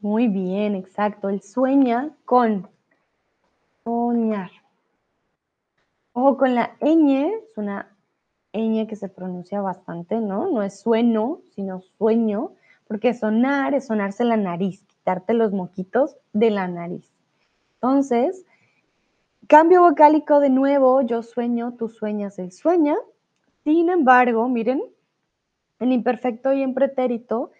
Muy 0.00 0.28
bien, 0.28 0.74
exacto. 0.76 1.28
El 1.28 1.42
sueña 1.42 2.10
con 2.24 2.66
Soñar. 3.84 4.50
Ojo 6.12 6.38
con 6.38 6.54
la 6.54 6.74
ñ, 6.80 7.34
es 7.34 7.56
una 7.58 7.86
ñ 8.54 8.86
que 8.86 8.96
se 8.96 9.10
pronuncia 9.10 9.60
bastante, 9.60 10.20
¿no? 10.20 10.50
No 10.50 10.62
es 10.62 10.80
sueno, 10.80 11.40
sino 11.54 11.82
sueño, 11.98 12.52
porque 12.88 13.12
sonar 13.12 13.74
es 13.74 13.86
sonarse 13.86 14.24
la 14.24 14.38
nariz, 14.38 14.82
quitarte 14.84 15.34
los 15.34 15.52
moquitos 15.52 16.16
de 16.32 16.50
la 16.50 16.66
nariz. 16.66 17.06
Entonces, 17.74 18.46
cambio 19.48 19.82
vocálico 19.82 20.40
de 20.40 20.48
nuevo, 20.48 21.02
yo 21.02 21.22
sueño, 21.22 21.74
tú 21.78 21.88
sueñas, 21.88 22.38
él 22.38 22.52
sueña. 22.52 22.96
Sin 23.64 23.90
embargo, 23.90 24.48
miren, 24.48 24.82
el 25.78 25.92
imperfecto 25.92 26.54
y 26.54 26.62
en 26.62 26.72
pretérito 26.72 27.50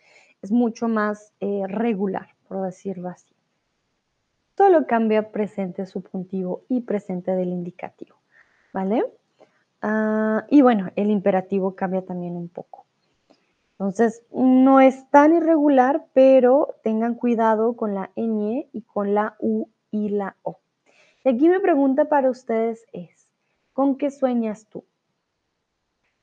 es 0.42 0.52
mucho 0.52 0.88
más 0.88 1.32
eh, 1.40 1.62
regular, 1.68 2.28
por 2.48 2.62
decirlo 2.62 3.08
así 3.08 3.34
solo 4.60 4.86
cambia 4.86 5.32
presente 5.32 5.86
subjuntivo 5.86 6.64
y 6.68 6.82
presente 6.82 7.30
del 7.30 7.48
indicativo, 7.48 8.16
¿vale? 8.74 9.06
Ah, 9.80 10.44
y 10.50 10.60
bueno, 10.60 10.90
el 10.96 11.10
imperativo 11.10 11.74
cambia 11.74 12.02
también 12.02 12.36
un 12.36 12.50
poco. 12.50 12.84
Entonces, 13.72 14.22
no 14.30 14.82
es 14.82 15.08
tan 15.08 15.34
irregular, 15.34 16.04
pero 16.12 16.76
tengan 16.82 17.14
cuidado 17.14 17.72
con 17.74 17.94
la 17.94 18.10
ñ 18.16 18.66
y 18.70 18.82
con 18.82 19.14
la 19.14 19.34
u 19.38 19.68
y 19.90 20.10
la 20.10 20.36
o. 20.42 20.58
Y 21.24 21.30
aquí 21.30 21.48
mi 21.48 21.58
pregunta 21.60 22.10
para 22.10 22.28
ustedes 22.28 22.84
es, 22.92 23.30
¿con 23.72 23.96
qué 23.96 24.10
sueñas 24.10 24.66
tú? 24.66 24.84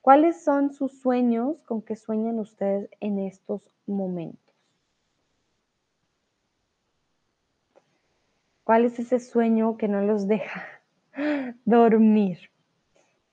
¿Cuáles 0.08 0.42
son 0.42 0.72
sus 0.72 1.02
sueños 1.02 1.58
con 1.66 1.82
qué 1.82 1.98
sueñan 1.98 2.40
ustedes 2.40 2.90
en 3.02 3.20
estos 3.20 3.62
momentos? 3.86 4.56
¿Cuál 8.64 8.86
es 8.86 8.98
ese 9.00 9.20
sueño 9.20 9.76
que 9.76 9.90
no 9.90 10.00
los 10.00 10.26
deja 10.30 10.64
dormir? 11.66 12.38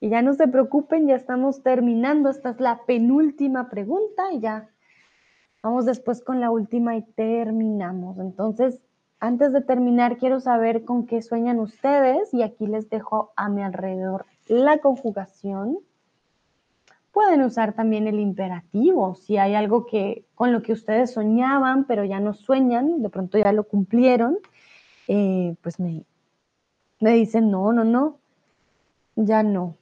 Y 0.00 0.08
ya 0.08 0.20
no 0.20 0.34
se 0.34 0.48
preocupen, 0.48 1.06
ya 1.06 1.14
estamos 1.14 1.62
terminando. 1.62 2.28
Esta 2.28 2.50
es 2.50 2.58
la 2.58 2.84
penúltima 2.86 3.70
pregunta 3.70 4.32
y 4.32 4.40
ya 4.40 4.68
vamos 5.62 5.86
después 5.86 6.24
con 6.24 6.40
la 6.40 6.50
última 6.50 6.96
y 6.96 7.02
terminamos. 7.02 8.18
Entonces, 8.18 8.80
antes 9.20 9.52
de 9.52 9.60
terminar, 9.60 10.16
quiero 10.16 10.40
saber 10.40 10.84
con 10.84 11.06
qué 11.06 11.22
sueñan 11.22 11.60
ustedes 11.60 12.34
y 12.34 12.42
aquí 12.42 12.66
les 12.66 12.90
dejo 12.90 13.32
a 13.36 13.48
mi 13.48 13.62
alrededor 13.62 14.26
la 14.48 14.78
conjugación. 14.78 15.78
Pueden 17.14 17.42
usar 17.42 17.72
también 17.72 18.06
el 18.06 18.20
imperativo, 18.20 19.14
si 19.14 19.38
hay 19.38 19.54
algo 19.54 19.86
que 19.86 20.26
con 20.34 20.52
lo 20.52 20.62
que 20.62 20.72
ustedes 20.72 21.12
soñaban, 21.12 21.84
pero 21.86 22.04
ya 22.04 22.20
no 22.20 22.34
sueñan, 22.34 23.00
de 23.00 23.08
pronto 23.08 23.38
ya 23.38 23.52
lo 23.52 23.64
cumplieron 23.64 24.38
eh, 25.08 25.56
pues 25.62 25.78
me, 25.78 26.04
me 27.00 27.12
dicen, 27.12 27.50
no, 27.50 27.72
no, 27.72 27.84
no, 27.84 28.18
ya 29.16 29.42
no. 29.42 29.76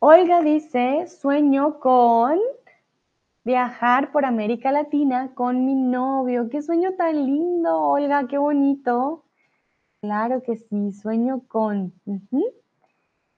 Olga 0.00 0.42
dice, 0.42 1.08
sueño 1.08 1.80
con 1.80 2.38
viajar 3.44 4.12
por 4.12 4.24
América 4.24 4.70
Latina 4.70 5.32
con 5.34 5.64
mi 5.64 5.74
novio. 5.74 6.48
Qué 6.48 6.62
sueño 6.62 6.94
tan 6.94 7.26
lindo, 7.26 7.80
Olga, 7.80 8.26
qué 8.28 8.38
bonito. 8.38 9.24
Claro 10.00 10.42
que 10.42 10.56
sí, 10.56 10.92
sueño 10.92 11.42
con 11.48 11.92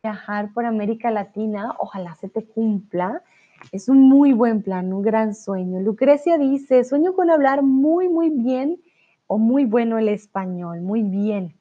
viajar 0.02 0.52
por 0.52 0.64
América 0.64 1.10
Latina. 1.10 1.74
Ojalá 1.78 2.14
se 2.16 2.28
te 2.28 2.44
cumpla. 2.44 3.22
Es 3.72 3.88
un 3.88 4.08
muy 4.08 4.32
buen 4.32 4.62
plan, 4.62 4.92
un 4.92 5.02
gran 5.02 5.34
sueño. 5.34 5.80
Lucrecia 5.80 6.38
dice, 6.38 6.84
sueño 6.84 7.14
con 7.14 7.30
hablar 7.30 7.62
muy, 7.62 8.08
muy 8.08 8.30
bien 8.30 8.80
o 9.26 9.36
muy 9.36 9.66
bueno 9.66 9.98
el 9.98 10.08
español, 10.08 10.80
muy 10.80 11.02
bien. 11.02 11.54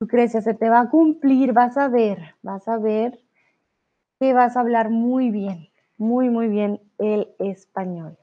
Lucrecia, 0.00 0.42
se 0.42 0.54
te 0.54 0.68
va 0.68 0.80
a 0.80 0.90
cumplir, 0.90 1.52
vas 1.52 1.76
a 1.78 1.88
ver, 1.88 2.34
vas 2.42 2.66
a 2.66 2.78
ver 2.78 3.20
que 4.18 4.34
vas 4.34 4.56
a 4.56 4.60
hablar 4.60 4.90
muy 4.90 5.30
bien, 5.30 5.68
muy, 5.96 6.30
muy 6.30 6.48
bien 6.48 6.80
el 6.98 7.28
español. 7.38 8.18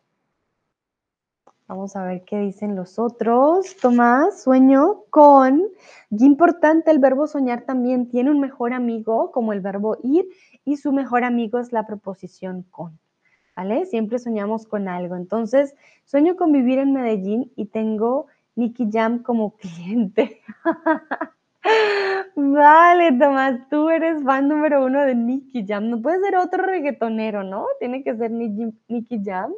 Vamos 1.71 1.95
a 1.95 2.03
ver 2.03 2.25
qué 2.25 2.37
dicen 2.37 2.75
los 2.75 2.99
otros. 2.99 3.77
Tomás, 3.77 4.43
sueño 4.43 5.03
con. 5.09 5.61
Qué 6.09 6.25
importante 6.25 6.91
el 6.91 6.99
verbo 6.99 7.27
soñar 7.27 7.61
también 7.61 8.09
tiene 8.09 8.29
un 8.29 8.41
mejor 8.41 8.73
amigo 8.73 9.31
como 9.31 9.53
el 9.53 9.61
verbo 9.61 9.97
ir 10.03 10.27
y 10.65 10.75
su 10.75 10.91
mejor 10.91 11.23
amigo 11.23 11.59
es 11.59 11.71
la 11.71 11.87
preposición 11.87 12.63
con. 12.63 12.99
¿vale? 13.55 13.85
Siempre 13.85 14.19
soñamos 14.19 14.65
con 14.65 14.89
algo. 14.89 15.15
Entonces, 15.15 15.73
sueño 16.03 16.35
con 16.35 16.51
vivir 16.51 16.77
en 16.77 16.91
Medellín 16.91 17.53
y 17.55 17.67
tengo 17.67 18.27
Nicky 18.57 18.89
Jam 18.91 19.23
como 19.23 19.51
cliente. 19.55 20.41
vale, 22.35 23.13
Tomás, 23.13 23.69
tú 23.69 23.89
eres 23.89 24.21
fan 24.25 24.49
número 24.49 24.85
uno 24.85 25.05
de 25.05 25.15
Nicky 25.15 25.65
Jam. 25.65 25.89
No 25.89 26.01
puede 26.01 26.19
ser 26.19 26.35
otro 26.35 26.63
reggaetonero, 26.63 27.45
¿no? 27.45 27.65
Tiene 27.79 28.03
que 28.03 28.13
ser 28.17 28.29
Nicky, 28.29 29.23
Jam. 29.23 29.53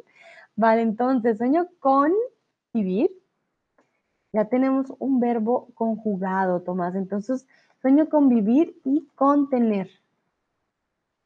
Vale, 0.56 0.82
entonces, 0.82 1.38
sueño 1.38 1.68
con 1.80 2.12
vivir. 2.72 3.10
Ya 4.32 4.46
tenemos 4.46 4.92
un 4.98 5.20
verbo 5.20 5.68
conjugado, 5.74 6.62
Tomás. 6.62 6.94
Entonces, 6.94 7.46
sueño 7.80 8.08
con 8.08 8.28
vivir 8.28 8.76
y 8.84 9.06
con 9.14 9.48
tener 9.48 9.90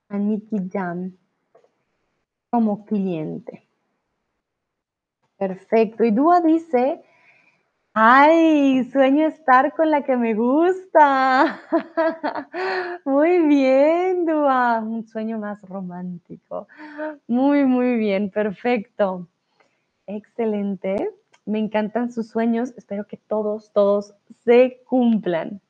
a 0.09 0.19
Nicky 0.19 0.69
Jam 0.71 1.17
como 2.51 2.85
cliente. 2.85 3.67
Perfecto. 5.37 6.05
Y 6.05 6.11
Dúa 6.11 6.41
dice, 6.41 7.03
ay, 8.01 8.85
sueño 8.93 9.27
estar 9.27 9.75
con 9.75 9.91
la 9.91 10.03
que 10.05 10.17
me 10.17 10.35
gusta. 10.35 11.61
Muy 13.05 13.41
bien, 13.41 14.25
Dúa. 14.25 14.81
Un 14.81 15.07
sueño 15.09 15.39
más 15.39 15.61
romántico. 15.63 16.69
Muy, 17.27 17.65
muy 17.65 17.97
bien. 17.97 18.31
Perfecto. 18.31 19.27
Excelente. 20.07 21.11
Me 21.45 21.59
encantan 21.59 22.13
sus 22.13 22.29
sueños. 22.29 22.73
Espero 22.77 23.05
que 23.05 23.17
todos, 23.17 23.73
todos 23.73 24.15
se 24.45 24.81
cumplan. 24.87 25.61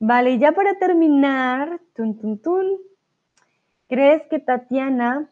Vale, 0.00 0.38
ya 0.38 0.52
para 0.52 0.78
terminar, 0.78 1.80
tun, 1.94 2.18
tun, 2.18 2.38
tun, 2.38 2.66
¿crees 3.88 4.22
que 4.28 4.38
Tatiana 4.38 5.30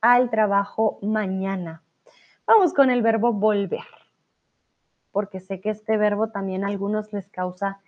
al 0.00 0.30
trabajo 0.30 0.98
mañana? 1.02 1.82
Vamos 2.46 2.74
con 2.74 2.90
el 2.90 3.02
verbo 3.02 3.32
volver, 3.32 3.80
porque 5.12 5.40
sé 5.40 5.60
que 5.60 5.70
este 5.70 5.96
verbo 5.96 6.28
también 6.28 6.64
a 6.64 6.68
algunos 6.68 7.12
les 7.12 7.28
causa 7.28 7.78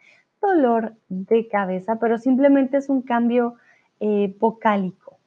dolor 0.40 0.94
de 1.08 1.48
cabeza, 1.48 1.96
pero 1.96 2.18
simplemente 2.18 2.76
es 2.76 2.88
un 2.88 3.02
cambio 3.02 3.56
eh, 4.00 4.36
vocálico. 4.38 5.18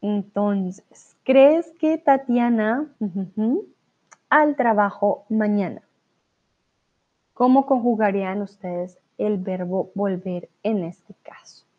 Entonces, 0.00 1.16
¿crees 1.24 1.70
que 1.78 1.98
Tatiana 1.98 2.88
al 4.30 4.56
trabajo 4.56 5.26
mañana? 5.28 5.82
¿Cómo 7.34 7.66
conjugarían 7.66 8.40
ustedes 8.40 8.98
el 9.18 9.38
verbo 9.38 9.90
volver 9.94 10.48
en 10.62 10.84
este 10.84 11.14
caso? 11.22 11.69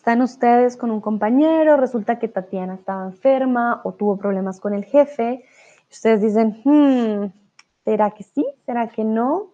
Están 0.00 0.22
ustedes 0.22 0.78
con 0.78 0.90
un 0.90 1.02
compañero, 1.02 1.76
resulta 1.76 2.18
que 2.18 2.26
Tatiana 2.26 2.72
estaba 2.72 3.04
enferma 3.04 3.82
o 3.84 3.92
tuvo 3.92 4.16
problemas 4.16 4.58
con 4.58 4.72
el 4.72 4.86
jefe. 4.86 5.44
ustedes 5.90 6.22
dicen, 6.22 6.58
hmm, 6.64 7.30
¿será 7.84 8.10
que 8.12 8.22
sí? 8.22 8.46
¿Será 8.64 8.88
que 8.88 9.04
no? 9.04 9.50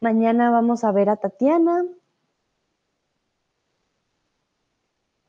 Mañana 0.00 0.50
vamos 0.50 0.84
a 0.84 0.90
ver 0.90 1.10
a 1.10 1.16
Tatiana. 1.16 1.84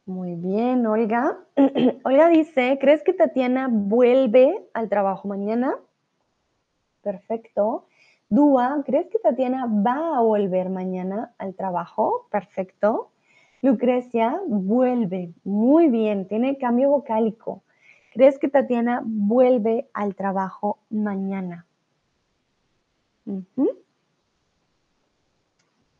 Muy 0.05 0.35
bien, 0.35 0.87
Olga. 0.87 1.37
Olga 2.05 2.29
dice, 2.29 2.77
¿crees 2.79 3.03
que 3.03 3.11
Tatiana 3.11 3.67
vuelve 3.69 4.69
al 4.73 4.87
trabajo 4.87 5.27
mañana? 5.27 5.75
Perfecto. 7.01 7.87
Dúa, 8.29 8.83
¿crees 8.85 9.09
que 9.09 9.19
Tatiana 9.19 9.65
va 9.65 10.17
a 10.17 10.21
volver 10.21 10.69
mañana 10.69 11.35
al 11.37 11.55
trabajo? 11.55 12.29
Perfecto. 12.31 13.11
Lucrecia 13.61 14.39
vuelve. 14.47 15.33
Muy 15.43 15.89
bien, 15.89 16.27
tiene 16.27 16.57
cambio 16.57 16.89
vocálico. 16.89 17.63
¿Crees 18.13 18.39
que 18.39 18.49
Tatiana 18.49 19.01
vuelve 19.05 19.87
al 19.93 20.15
trabajo 20.15 20.79
mañana? 20.89 21.65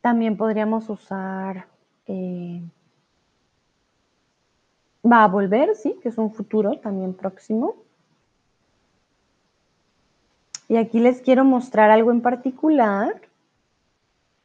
También 0.00 0.36
podríamos 0.36 0.88
usar 0.88 1.66
eh, 2.06 2.62
va 5.04 5.24
a 5.24 5.28
volver, 5.28 5.74
sí, 5.76 5.96
que 6.02 6.08
es 6.08 6.18
un 6.18 6.32
futuro 6.32 6.78
también 6.78 7.14
próximo. 7.14 7.76
Y 10.68 10.76
aquí 10.76 11.00
les 11.00 11.20
quiero 11.20 11.44
mostrar 11.44 11.90
algo 11.90 12.10
en 12.10 12.20
particular 12.20 13.20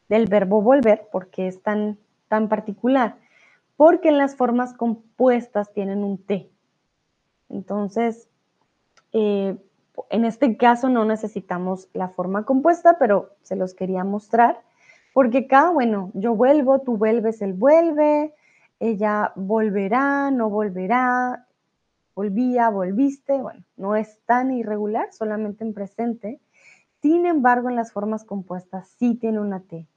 del 0.09 0.27
verbo 0.27 0.61
volver, 0.61 1.07
porque 1.11 1.47
es 1.47 1.61
tan 1.61 1.97
tan 2.35 2.49
particular, 2.49 3.15
porque 3.77 4.09
en 4.09 4.17
las 4.17 4.35
formas 4.35 4.73
compuestas 4.73 5.71
tienen 5.71 6.03
un 6.03 6.17
T. 6.17 6.51
Entonces, 7.47 8.27
eh, 9.13 9.57
en 10.09 10.25
este 10.25 10.57
caso 10.57 10.89
no 10.89 11.05
necesitamos 11.05 11.87
la 11.93 12.09
forma 12.09 12.43
compuesta, 12.43 12.97
pero 12.99 13.29
se 13.41 13.55
los 13.55 13.73
quería 13.73 14.03
mostrar, 14.03 14.59
porque 15.13 15.45
acá, 15.45 15.69
bueno, 15.69 16.11
yo 16.13 16.35
vuelvo, 16.35 16.79
tú 16.79 16.97
vuelves, 16.97 17.41
él 17.41 17.53
vuelve, 17.53 18.33
ella 18.81 19.31
volverá, 19.37 20.29
no 20.29 20.49
volverá, 20.49 21.47
volvía, 22.15 22.67
volviste, 22.67 23.37
bueno, 23.37 23.63
no 23.77 23.95
es 23.95 24.19
tan 24.25 24.51
irregular, 24.51 25.07
solamente 25.13 25.63
en 25.63 25.73
presente. 25.73 26.41
Sin 27.01 27.25
embargo, 27.25 27.69
en 27.69 27.77
las 27.77 27.93
formas 27.93 28.25
compuestas 28.25 28.89
sí 28.99 29.15
tiene 29.15 29.39
una 29.39 29.61
T. 29.61 29.87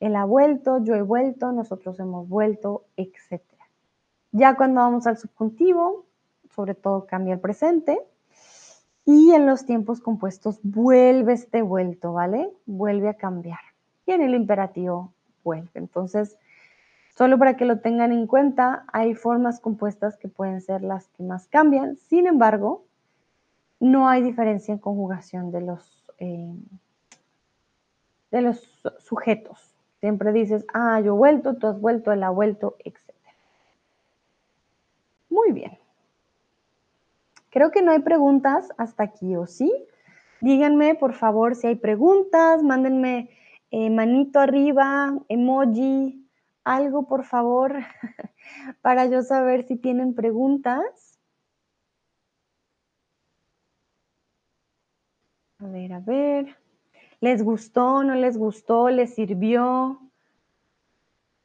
Él 0.00 0.16
ha 0.16 0.24
vuelto, 0.24 0.82
yo 0.82 0.94
he 0.94 1.02
vuelto, 1.02 1.52
nosotros 1.52 1.98
hemos 2.00 2.28
vuelto, 2.28 2.84
etc. 2.96 3.42
Ya 4.32 4.56
cuando 4.56 4.80
vamos 4.80 5.06
al 5.06 5.16
subjuntivo, 5.16 6.06
sobre 6.54 6.74
todo 6.74 7.06
cambia 7.06 7.34
el 7.34 7.40
presente. 7.40 8.00
Y 9.06 9.32
en 9.32 9.46
los 9.46 9.66
tiempos 9.66 10.00
compuestos 10.00 10.60
vuelve 10.62 11.34
este 11.34 11.62
vuelto, 11.62 12.14
¿vale? 12.14 12.50
Vuelve 12.64 13.08
a 13.08 13.14
cambiar. 13.14 13.60
Y 14.06 14.12
en 14.12 14.22
el 14.22 14.34
imperativo 14.34 15.12
vuelve. 15.42 15.70
Entonces, 15.74 16.38
solo 17.14 17.38
para 17.38 17.56
que 17.56 17.66
lo 17.66 17.80
tengan 17.80 18.12
en 18.12 18.26
cuenta, 18.26 18.84
hay 18.92 19.14
formas 19.14 19.60
compuestas 19.60 20.16
que 20.16 20.28
pueden 20.28 20.62
ser 20.62 20.82
las 20.82 21.08
que 21.08 21.22
más 21.22 21.48
cambian. 21.48 21.96
Sin 21.96 22.26
embargo, 22.26 22.84
no 23.78 24.08
hay 24.08 24.22
diferencia 24.22 24.72
en 24.72 24.78
conjugación 24.78 25.50
de 25.50 25.60
los, 25.60 26.06
eh, 26.18 26.54
de 28.30 28.40
los 28.40 28.82
sujetos. 28.98 29.73
Siempre 30.04 30.32
dices, 30.32 30.66
ah, 30.74 31.00
yo 31.00 31.14
he 31.14 31.16
vuelto, 31.16 31.56
tú 31.56 31.66
has 31.66 31.80
vuelto, 31.80 32.12
él 32.12 32.22
ha 32.24 32.28
vuelto, 32.28 32.76
etc. 32.84 33.00
Muy 35.30 35.52
bien. 35.52 35.78
Creo 37.48 37.70
que 37.70 37.80
no 37.80 37.90
hay 37.90 38.00
preguntas 38.00 38.68
hasta 38.76 39.02
aquí, 39.02 39.34
¿o 39.34 39.46
sí? 39.46 39.72
Díganme, 40.42 40.94
por 40.94 41.14
favor, 41.14 41.54
si 41.54 41.68
hay 41.68 41.76
preguntas, 41.76 42.62
mándenme 42.62 43.30
eh, 43.70 43.88
manito 43.88 44.40
arriba, 44.40 45.16
emoji, 45.30 46.28
algo, 46.64 47.08
por 47.08 47.24
favor, 47.24 47.74
para 48.82 49.06
yo 49.06 49.22
saber 49.22 49.66
si 49.66 49.76
tienen 49.76 50.14
preguntas. 50.14 51.18
A 55.60 55.66
ver, 55.66 55.94
a 55.94 56.00
ver. 56.00 56.63
¿Les 57.24 57.42
gustó? 57.42 58.04
¿No 58.04 58.14
les 58.16 58.36
gustó? 58.36 58.90
¿Les 58.90 59.14
sirvió? 59.14 59.98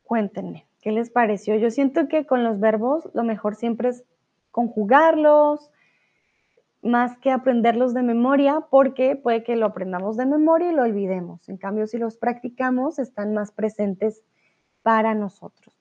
Cuéntenme, 0.03 0.67
¿qué 0.81 0.91
les 0.91 1.09
pareció? 1.09 1.55
Yo 1.55 1.71
siento 1.71 2.09
que 2.09 2.25
con 2.25 2.43
los 2.43 2.59
verbos 2.59 3.09
lo 3.13 3.23
mejor 3.23 3.55
siempre 3.55 3.87
es 3.87 4.03
conjugarlos, 4.51 5.71
más 6.81 7.17
que 7.19 7.31
aprenderlos 7.31 7.93
de 7.93 8.03
memoria, 8.03 8.65
porque 8.69 9.15
puede 9.15 9.45
que 9.45 9.55
lo 9.55 9.67
aprendamos 9.67 10.17
de 10.17 10.25
memoria 10.25 10.69
y 10.69 10.75
lo 10.75 10.83
olvidemos. 10.83 11.47
En 11.47 11.55
cambio, 11.55 11.87
si 11.87 11.97
los 11.97 12.17
practicamos, 12.17 12.99
están 12.99 13.33
más 13.33 13.53
presentes 13.53 14.21
para 14.83 15.15
nosotros. 15.15 15.73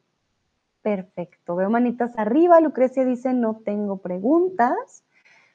Perfecto. 0.80 1.56
Veo 1.56 1.70
manitas 1.70 2.16
arriba. 2.16 2.60
Lucrecia 2.60 3.04
dice, 3.04 3.34
no 3.34 3.62
tengo 3.64 3.96
preguntas. 3.96 5.02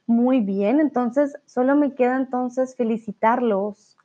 Muy 0.06 0.42
bien, 0.42 0.82
entonces 0.82 1.34
solo 1.46 1.78
me 1.78 1.96
queda 1.96 2.18
entonces 2.18 2.76
felicitarlos 2.76 3.96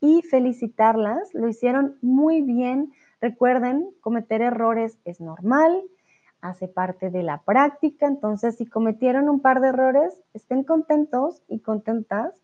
y 0.00 0.22
felicitarlas. 0.22 1.32
Lo 1.34 1.48
hicieron 1.48 1.96
muy 2.02 2.42
bien. 2.42 2.92
Recuerden, 3.20 3.88
cometer 4.00 4.42
errores 4.42 4.98
es 5.04 5.20
normal, 5.20 5.82
hace 6.40 6.68
parte 6.68 7.10
de 7.10 7.22
la 7.22 7.42
práctica. 7.42 8.06
Entonces, 8.06 8.56
si 8.56 8.66
cometieron 8.66 9.28
un 9.28 9.40
par 9.40 9.60
de 9.60 9.68
errores, 9.68 10.22
estén 10.34 10.64
contentos 10.64 11.42
y 11.48 11.60
contentas 11.60 12.34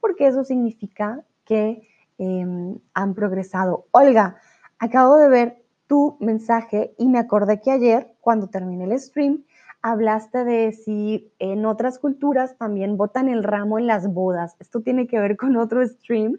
porque 0.00 0.26
eso 0.26 0.44
significa 0.44 1.22
que 1.44 1.86
em, 2.18 2.78
han 2.94 3.14
progresado. 3.14 3.86
Olga, 3.92 4.36
acabo 4.78 5.16
de 5.16 5.28
ver 5.28 5.62
tu 5.86 6.16
mensaje 6.20 6.94
y 6.98 7.08
me 7.08 7.18
acordé 7.18 7.60
que 7.60 7.70
ayer, 7.70 8.14
cuando 8.20 8.48
terminé 8.48 8.84
el 8.84 8.98
stream, 8.98 9.44
hablaste 9.82 10.44
de 10.44 10.72
si 10.72 11.32
en 11.38 11.64
otras 11.66 11.98
culturas 11.98 12.56
también 12.58 12.96
botan 12.96 13.28
el 13.28 13.42
ramo 13.42 13.78
en 13.78 13.86
las 13.86 14.12
bodas. 14.12 14.56
Esto 14.60 14.80
tiene 14.82 15.06
que 15.06 15.18
ver 15.18 15.36
con 15.36 15.56
otro 15.56 15.86
stream. 15.86 16.36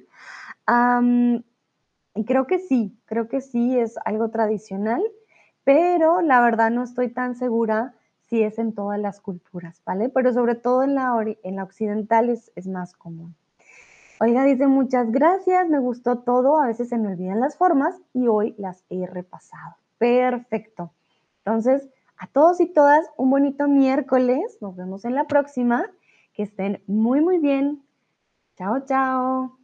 Y 2.16 2.26
creo 2.26 2.48
que 2.48 2.60
sí, 2.60 2.98
creo 3.06 3.28
que 3.28 3.42
sí 3.42 3.78
es 3.78 3.98
algo 4.06 4.30
tradicional, 4.30 5.02
pero 5.64 6.22
la 6.22 6.42
verdad 6.42 6.72
no 6.72 6.84
estoy 6.84 7.10
tan 7.10 7.36
segura 7.36 7.96
si 8.28 8.44
es 8.44 8.60
en 8.60 8.74
todas 8.74 9.00
las 9.00 9.20
culturas, 9.20 9.82
¿vale? 9.86 10.10
Pero 10.10 10.34
sobre 10.34 10.56
todo 10.56 10.84
en 10.84 10.96
la, 10.96 11.14
en 11.44 11.56
la 11.56 11.64
occidental 11.64 12.30
es, 12.30 12.52
es 12.56 12.68
más 12.68 12.94
común. 12.94 13.36
Oiga, 14.20 14.46
dice 14.46 14.68
muchas 14.68 15.12
gracias, 15.12 15.68
me 15.68 15.80
gustó 15.80 16.20
todo, 16.20 16.62
a 16.62 16.68
veces 16.68 16.90
se 16.90 16.98
me 16.98 17.08
olvidan 17.08 17.40
las 17.40 17.58
formas 17.58 18.00
y 18.14 18.28
hoy 18.28 18.54
las 18.58 18.86
he 18.90 19.08
repasado. 19.08 19.76
Perfecto. 19.98 20.92
Entonces, 21.44 21.90
a 22.18 22.28
todos 22.28 22.62
y 22.62 22.68
todas, 22.68 23.06
un 23.18 23.32
bonito 23.32 23.68
miércoles, 23.68 24.60
nos 24.62 24.76
vemos 24.76 25.06
en 25.06 25.16
la 25.16 25.26
próxima, 25.26 25.90
que 26.34 26.44
estén 26.44 26.84
muy, 26.86 27.20
muy 27.20 27.40
bien. 27.40 27.84
Chao, 28.58 28.86
chao. 28.86 29.61